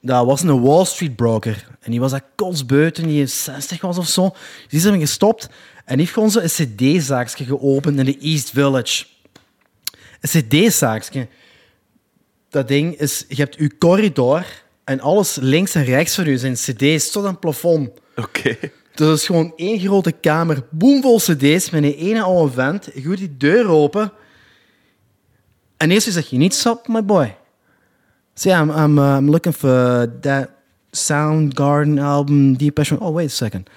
Dat 0.00 0.26
was 0.26 0.42
een 0.42 0.62
Wall 0.62 0.84
Street 0.84 1.16
broker. 1.16 1.66
En 1.80 1.90
die 1.90 2.00
was 2.00 2.10
dat 2.10 2.22
kotsbeu 2.34 2.90
toen 2.90 3.08
hij 3.14 3.26
60 3.26 3.80
was 3.80 3.98
of 3.98 4.06
zo. 4.08 4.34
Die 4.68 4.78
is 4.78 4.84
hem 4.84 4.98
gestopt. 4.98 5.48
En 5.86 5.98
heeft 5.98 6.12
gewoon 6.12 6.30
zo 6.30 6.40
een 6.40 6.46
cd-zaakje 6.46 7.44
geopend 7.44 7.98
in 7.98 8.04
de 8.04 8.18
East 8.18 8.50
Village. 8.50 9.04
Een 10.20 10.42
cd-zaakje 10.42 11.28
dat 12.50 12.68
ding 12.68 12.98
is, 12.98 13.24
je 13.28 13.34
hebt 13.34 13.56
je 13.58 13.78
corridor 13.78 14.46
en 14.84 15.00
alles 15.00 15.36
links 15.40 15.74
en 15.74 15.84
rechts 15.84 16.14
van 16.14 16.24
je 16.24 16.38
zijn 16.38 16.54
cd's 16.54 17.10
tot 17.10 17.24
aan 17.24 17.30
het 17.30 17.40
plafond. 17.40 17.90
Oké. 18.16 18.56
Dat 18.94 19.16
is 19.16 19.26
gewoon 19.26 19.52
één 19.56 19.78
grote 19.78 20.12
kamer, 20.12 20.62
boomvol 20.70 21.18
cd's 21.18 21.70
met 21.70 21.82
een 21.82 21.94
ene 21.94 22.22
oude 22.22 22.52
vent. 22.52 22.88
Je 22.94 23.02
doet 23.02 23.18
die 23.18 23.36
deur 23.36 23.68
open 23.68 24.12
en 25.76 25.90
eerst 25.90 26.12
zeg 26.12 26.30
je 26.30 26.36
niet, 26.36 26.54
stop, 26.54 26.88
my 26.88 27.04
boy. 27.04 27.36
So 28.34 28.48
yeah, 28.48 28.62
I'm, 28.62 28.70
I'm, 28.70 28.98
uh, 28.98 29.16
I'm 29.16 29.30
looking 29.30 29.54
for 29.54 30.06
that 30.20 30.48
Soundgarden 30.90 31.98
album, 31.98 32.56
Deep 32.56 32.78
Mode. 32.78 33.00
Oh, 33.00 33.14
wait 33.14 33.26
a 33.26 33.34
second. 33.34 33.68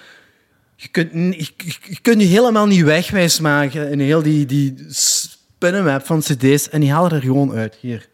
Je 0.82 0.88
kunt, 0.88 1.12
je, 1.12 1.48
je- 1.56 1.74
je 1.82 1.98
kunt 2.02 2.20
je 2.20 2.26
helemaal 2.26 2.66
niet 2.66 2.82
wegwijs 2.82 3.40
maken 3.40 3.90
in 3.90 4.00
heel 4.00 4.22
die, 4.22 4.46
die 4.46 4.74
spinnenweb 4.88 6.06
van 6.06 6.20
cd's 6.20 6.68
en 6.68 6.80
die 6.80 6.92
halen 6.92 7.10
er 7.12 7.20
gewoon 7.20 7.52
uit. 7.52 7.74
Hier. 7.80 8.08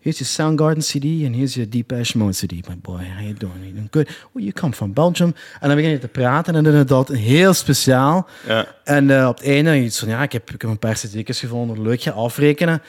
Here's 0.00 0.18
your 0.18 0.32
Soundgarden 0.32 0.82
CD 0.82 1.04
and 1.26 1.34
here's 1.34 1.54
your 1.54 1.70
Depeche 1.70 2.18
Mode 2.18 2.32
CD. 2.34 2.52
My 2.68 2.76
boy, 2.82 2.98
how 3.16 3.20
you 3.20 3.34
doing? 3.34 3.54
You 3.62 3.72
doing 3.72 3.88
good? 3.90 4.06
Where 4.06 4.44
you 4.46 4.52
come 4.52 4.72
from? 4.72 4.92
Belgium? 4.92 5.34
En 5.60 5.66
dan 5.68 5.76
begin 5.76 5.90
je 5.90 5.98
te 5.98 6.08
praten 6.08 6.54
en 6.54 6.62
dan 6.62 6.72
inderdaad 6.72 7.08
heel 7.08 7.52
speciaal. 7.54 8.28
Ja. 8.46 8.66
En 8.84 9.10
eh, 9.10 9.28
op 9.28 9.36
het 9.38 9.46
einde 9.46 9.78
iets 9.82 9.98
van, 9.98 10.08
ja, 10.08 10.22
ik 10.22 10.32
heb, 10.32 10.50
ik 10.50 10.60
heb 10.62 10.70
een 10.70 10.78
paar 10.78 10.94
cd's 10.94 11.40
gevonden, 11.40 11.82
leuk, 11.82 12.02
ga 12.02 12.10
afrekenen. 12.10 12.82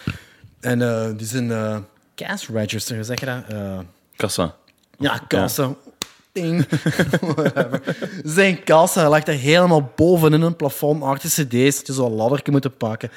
En 0.59 0.81
eh, 0.81 1.09
die 1.17 1.27
zijn 1.27 1.51
eh 1.51 1.77
cash 2.15 2.47
register, 2.49 2.95
hoe 2.95 3.05
zeg 3.05 3.19
je 3.19 3.25
dat? 3.25 3.43
Kassa. 4.15 4.55
ja, 4.99 5.17
kassa. 5.27 5.75
Whatever. 7.35 7.81
Zijn 8.23 8.63
kassa 8.63 9.09
lag 9.09 9.27
er 9.27 9.33
helemaal 9.33 9.91
boven 9.95 10.33
in 10.33 10.41
een 10.41 10.55
plafond 10.55 11.03
achter 11.03 11.29
cd's. 11.29 11.77
Dat 11.77 11.87
je 11.87 11.93
zo'n 11.93 12.13
ladderje 12.13 12.51
moeten 12.51 12.77
pakken. 12.77 13.09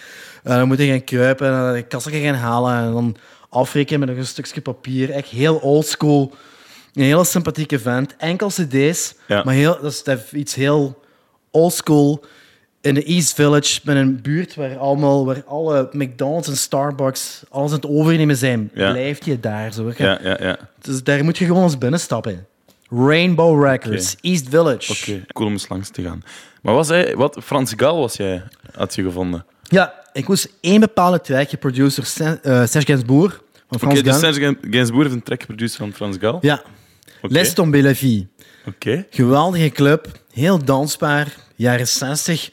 En 0.42 0.58
dan 0.58 0.68
moet 0.68 0.78
je 0.78 0.86
gaan 0.86 1.04
kruipen 1.04 1.46
en 1.52 1.74
de 1.74 1.82
kassa 1.82 2.10
gaan 2.10 2.34
halen. 2.34 2.74
En 2.74 2.92
dan 2.92 3.16
afrekenen 3.48 4.00
met 4.00 4.08
nog 4.08 4.18
een 4.18 4.26
stukje 4.26 4.60
papier. 4.60 5.10
Echt 5.10 5.28
heel 5.28 5.56
oldschool. 5.56 6.34
Een 6.94 7.02
hele 7.02 7.24
sympathieke 7.24 7.78
vent. 7.78 8.14
Enkel 8.16 8.48
cd's. 8.48 9.14
Ja. 9.28 9.42
Maar 9.44 9.54
heel, 9.54 9.78
dat 9.82 9.92
is 9.92 10.02
dat 10.02 10.18
is 10.18 10.32
iets 10.32 10.54
heel 10.54 11.02
oldschool. 11.50 12.24
In 12.80 12.94
de 12.94 13.02
East 13.04 13.34
Village, 13.34 13.80
met 13.84 13.96
een 13.96 14.22
buurt 14.22 14.54
waar, 14.54 14.78
allemaal, 14.78 15.26
waar 15.26 15.42
alle 15.46 15.88
McDonald's 15.92 16.48
en 16.48 16.56
Starbucks 16.56 17.42
alles 17.48 17.70
aan 17.70 17.76
het 17.76 17.86
overnemen 17.86 18.36
zijn, 18.36 18.70
Ja. 18.74 18.90
blijft 18.90 19.24
je 19.24 19.40
daar. 19.40 19.72
Zo. 19.72 19.92
Ja, 19.96 20.18
ja, 20.22 20.36
ja. 20.40 20.58
Dus 20.80 21.02
daar 21.02 21.24
moet 21.24 21.38
je 21.38 21.44
gewoon 21.44 21.62
eens 21.62 21.78
binnenstappen. 21.78 22.46
Rainbow 22.88 23.64
Records, 23.64 24.12
Oké. 24.16 24.28
East 24.28 24.48
Village. 24.48 24.92
Oké, 24.92 25.24
cool 25.32 25.46
om 25.46 25.52
eens 25.52 25.68
langs 25.68 25.88
te 25.90 26.02
gaan. 26.02 26.22
Maar 26.62 26.74
was 26.74 26.88
hij, 26.88 27.16
wat, 27.16 27.38
Frans 27.42 27.72
Gal 27.76 27.98
was 27.98 28.16
jij, 28.16 28.42
had 28.76 28.94
je 28.94 29.02
gevonden? 29.02 29.44
Ja, 29.62 29.94
ik 30.12 30.28
moest 30.28 30.48
één 30.60 30.80
bepaalde 30.80 31.20
track 31.20 31.48
geproduceerd 31.48 31.96
door 31.96 32.04
Sen- 32.04 32.42
eh, 32.42 32.66
Serge 32.66 32.86
Gainsbourg 32.86 33.32
van 33.32 33.62
Oké, 33.68 33.78
Frans 33.78 34.02
dus 34.02 34.08
Gang. 34.12 34.24
Serge 34.24 34.40
Gain- 34.40 34.72
Gainsbourg 34.72 35.02
heeft 35.04 35.14
een 35.16 35.22
track 35.22 35.40
geproduceerd 35.40 35.76
van 35.80 35.92
Frans 35.92 36.16
Gal? 36.20 36.38
Ja, 36.40 36.62
Oké. 37.22 37.32
Les 37.32 37.52
Tomber 37.52 37.82
la 37.82 37.94
Vie. 37.94 38.28
Oké. 38.66 39.06
Geweldige 39.10 39.68
club, 39.68 40.06
heel 40.32 40.64
dansbaar, 40.64 41.34
jaren 41.54 41.88
60. 41.88 42.50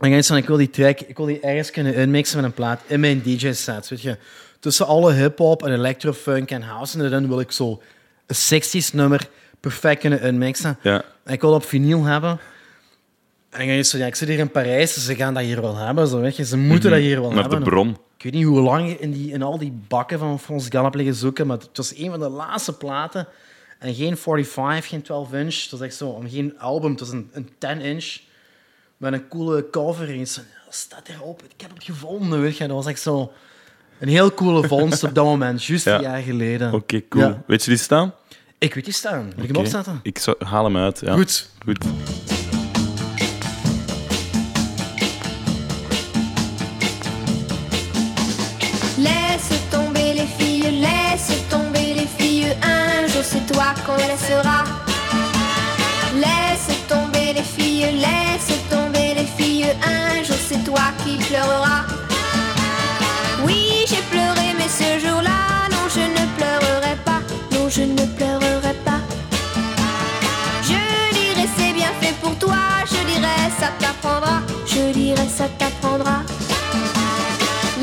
En 0.00 0.12
ik 0.12 0.24
van, 0.24 0.36
ik 0.36 0.46
wil 0.46 0.56
die 0.56 0.70
track, 0.70 1.00
ik 1.00 1.16
wil 1.16 1.26
die 1.26 1.40
ergens 1.40 1.70
kunnen 1.70 1.94
inmixen 1.94 2.36
met 2.36 2.44
een 2.44 2.52
plaat 2.52 2.80
in 2.86 3.00
mijn 3.00 3.22
je. 4.02 4.18
Tussen 4.60 4.86
alle 4.86 5.12
hip-hop 5.12 5.62
en 5.64 5.72
electrofunk 5.72 6.50
en 6.50 6.62
house 6.62 7.02
en 7.04 7.10
dan 7.10 7.28
wil 7.28 7.40
ik 7.40 7.52
zo 7.52 7.82
60s 8.34 8.92
nummer 8.94 9.28
perfect 9.60 10.00
kunnen 10.00 10.20
inmixen. 10.20 10.78
Ja. 10.82 11.04
En 11.24 11.32
ik 11.32 11.40
wil 11.40 11.52
op 11.52 11.64
vinyl 11.64 12.04
hebben. 12.04 12.38
En 13.50 13.66
dan 13.66 13.76
is 13.76 13.90
zo, 13.90 13.98
ja, 13.98 14.06
ik 14.06 14.14
zit 14.14 14.28
hier 14.28 14.38
in 14.38 14.50
Parijs, 14.50 15.04
ze 15.04 15.14
gaan 15.14 15.34
dat 15.34 15.42
hier 15.42 15.60
wel 15.60 15.76
hebben. 15.76 16.06
Zo, 16.08 16.20
weet 16.20 16.36
je. 16.36 16.44
Ze 16.44 16.56
moeten 16.56 16.90
dat 16.90 16.98
hier 17.00 17.20
wel 17.20 17.30
Naar 17.30 17.40
hebben. 17.40 17.58
de 17.58 17.64
bron. 17.64 17.88
Ik 18.16 18.24
weet 18.24 18.32
niet 18.32 18.44
hoe 18.44 18.60
lang 18.60 18.88
je 18.88 18.98
in, 18.98 19.12
die, 19.12 19.32
in 19.32 19.42
al 19.42 19.58
die 19.58 19.80
bakken 19.88 20.18
van 20.18 20.40
Frans 20.40 20.66
Gal 20.68 20.84
heb 20.84 20.94
liggen 20.94 21.14
zoeken, 21.14 21.46
maar 21.46 21.58
het 21.58 21.76
was 21.76 21.96
een 21.96 22.10
van 22.10 22.18
de 22.20 22.28
laatste 22.28 22.72
platen. 22.76 23.28
En 23.78 23.94
geen 23.94 24.16
45, 24.16 24.88
geen 24.90 25.02
12 25.02 25.32
inch. 25.32 25.62
Het 25.62 25.70
was 25.70 25.80
echt 25.80 25.94
zo, 25.94 26.22
geen 26.26 26.58
album, 26.58 26.90
het 26.90 27.00
was 27.00 27.10
een, 27.10 27.30
een 27.32 27.48
10 27.58 27.80
inch. 27.80 28.18
Met 28.96 29.12
een 29.12 29.28
coole 29.28 29.70
cover. 29.70 30.08
En 30.08 30.20
iets 30.20 30.34
van, 30.34 30.44
"Ja, 30.52 30.64
wat 30.64 30.74
staat 30.74 31.08
erop? 31.08 31.42
Ik 31.42 31.60
heb 31.60 31.74
het 31.74 31.84
gevonden, 31.84 32.40
weet 32.40 32.56
je. 32.56 32.66
Dat 32.66 32.76
was 32.76 32.86
echt 32.86 33.00
zo 33.00 33.32
een 34.00 34.08
heel 34.08 34.34
coole 34.34 34.68
vondst 34.68 35.04
op 35.04 35.14
dat 35.14 35.24
moment, 35.24 35.64
juist 35.64 35.86
een 35.86 36.00
jaar 36.00 36.22
geleden. 36.22 36.72
Oké, 36.72 37.08
cool. 37.08 37.42
Weet 37.46 37.64
je 37.64 37.70
die 37.70 37.78
staan? 37.78 38.12
Ik 38.58 38.74
weet 38.74 38.84
die 38.84 38.94
staan. 38.94 39.24
Moet 39.24 39.44
ik 39.44 39.54
hem 39.54 39.56
opzetten? 39.56 40.00
Ik 40.02 40.24
haal 40.38 40.64
hem 40.64 40.76
uit, 40.76 41.00
ja. 41.00 41.12
Goed. 41.14 41.50
Goed. 41.64 41.84
Ce 64.78 64.90
jour-là, 65.04 65.68
non, 65.72 65.84
je 65.96 66.04
ne 66.16 66.24
pleurerai 66.36 66.96
pas, 67.04 67.20
non, 67.52 67.68
je 67.68 67.82
ne 67.82 68.04
pleurerai 68.16 68.74
pas. 68.84 69.00
Je 70.62 70.80
dirais 71.18 71.48
c'est 71.56 71.72
bien 71.72 71.92
fait 72.00 72.14
pour 72.22 72.36
toi, 72.38 72.62
je 72.86 73.00
dirais 73.12 73.44
ça 73.58 73.68
t'apprendra, 73.80 74.36
je 74.66 74.92
dirais 74.92 75.30
ça 75.36 75.46
t'apprendra. 75.58 76.18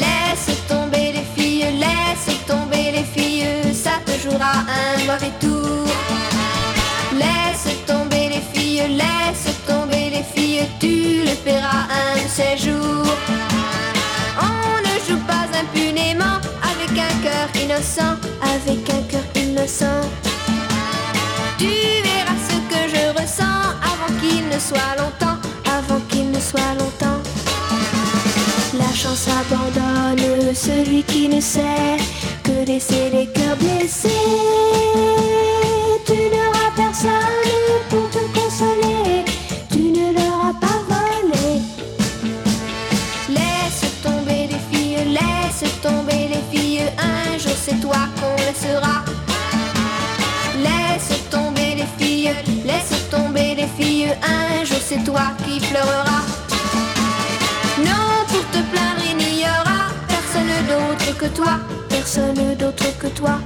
Laisse 0.04 0.50
tomber 0.68 1.08
les 1.18 1.28
filles, 1.36 1.68
laisse 1.84 2.30
tomber 2.48 2.88
les 2.98 3.08
filles, 3.16 3.74
ça 3.74 3.96
te 4.06 4.14
jouera 4.24 4.54
un 4.82 4.96
mauvais 5.10 5.34
tour. 5.42 5.86
Laisse 7.22 7.70
tomber 7.86 8.30
les 8.34 8.44
filles, 8.54 8.88
laisse 9.02 9.48
tomber 9.68 10.06
les 10.16 10.26
filles, 10.34 10.68
tu 10.80 11.26
le 11.30 11.36
paieras 11.44 11.88
un 12.02 12.16
de 12.24 12.30
ces 12.38 12.56
jours. 12.66 13.16
On 14.50 14.76
ne 14.88 14.96
joue 15.08 15.22
pas 15.26 15.46
impunément 15.62 16.35
innocent, 17.56 18.18
avec 18.42 18.90
un 18.90 19.02
cœur 19.10 19.24
innocent. 19.36 20.02
Tu 21.58 21.68
verras 22.04 22.40
ce 22.50 22.58
que 22.72 22.82
je 22.94 23.22
ressens 23.22 23.66
avant 23.92 24.12
qu'il 24.20 24.48
ne 24.48 24.60
soit 24.60 24.96
longtemps, 24.98 25.38
avant 25.66 26.00
qu'il 26.10 26.32
ne 26.32 26.40
soit 26.40 26.74
longtemps. 26.80 27.22
La 28.78 28.94
chance 28.94 29.28
abandonne 29.28 30.54
celui 30.54 31.04
qui 31.04 31.28
ne 31.30 31.40
sait 31.40 31.98
que 32.44 32.66
laisser 32.66 33.10
les 33.12 33.28
cœurs 33.28 33.58
blessés. 33.58 34.10
Laisse 52.90 53.10
tomber 53.10 53.56
les 53.56 53.68
filles, 53.68 54.14
un 54.22 54.64
jour 54.64 54.78
c'est 54.82 55.04
toi 55.04 55.32
qui 55.44 55.60
pleureras. 55.60 56.24
Non, 57.80 58.26
pour 58.28 58.46
te 58.52 58.62
plaindre, 58.72 59.04
il 59.10 59.18
n'y 59.18 59.44
aura 59.44 59.90
personne 60.08 60.52
d'autre 60.68 61.18
que 61.18 61.26
toi, 61.28 61.60
personne 61.90 62.56
d'autre 62.56 62.98
que 63.00 63.08
toi. 63.08 63.40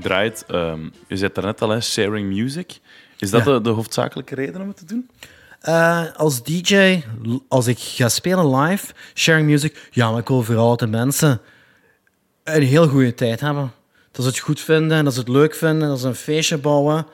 Te 0.00 0.08
Je 0.08 0.14
draait, 0.14 0.44
ehm, 0.48 0.82
je 0.82 1.16
zei 1.16 1.22
het 1.22 1.34
daarnet 1.34 1.60
al, 1.62 1.68
hè, 1.68 1.80
sharing 1.80 2.32
music. 2.34 2.78
Is 3.18 3.30
dat 3.30 3.44
Ja. 3.44 3.52
de, 3.52 3.60
de 3.60 3.70
hoofdzakelijke 3.70 4.34
reden 4.34 4.60
om 4.60 4.68
het 4.68 4.76
te 4.76 4.84
doen? 4.84 5.10
Eh, 5.60 6.04
als 6.16 6.42
DJ, 6.42 7.02
als 7.48 7.66
ik 7.66 7.78
ga 7.78 8.08
spelen 8.08 8.56
live, 8.56 8.92
sharing 9.14 9.48
music, 9.48 9.88
ja, 9.90 10.10
maar 10.10 10.20
ik 10.20 10.28
wil 10.28 10.42
vooral 10.42 10.68
dat 10.68 10.78
de 10.78 10.86
mensen 10.86 11.40
een 12.44 12.62
heel 12.62 12.88
goede 12.88 13.14
tijd 13.14 13.40
hebben. 13.40 13.72
Dat 14.12 14.22
ze 14.24 14.30
het 14.30 14.38
goed 14.38 14.60
vinden, 14.60 15.04
dat 15.04 15.12
ze 15.14 15.18
het 15.20 15.28
leuk 15.28 15.54
vinden, 15.54 15.88
dat 15.88 16.00
ze 16.00 16.06
een 16.06 16.14
feestje 16.14 16.58
bouwen. 16.58 17.06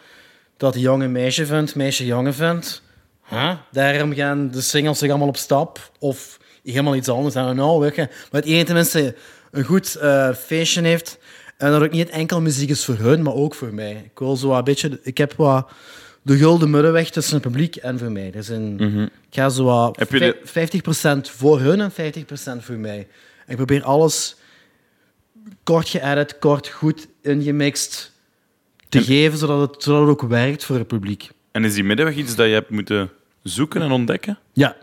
Dat 0.57 0.73
de 0.73 0.81
jongen 0.81 1.13
meisje 1.13 1.47
vindt, 1.47 1.75
meisje 1.75 2.07
jongen 2.07 2.35
vindt. 2.35 2.83
Huh? 3.29 3.53
Daarom 3.73 4.15
gaan 4.15 4.51
de 4.51 4.61
singles 4.61 4.99
zich 4.99 5.09
allemaal 5.09 5.29
op 5.29 5.37
stap. 5.37 5.91
Of 5.99 6.39
helemaal 6.65 6.95
iets 6.95 7.09
anders, 7.09 7.35
I 7.35 7.39
don't 7.39 7.55
know. 7.57 7.83
Weet 7.83 7.95
je. 7.95 8.09
Maar 8.31 8.41
het 8.41 8.51
ene 8.51 8.65
tenminste 8.65 9.15
een 9.51 9.65
goed 9.65 9.95
eh, 9.95 10.35
feestje 10.35 10.83
heeft. 10.83 11.19
En 11.57 11.71
dat 11.71 11.83
ook 11.83 11.91
niet 11.91 12.09
enkel 12.09 12.41
muziek 12.41 12.69
is 12.71 12.85
voor 12.85 12.95
hun, 12.97 13.23
maar 13.23 13.35
ook 13.35 13.55
voor 13.55 13.75
mij. 13.75 13.93
Ik 14.13 14.19
wil 14.19 14.37
zo 14.37 14.49
wat 14.49 14.59
een 14.59 14.65
beetje... 14.65 15.01
Ik 15.03 15.19
heb 15.19 15.33
wat 15.35 15.71
de 16.23 16.37
gulden 16.37 16.71
middenweg 16.71 17.11
tussen 17.11 17.35
het 17.35 17.43
publiek 17.43 17.77
en 17.77 17.99
voor 17.99 18.13
mij. 18.13 18.31
Dus 18.31 18.49
een, 18.49 18.81
Ik 19.05 19.11
ga 19.31 19.49
zo 19.49 19.65
wat 19.65 19.97
Heb 19.99 20.11
je 20.13 20.19
de- 20.19 20.39
vij- 20.45 20.69
50% 21.27 21.31
voor 21.31 21.61
hun 21.61 21.81
en 21.81 21.93
50% 21.93 22.65
voor 22.65 22.77
mij. 22.77 22.99
En 23.47 23.51
ik 23.51 23.57
probeer 23.57 23.83
alles 23.83 24.37
kort 25.63 25.89
geëdit, 25.89 26.39
kort 26.39 26.69
goed 26.69 27.07
ingemixt 27.23 28.13
te 28.89 29.03
geven, 29.03 29.39
zodat 29.39 29.61
het, 29.75 29.83
zodat 29.83 30.01
het 30.01 30.11
ook 30.11 30.23
werkt 30.29 30.65
voor 30.65 30.77
het 30.77 30.87
publiek. 30.87 31.31
En 31.53 31.65
is 31.65 31.75
die 31.75 31.85
middenweg 31.85 32.17
iets 32.17 32.35
dat 32.35 32.47
je 32.47 32.53
hebt 32.53 32.71
moeten 32.71 33.11
zoeken 33.43 33.83
en 33.83 33.91
ontdekken? 33.91 34.39
Ja, 34.53 34.77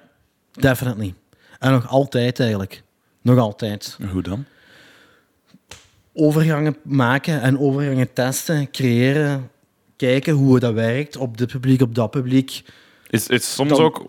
definitely. 0.51 1.13
En 1.59 1.71
nog 1.71 1.87
altijd 1.89 2.39
eigenlijk. 2.39 2.83
Nog 3.21 3.37
altijd. 3.37 3.97
En 3.99 4.07
Hoe 4.09 4.21
dan? 4.21 4.45
Overgangen 6.13 6.77
maken 6.83 7.41
en 7.41 7.59
overgangen 7.59 8.13
testen, 8.13 8.71
creëren, 8.71 9.51
kijken 9.95 10.33
hoe 10.33 10.59
dat 10.59 10.73
werkt 10.73 11.17
op 11.17 11.37
dit 11.37 11.51
publiek, 11.51 11.81
op 11.81 11.95
dat 11.95 12.11
publiek. 12.11 12.61
Is, 13.09 13.27
is 13.27 13.53
soms 13.53 13.69
Dan- 13.69 13.79
ook, 13.81 14.05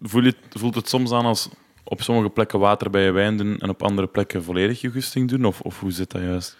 voel 0.00 0.22
je, 0.24 0.34
voelt 0.50 0.74
het 0.74 0.88
soms 0.88 1.10
aan 1.12 1.24
als 1.24 1.48
op 1.84 2.02
sommige 2.02 2.28
plekken 2.30 2.58
water 2.58 2.90
bij 2.90 3.04
je 3.04 3.10
wijn 3.10 3.36
doen 3.36 3.58
en 3.58 3.68
op 3.68 3.82
andere 3.82 4.06
plekken 4.06 4.44
volledig 4.44 4.80
je 4.80 4.90
gusting 4.90 5.28
doen? 5.28 5.44
Of, 5.44 5.60
of 5.60 5.80
hoe 5.80 5.90
zit 5.92 6.10
dat 6.10 6.22
juist? 6.22 6.56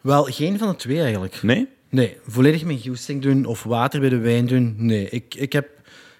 Wel, 0.00 0.24
geen 0.24 0.58
van 0.58 0.68
de 0.68 0.76
twee 0.76 1.00
eigenlijk. 1.00 1.42
Nee? 1.42 1.68
Nee, 1.88 2.16
volledig 2.26 2.64
mijn 2.64 2.82
goesting 2.82 3.22
doen 3.22 3.44
of 3.44 3.62
water 3.62 4.00
bij 4.00 4.08
de 4.08 4.18
wijn 4.18 4.46
doen. 4.46 4.74
Nee, 4.78 5.08
ik, 5.08 5.34
ik, 5.34 5.52
heb, 5.52 5.68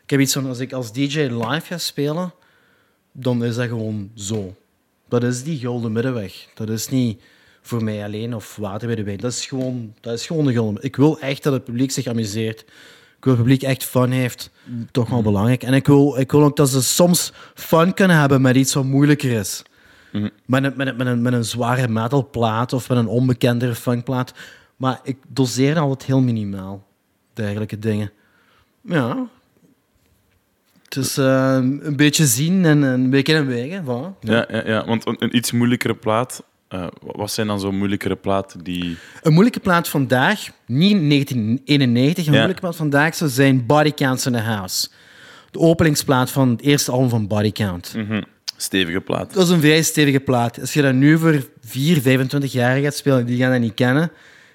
ik 0.03 0.11
heb 0.11 0.21
iets 0.21 0.33
van 0.33 0.47
als 0.47 0.59
ik 0.59 0.73
als 0.73 0.93
DJ 0.93 1.19
live 1.21 1.61
ga 1.67 1.79
spelen, 1.79 2.35
dan 3.13 3.45
is 3.45 3.55
dat 3.55 3.69
gewoon 3.69 4.11
zo. 4.15 4.55
Dat 5.09 5.23
is 5.23 5.43
die 5.43 5.59
gulden 5.59 5.93
middenweg. 5.93 6.47
Dat 6.55 6.69
is 6.69 6.89
niet 6.89 7.23
voor 7.63 7.85
mij 7.85 8.05
alleen 8.05 8.35
of 8.35 8.57
water 8.57 8.87
bij 8.87 8.97
de 8.97 9.03
wijn. 9.03 9.17
Dat 9.17 9.33
is 9.33 9.47
gewoon, 9.47 9.95
dat 10.01 10.13
is 10.13 10.27
gewoon 10.27 10.45
de 10.45 10.53
gulden. 10.53 10.83
Ik 10.83 10.97
wil 10.97 11.19
echt 11.19 11.43
dat 11.43 11.53
het 11.53 11.65
publiek 11.65 11.91
zich 11.91 12.07
amuseert. 12.07 12.61
Ik 12.61 13.25
wil 13.25 13.37
dat 13.37 13.37
het 13.37 13.43
publiek 13.43 13.63
echt 13.63 13.85
fun 13.85 14.11
heeft. 14.11 14.51
Toch 14.91 15.09
wel 15.09 15.23
belangrijk. 15.23 15.63
En 15.63 15.75
ik 15.75 15.87
wil, 15.87 16.19
ik 16.19 16.33
wil 16.33 16.43
ook 16.43 16.57
dat 16.57 16.69
ze 16.69 16.83
soms 16.83 17.33
fun 17.55 17.95
kunnen 17.95 18.19
hebben 18.19 18.41
met 18.41 18.57
iets 18.57 18.75
wat 18.75 18.85
moeilijker 18.85 19.31
is. 19.31 19.63
Met 20.13 20.65
een, 20.65 20.73
met, 20.77 20.87
een, 20.87 20.97
met, 20.97 21.07
een, 21.07 21.23
met 21.23 21.33
een 21.33 21.45
zware 21.45 21.89
metalplaat 21.89 22.73
of 22.73 22.89
met 22.89 22.99
een 22.99 23.07
onbekendere 23.07 23.75
funkplaat. 23.75 24.35
Maar 24.77 25.01
ik 25.03 25.17
doseer 25.29 25.79
altijd 25.79 26.05
heel 26.05 26.21
minimaal. 26.21 26.87
Dergelijke 27.33 27.79
dingen. 27.79 28.11
Ja. 28.81 29.27
Het 30.85 30.97
is 30.97 31.19
eh, 31.19 31.55
een 31.61 31.97
beetje 31.97 32.27
zien 32.27 32.65
en 32.65 32.83
een 32.83 33.11
beetje 33.11 33.35
een 33.35 33.47
wegen. 33.47 33.85
Voilà. 33.85 34.19
Ja, 34.21 34.47
ja, 34.51 34.67
ja. 34.67 34.85
want 34.85 35.07
een, 35.07 35.17
een 35.19 35.37
iets 35.37 35.53
moeilijkere 35.53 35.95
plaat. 35.95 36.45
Eh, 36.73 36.87
wat 37.01 37.31
zijn 37.31 37.47
dan 37.47 37.61
zo 37.61 37.73
moeilijkere 37.73 38.17
platen 38.17 38.65
die. 38.65 38.97
Een 39.23 39.33
moeilijke 39.33 39.61
plaat 39.61 39.89
vandaag, 39.89 40.49
niet 40.67 41.01
1991, 41.09 42.17
een 42.27 42.33
Ja. 42.33 42.39
moeilijke 42.39 42.61
plaat 42.63 42.77
vandaag 42.77 43.15
zou 43.15 43.31
zijn 43.31 43.67
Body 43.67 43.93
Counts 43.93 44.27
in 44.27 44.33
the 44.33 44.39
House. 44.39 44.89
De 45.51 45.59
openingsplaat 45.59 46.31
van 46.31 46.49
het 46.49 46.61
eerste 46.63 46.91
album 46.91 47.09
van 47.09 47.27
Body 47.27 47.53
Count. 47.53 47.95
Stevige 48.57 49.01
plaat. 49.01 49.35
Dat 49.35 49.45
is 49.45 49.51
een 49.51 49.61
vrij 49.61 49.83
stevige 49.83 50.21
plaat. 50.21 50.61
Als 50.61 50.73
je 50.73 50.83
dat 50.83 50.95
nu 50.95 51.19
voor 51.19 51.47
4, 51.65 52.01
25 52.01 52.53
jaar 52.53 52.77
gaat 52.81 52.95
spelen, 52.95 53.27
die 53.27 53.39
gaan 53.39 53.51
dat 53.51 53.61
niet 53.61 53.75
kennen. 53.75 54.11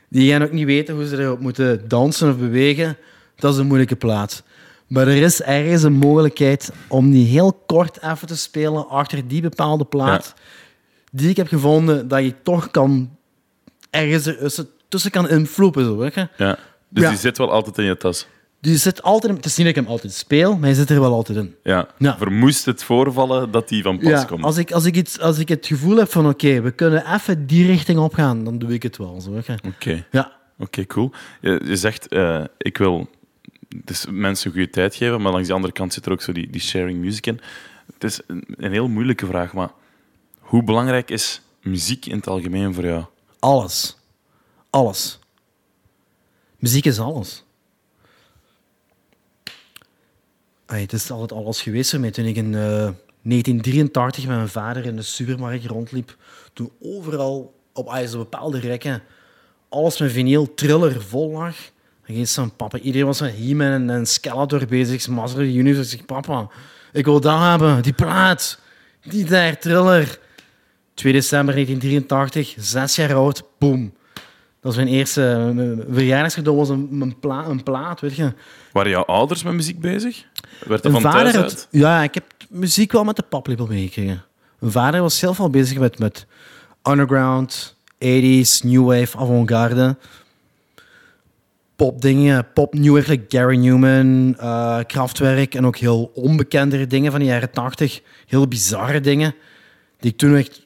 Die 0.10 0.32
gaan 0.32 0.44
ook 0.44 0.52
niet 0.52 0.66
weten 0.66 0.96
hoe 0.96 1.08
ze 1.08 1.18
erop 1.22 1.40
moeten 1.40 1.88
dansen 1.88 2.30
of 2.30 2.38
bewegen. 2.38 2.98
Dat 3.36 3.54
is 3.54 3.60
een 3.60 3.68
moeilijke 3.68 3.96
plaat. 3.96 4.44
Maar 4.88 5.08
er 5.08 5.22
is 5.22 5.42
ergens 5.42 5.84
een 5.84 5.94
mogelijkheid 5.94 6.72
om 6.88 7.12
die 7.12 7.26
heel 7.28 7.54
kort 7.66 8.04
even 8.04 8.28
te 8.28 8.38
spelen 8.38 8.90
achter 8.90 9.28
die 9.28 9.42
bepaalde 9.42 9.86
plaat. 9.86 10.34
Die 11.18 11.30
ik 11.30 11.38
heb 11.38 11.48
gevonden 11.48 12.08
dat 12.08 12.24
je 12.24 12.34
toch 12.44 12.72
kan 12.72 13.18
ergens 13.90 14.26
er 14.26 14.66
tussen 14.88 15.12
kan 15.12 15.30
invloepen. 15.30 15.84
Zo, 15.84 15.98
weet 15.98 16.14
je. 16.14 16.28
Ja. 16.38 16.58
Dus 16.90 17.04
Ja. 17.04 17.10
die 17.10 17.18
zit 17.18 17.38
wel 17.38 17.52
altijd 17.52 17.78
in 17.78 17.84
je 17.84 17.98
tas. 17.98 18.28
Die 18.62 18.78
zit 18.78 19.02
altijd 19.04 19.32
in, 19.32 19.38
het 19.38 19.46
is 19.46 19.56
niet 19.58 19.68
dat 19.68 19.76
ik 19.76 19.82
hem 19.82 19.92
altijd 19.92 20.14
speel, 20.14 20.52
maar 20.54 20.62
hij 20.64 20.74
zit 20.74 20.90
er 20.90 21.00
wel 21.00 21.14
altijd 21.14 21.38
in. 21.38 21.56
Ja. 21.64 21.88
Ja. 21.98 22.18
Vermoest 22.18 22.66
het 22.66 22.84
voorvallen 22.84 23.52
dat 23.52 23.70
die 23.70 23.84
van 23.84 23.98
pas 24.00 24.10
Ja, 24.10 24.24
komt. 24.24 24.44
als 24.44 24.58
ik, 24.58 24.72
als, 24.72 24.86
ik 24.86 24.96
iets, 24.96 25.20
als 25.20 25.38
ik 25.40 25.50
het 25.50 25.66
gevoel 25.68 25.98
heb 25.98 26.12
van 26.12 26.28
oké, 26.28 26.62
we 26.62 26.72
kunnen 26.72 27.14
even 27.14 27.48
die 27.48 27.66
richting 27.66 28.00
opgaan, 28.00 28.44
dan 28.44 28.58
doe 28.58 28.74
ik 28.74 28.84
het 28.84 28.98
wel. 28.98 29.22
Oké. 29.68 30.06
Ja. 30.12 30.32
Oké, 30.60 30.86
cool. 30.86 31.12
Je, 31.42 31.62
je 31.66 31.76
zegt, 31.76 32.08
eh, 32.08 32.44
ik 32.58 32.78
wil 32.78 33.10
dus 33.84 34.06
mensen 34.10 34.52
goede 34.52 34.70
tijd 34.70 34.96
geven, 34.96 35.22
maar 35.22 35.32
langs 35.32 35.48
de 35.48 35.54
andere 35.54 35.74
kant 35.74 35.94
zit 35.94 36.06
er 36.06 36.12
ook 36.12 36.22
zo 36.22 36.32
die, 36.32 36.50
die 36.50 36.62
sharing 36.62 37.00
music 37.00 37.26
in. 37.28 37.40
Het 37.94 38.04
is 38.04 38.20
een, 38.28 38.44
een 38.58 38.72
heel 38.72 38.88
moeilijke 38.88 39.26
vraag, 39.26 39.54
maar 39.54 39.70
hoe 40.48 40.64
belangrijk 40.64 41.10
is 41.10 41.42
muziek 41.62 42.06
in 42.06 42.18
het 42.18 42.28
algemeen 42.28 42.74
voor 42.74 42.84
jou? 42.84 43.06
Alles. 43.40 43.98
Alles. 44.70 45.20
Muziek 46.58 46.86
is 46.86 47.00
alles. 47.00 47.44
Het 50.66 50.94
is 50.94 51.12
altijd 51.12 51.32
alles 51.32 51.62
geweest. 51.62 51.90
Toen 51.90 52.04
ik 52.04 52.36
in 52.36 52.54
eh, 52.54 52.90
1983 53.22 54.28
met 54.28 54.36
mijn 54.36 54.50
vader 54.50 54.86
in 54.86 54.96
de 54.96 55.02
supermarkt 55.02 55.66
rondliep, 55.66 56.18
toen 56.54 56.72
overal 56.82 57.54
op 57.74 57.88
ay, 57.88 58.08
zo 58.08 58.18
bepaalde 58.18 58.60
rekken 58.60 59.04
alles 59.70 60.00
met 60.00 60.12
vinyl 60.12 60.54
triller 60.54 61.02
vol 61.02 61.32
lag. 61.32 61.56
Dan 62.06 62.16
ging 62.16 62.28
zo'n 62.28 62.56
papa, 62.56 62.80
iedereen 62.80 63.08
was 63.08 63.22
met 63.22 63.36
He-Man 63.38 63.72
en, 63.72 63.90
en 63.90 64.06
Skeletor 64.06 64.66
bezig, 64.66 65.08
Master 65.08 65.42
Universe. 65.42 65.92
Ik 65.94 65.98
zeg, 65.98 66.06
papa, 66.06 66.50
ik 66.94 67.06
wil 67.06 67.20
dat 67.20 67.40
hebben, 67.40 67.82
die 67.82 67.94
plaat, 67.94 68.60
die 69.02 69.26
daar 69.26 69.60
triller. 69.60 70.20
2 70.98 71.14
december 71.14 71.54
1983, 71.54 72.56
zes 72.58 72.96
jaar 72.96 73.14
oud, 73.14 73.44
boom. 73.58 73.94
Dat 74.14 74.76
was 74.76 74.76
mijn 74.76 74.88
eerste 74.88 75.52
mijn 75.54 75.84
verjaardagscadeau, 75.90 76.58
was 76.58 76.70
een, 76.70 76.88
een, 77.00 77.20
pla, 77.20 77.46
een 77.46 77.64
plaat, 77.64 78.00
weet 78.00 78.16
je. 78.16 78.34
Waren 78.72 78.92
jouw 78.92 79.06
ouders 79.06 79.44
met 79.44 79.54
muziek 79.54 79.80
bezig? 79.80 80.26
Werd 80.66 80.84
dat 80.84 80.92
Mijn 80.92 81.04
van 81.04 81.12
thuis 81.12 81.26
vader 81.26 81.42
uit? 81.42 81.52
had, 81.52 81.68
ja, 81.72 82.04
ik 82.04 82.14
heb 82.14 82.24
muziek 82.50 82.92
wel 82.92 83.04
met 83.04 83.16
de 83.16 83.24
paplepel 83.30 83.68
meegekregen. 83.68 84.24
Mijn 84.60 84.72
vader 84.72 85.02
was 85.02 85.18
zelf 85.18 85.40
al 85.40 85.50
bezig 85.50 85.78
met, 85.78 86.00
met 86.00 86.26
underground, 86.90 87.76
80s, 88.06 88.64
new 88.64 88.86
wave, 88.86 89.18
avant-garde. 89.18 89.98
Popdingen, 91.76 92.48
pop 92.54 92.74
new 92.74 92.96
wave, 92.96 93.12
like 93.12 93.38
Gary 93.38 93.58
Newman, 93.58 94.36
eh 94.40 94.80
Kraftwerk 94.88 95.56
en 95.56 95.66
ook 95.66 95.78
heel 95.78 96.12
onbekendere 96.14 96.88
dingen 96.88 97.12
van 97.12 97.20
de 97.20 97.26
jaren 97.26 97.52
80. 97.52 98.02
Heel 98.28 98.48
bizarre 98.48 99.02
dingen 99.02 99.36
die 100.00 100.12
ik 100.12 100.18
toen 100.18 100.36
echt, 100.36 100.66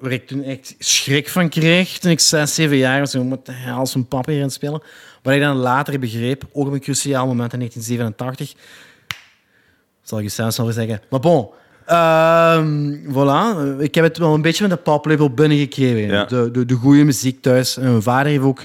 waar 0.00 0.12
ik 0.12 0.26
toen 0.26 0.42
echt 0.42 0.74
schrik 0.78 1.28
van 1.28 1.48
kreeg 1.48 1.98
toen 1.98 2.10
ik 2.10 2.20
6, 2.20 2.54
7 2.54 2.76
jaar 2.76 3.00
was. 3.00 3.12
Hel 3.50 3.82
is 3.82 3.94
een 3.94 4.06
pap 4.06 4.26
hier 4.26 4.36
aan 4.36 4.42
het 4.42 4.52
spelen? 4.52 4.82
Wat 5.22 5.34
ik 5.34 5.40
dan 5.40 5.56
later 5.56 5.98
begreep, 5.98 6.44
ook 6.52 6.66
op 6.66 6.72
een 6.72 6.80
cruciaal 6.80 7.26
moment 7.26 7.52
in 7.52 7.58
1987, 7.58 8.54
zal 10.02 10.18
ik 10.18 10.24
je 10.24 10.30
zelfs 10.30 10.60
over 10.60 10.72
zeggen. 10.72 11.00
Maar 11.10 11.20
bon, 11.20 11.48
ehm, 11.86 12.96
voilà. 13.08 13.80
Ik 13.82 13.94
heb 13.94 14.04
het 14.04 14.18
wel 14.18 14.34
een 14.34 14.42
beetje 14.42 14.68
met 14.68 14.76
de 14.76 14.82
paplepel 14.82 15.30
binnengekregen. 15.30 16.14
Ja. 16.14 16.24
De, 16.24 16.50
de, 16.50 16.64
de 16.64 16.74
goede 16.74 17.04
muziek 17.04 17.42
thuis. 17.42 17.76
En 17.76 17.90
mijn 17.90 18.02
vader 18.02 18.32
heeft 18.32 18.44
ook, 18.44 18.64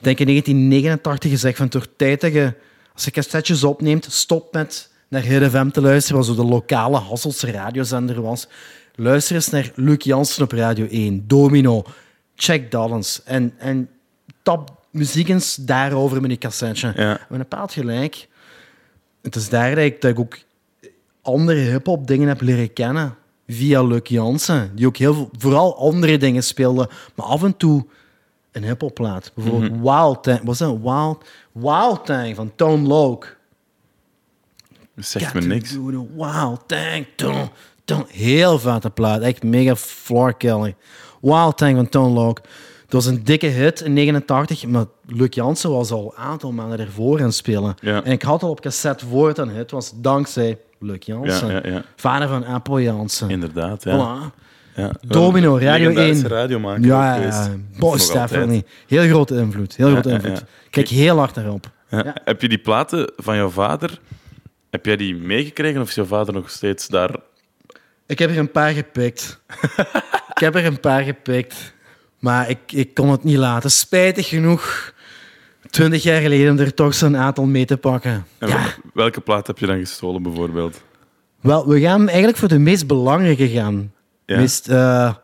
denk 0.00 0.18
ik 0.18 0.26
in 0.26 0.26
1989 0.26 1.30
gezegd 1.30 1.56
van 1.56 1.68
toch 1.68 1.86
tijd 1.96 2.20
dat 2.20 2.32
je, 2.32 2.54
als 2.94 3.04
je 3.04 3.10
cassettes 3.10 3.64
opneemt, 3.64 4.06
stop 4.10 4.52
met 4.52 4.90
naar 5.08 5.22
Hidden 5.22 5.50
FM 5.50 5.68
te 5.68 5.80
luisteren, 5.80 6.16
wat 6.16 6.26
zo 6.26 6.34
de 6.34 6.44
lokale 6.44 6.98
Hasselse 6.98 7.50
radiozender 7.50 8.22
was. 8.22 8.48
Luister 8.98 9.34
eens 9.34 9.48
naar 9.48 9.72
Luc 9.74 10.04
Jansen 10.04 10.42
op 10.42 10.52
Radio 10.52 10.86
1, 10.86 11.24
Domino, 11.26 11.84
check 12.34 12.70
dat 12.70 12.90
eens. 12.90 13.22
En, 13.24 13.54
en 13.58 13.88
tap 14.42 14.76
muziek 14.90 15.28
eens 15.28 15.54
daarover 15.54 16.20
met 16.20 16.30
die 16.30 16.38
cassetje. 16.38 16.92
Ja. 16.96 17.10
Met 17.10 17.26
een 17.28 17.38
bepaald 17.38 17.72
gelijk. 17.72 18.28
Het 19.22 19.36
is 19.36 19.48
daar 19.48 19.74
dat 19.74 19.84
ik, 19.84 20.00
dat 20.00 20.10
ik 20.10 20.18
ook 20.18 20.38
andere 21.22 21.58
hip-hop 21.58 22.06
dingen 22.06 22.28
heb 22.28 22.40
leren 22.40 22.72
kennen. 22.72 23.14
Via 23.46 23.82
Luc 23.82 24.00
Jansen, 24.08 24.70
die 24.74 24.86
ook 24.86 24.96
heel 24.96 25.14
veel, 25.14 25.30
vooral 25.38 25.78
andere 25.78 26.18
dingen 26.18 26.42
speelde, 26.42 26.88
maar 27.14 27.26
af 27.26 27.42
en 27.42 27.56
toe 27.56 27.86
een 28.52 28.64
hip-hop 28.64 28.94
plaat. 28.94 29.32
Bijvoorbeeld 29.34 29.80
Wild 29.80 30.22
Tang, 30.22 30.40
was 30.42 30.58
dat 30.58 30.78
Wild, 30.82 31.24
Wild 31.52 32.06
Tang 32.06 32.34
van 32.34 32.52
Tone 32.56 32.86
Loc. 32.86 33.36
Dat 34.94 35.06
zegt 35.06 35.24
Got 35.24 35.34
me 35.34 35.40
niks. 35.46 35.76
Wild 36.16 36.62
Tang, 36.66 37.06
Tone. 37.86 38.04
Heel 38.08 38.58
vette 38.58 38.90
plaat, 38.90 39.20
echt 39.20 39.42
mega 39.42 39.76
floor 39.76 40.36
Kelly. 40.36 40.74
Wild 41.20 41.56
Tang 41.56 41.76
van 41.76 41.88
Tone 41.88 42.14
Loc. 42.14 42.40
Dat 42.88 43.04
was 43.04 43.06
een 43.06 43.24
dikke 43.24 43.46
hit 43.46 43.80
in 43.80 43.92
89, 43.92 44.66
maar 44.66 44.84
Luc 45.06 45.34
Jansen 45.34 45.70
was 45.70 45.90
al 45.90 46.14
een 46.16 46.24
aantal 46.24 46.52
maanden 46.52 46.78
ervoor 46.78 47.18
aan 47.18 47.24
het 47.24 47.34
spelen. 47.34 47.74
Ja. 47.80 48.04
En 48.04 48.12
ik 48.12 48.22
had 48.22 48.42
al 48.42 48.50
op 48.50 48.60
cassette 48.60 49.06
voor 49.06 49.28
het 49.28 49.38
een 49.38 49.48
hit 49.48 49.70
was, 49.70 49.92
dankzij 49.94 50.58
Luc 50.78 50.98
Jansen. 51.00 51.48
Ja, 51.48 51.60
ja, 51.64 51.70
ja. 51.70 51.84
Vader 51.96 52.28
van 52.28 52.44
Apple 52.44 52.82
Jansen. 52.82 53.30
Inderdaad, 53.30 53.84
ja. 53.84 53.96
Voilà. 53.96 54.44
Domino, 55.00 55.58
Radio 55.58 55.88
Legendarische 55.88 56.28
1. 56.28 56.32
radiomaker 56.32 56.84
Ja, 56.84 57.16
Nog 57.72 57.82
altijd. 57.82 58.02
Stephanie. 58.02 58.64
Heel 58.86 59.08
grote 59.08 59.36
invloed. 59.36 59.76
Heel 59.76 59.90
grote 59.90 60.10
invloed. 60.10 60.44
Kijk 60.70 60.88
heel 60.88 61.16
hard 61.16 61.34
naar 61.34 61.50
op. 61.50 61.70
Ja. 61.88 62.02
Ja. 62.04 62.14
Heb 62.24 62.40
je 62.40 62.48
die 62.48 62.58
platen 62.58 63.12
van 63.16 63.36
jouw 63.36 63.48
vader, 63.48 64.00
heb 64.70 64.86
jij 64.86 64.96
die 64.96 65.14
meegekregen 65.14 65.80
of 65.80 65.88
is 65.88 65.94
jouw 65.94 66.04
vader 66.04 66.34
nog 66.34 66.50
steeds 66.50 66.88
daar? 66.88 67.16
Ik 68.06 68.18
heb 68.18 68.30
er 68.30 68.38
een 68.38 68.50
paar 68.50 68.72
gepikt. 68.72 69.40
ik 70.34 70.38
heb 70.40 70.54
er 70.54 70.64
een 70.64 70.80
paar 70.80 71.02
gepikt. 71.02 71.74
Maar 72.18 72.50
ik, 72.50 72.58
ik 72.72 72.94
kon 72.94 73.10
het 73.10 73.24
niet 73.24 73.36
laten. 73.36 73.70
Spijtig 73.70 74.28
genoeg. 74.28 74.94
Twintig 75.70 76.02
jaar 76.02 76.20
geleden 76.20 76.50
om 76.52 76.58
er 76.58 76.74
toch 76.74 76.94
zo'n 76.94 77.16
aantal 77.16 77.44
mee 77.44 77.64
te 77.64 77.76
pakken. 77.76 78.26
En 78.38 78.48
Ja. 78.48 78.54
wel- 78.56 78.64
Welke 78.94 79.20
plaat 79.20 79.46
heb 79.46 79.58
je 79.58 79.66
dan 79.66 79.78
gestolen, 79.78 80.22
bijvoorbeeld? 80.22 80.82
Wel, 81.40 81.68
we 81.68 81.80
gaan 81.80 82.08
eigenlijk 82.08 82.38
voor 82.38 82.48
de 82.48 82.58
meest 82.58 82.86
belangrijke 82.86 83.48
gaan. 83.48 83.92
Ja. 84.26 84.36
Meest, 84.36 84.68
eh, 84.68 85.14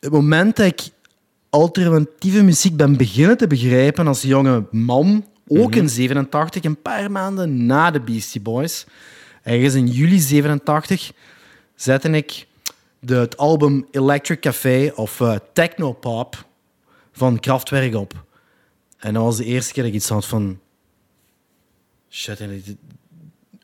het 0.00 0.12
moment 0.12 0.56
dat 0.56 0.66
ik 0.66 0.80
alternatieve 1.50 2.42
muziek 2.42 2.76
ben 2.76 2.96
beginnen 2.96 3.36
te 3.36 3.46
begrijpen 3.46 4.06
als 4.06 4.22
jonge 4.22 4.64
man, 4.70 5.26
ook 5.48 5.74
in 5.74 5.88
87, 5.88 6.64
een 6.64 6.82
paar 6.82 7.10
maanden 7.10 7.66
na 7.66 7.90
de 7.90 8.00
Beastie 8.00 8.40
Boys, 8.40 8.86
ergens 9.42 9.74
in 9.74 9.86
juli 9.86 10.18
87, 10.18 11.12
zette 11.80 12.10
ik 12.10 12.46
de, 12.98 13.14
het 13.14 13.36
album 13.36 13.86
Electric 13.90 14.40
Café 14.40 14.92
of 14.94 15.20
eh, 15.20 15.36
Technopop 15.52 16.46
van 17.12 17.40
Kraftwerk 17.40 17.94
op. 17.94 18.24
En 18.98 19.14
dat 19.14 19.22
was 19.22 19.36
de 19.36 19.44
eerste 19.44 19.72
keer 19.72 19.82
dat 19.82 19.92
ik 19.92 19.98
iets 19.98 20.08
had 20.08 20.26
van... 20.26 20.60
Shit, 22.10 22.40
en 22.40 22.78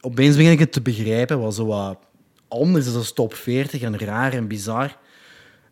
opeens 0.01 0.37
begin 0.37 0.53
ik 0.53 0.59
het 0.59 0.73
te 0.73 0.83
begrijpen. 0.83 1.41
wat 1.41 1.55
zo 1.55 1.67
wat 1.67 1.99
anders 2.49 2.95
als 2.95 3.13
top 3.13 3.35
40 3.35 3.83
en 3.83 3.99
raar 3.99 4.33
en 4.33 4.49
bizar. 4.49 4.99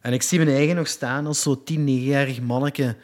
En 0.01 0.13
ik 0.13 0.23
zie 0.23 0.39
mijn 0.39 0.57
eigen 0.57 0.77
nog 0.77 0.89
staan 0.89 1.27
als 1.27 1.43
zo'n 1.43 1.65
10, 1.65 1.81
9-jarig 1.81 2.41
manneke. 2.41 2.97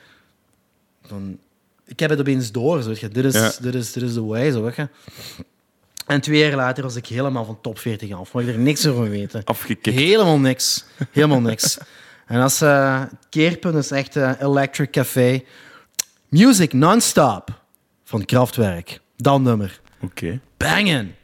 Dan, 1.09 1.39
ik 1.84 2.01
heb 2.01 2.11
het 2.11 2.20
opeens 2.20 2.53
door. 2.53 2.82
Zo, 2.82 2.89
dit, 3.09 3.24
is, 3.24 3.34
Ja. 3.34 3.53
dit, 3.61 3.74
is, 3.74 3.93
dit 3.93 4.03
is 4.03 4.14
de 4.14 4.22
way. 4.22 4.51
Zo, 4.51 4.62
weet 4.62 4.76
je. 4.76 4.89
En 6.09 6.20
twee 6.20 6.38
jaar 6.38 6.54
later 6.56 6.82
was 6.82 6.96
ik 6.96 7.06
helemaal 7.06 7.44
van 7.44 7.59
top 7.61 7.78
40 7.78 8.12
af. 8.12 8.32
Mag 8.32 8.42
ik 8.42 8.48
er 8.48 8.59
niks 8.59 8.86
over 8.86 9.09
weten. 9.11 9.44
Afgekikt. 9.44 9.86
Helemaal 9.96 10.38
niks. 10.38 10.84
Helemaal 11.11 11.40
niks. 11.40 11.78
en 12.26 12.40
als 12.40 12.61
eh, 12.61 13.00
het 13.00 13.11
keerpunt 13.30 13.74
is 13.74 13.90
echt 13.90 14.16
eh, 14.16 14.30
Electric 14.40 14.90
Café. 14.90 15.42
Music 16.28 16.72
non-stop 16.72 17.48
van 18.04 18.24
Kraftwerk. 18.24 19.00
Dat 19.16 19.40
nummer. 19.40 19.80
Oké, 20.02 20.40
Bangen. 20.56 21.14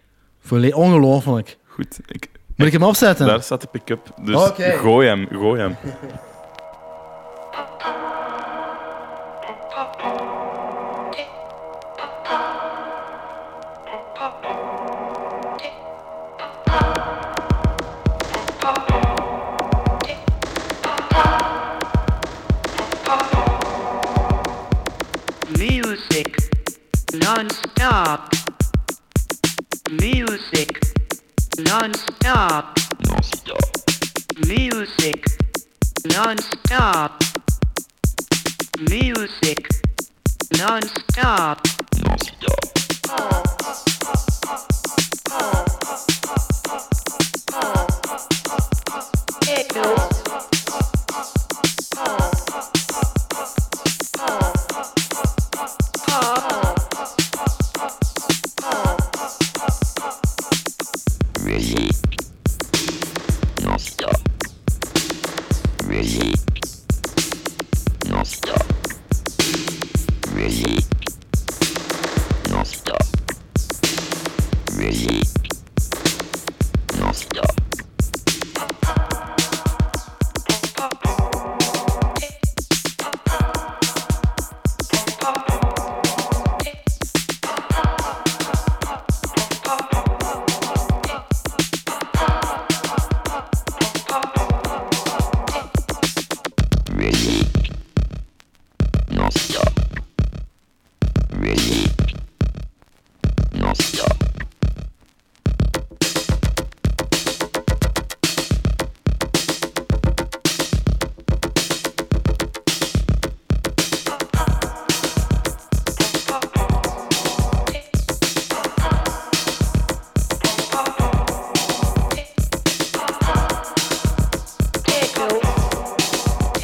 Volle- 0.40 0.76
Ongelooflijk. 0.76 1.56
goed. 1.66 1.98
Ik, 2.06 2.28
Moet 2.56 2.66
ik 2.66 2.72
hem 2.72 2.82
opzetten? 2.82 3.26
Daar 3.26 3.42
staat 3.42 3.60
de 3.60 3.66
pick-up. 3.66 4.12
Dus 4.22 4.50
gooi 4.56 5.06
hem, 5.08 5.28
gooi 5.32 5.60
hem. 5.60 5.76
non-stop. 27.84 28.30
Music 30.00 30.78
non-stop. 31.58 32.78
Music 34.46 35.36
non-stop. 36.06 37.22
Music 38.88 39.68
non-stop. 40.56 41.60
Non-stop. 42.00 42.46
Music 43.12 43.43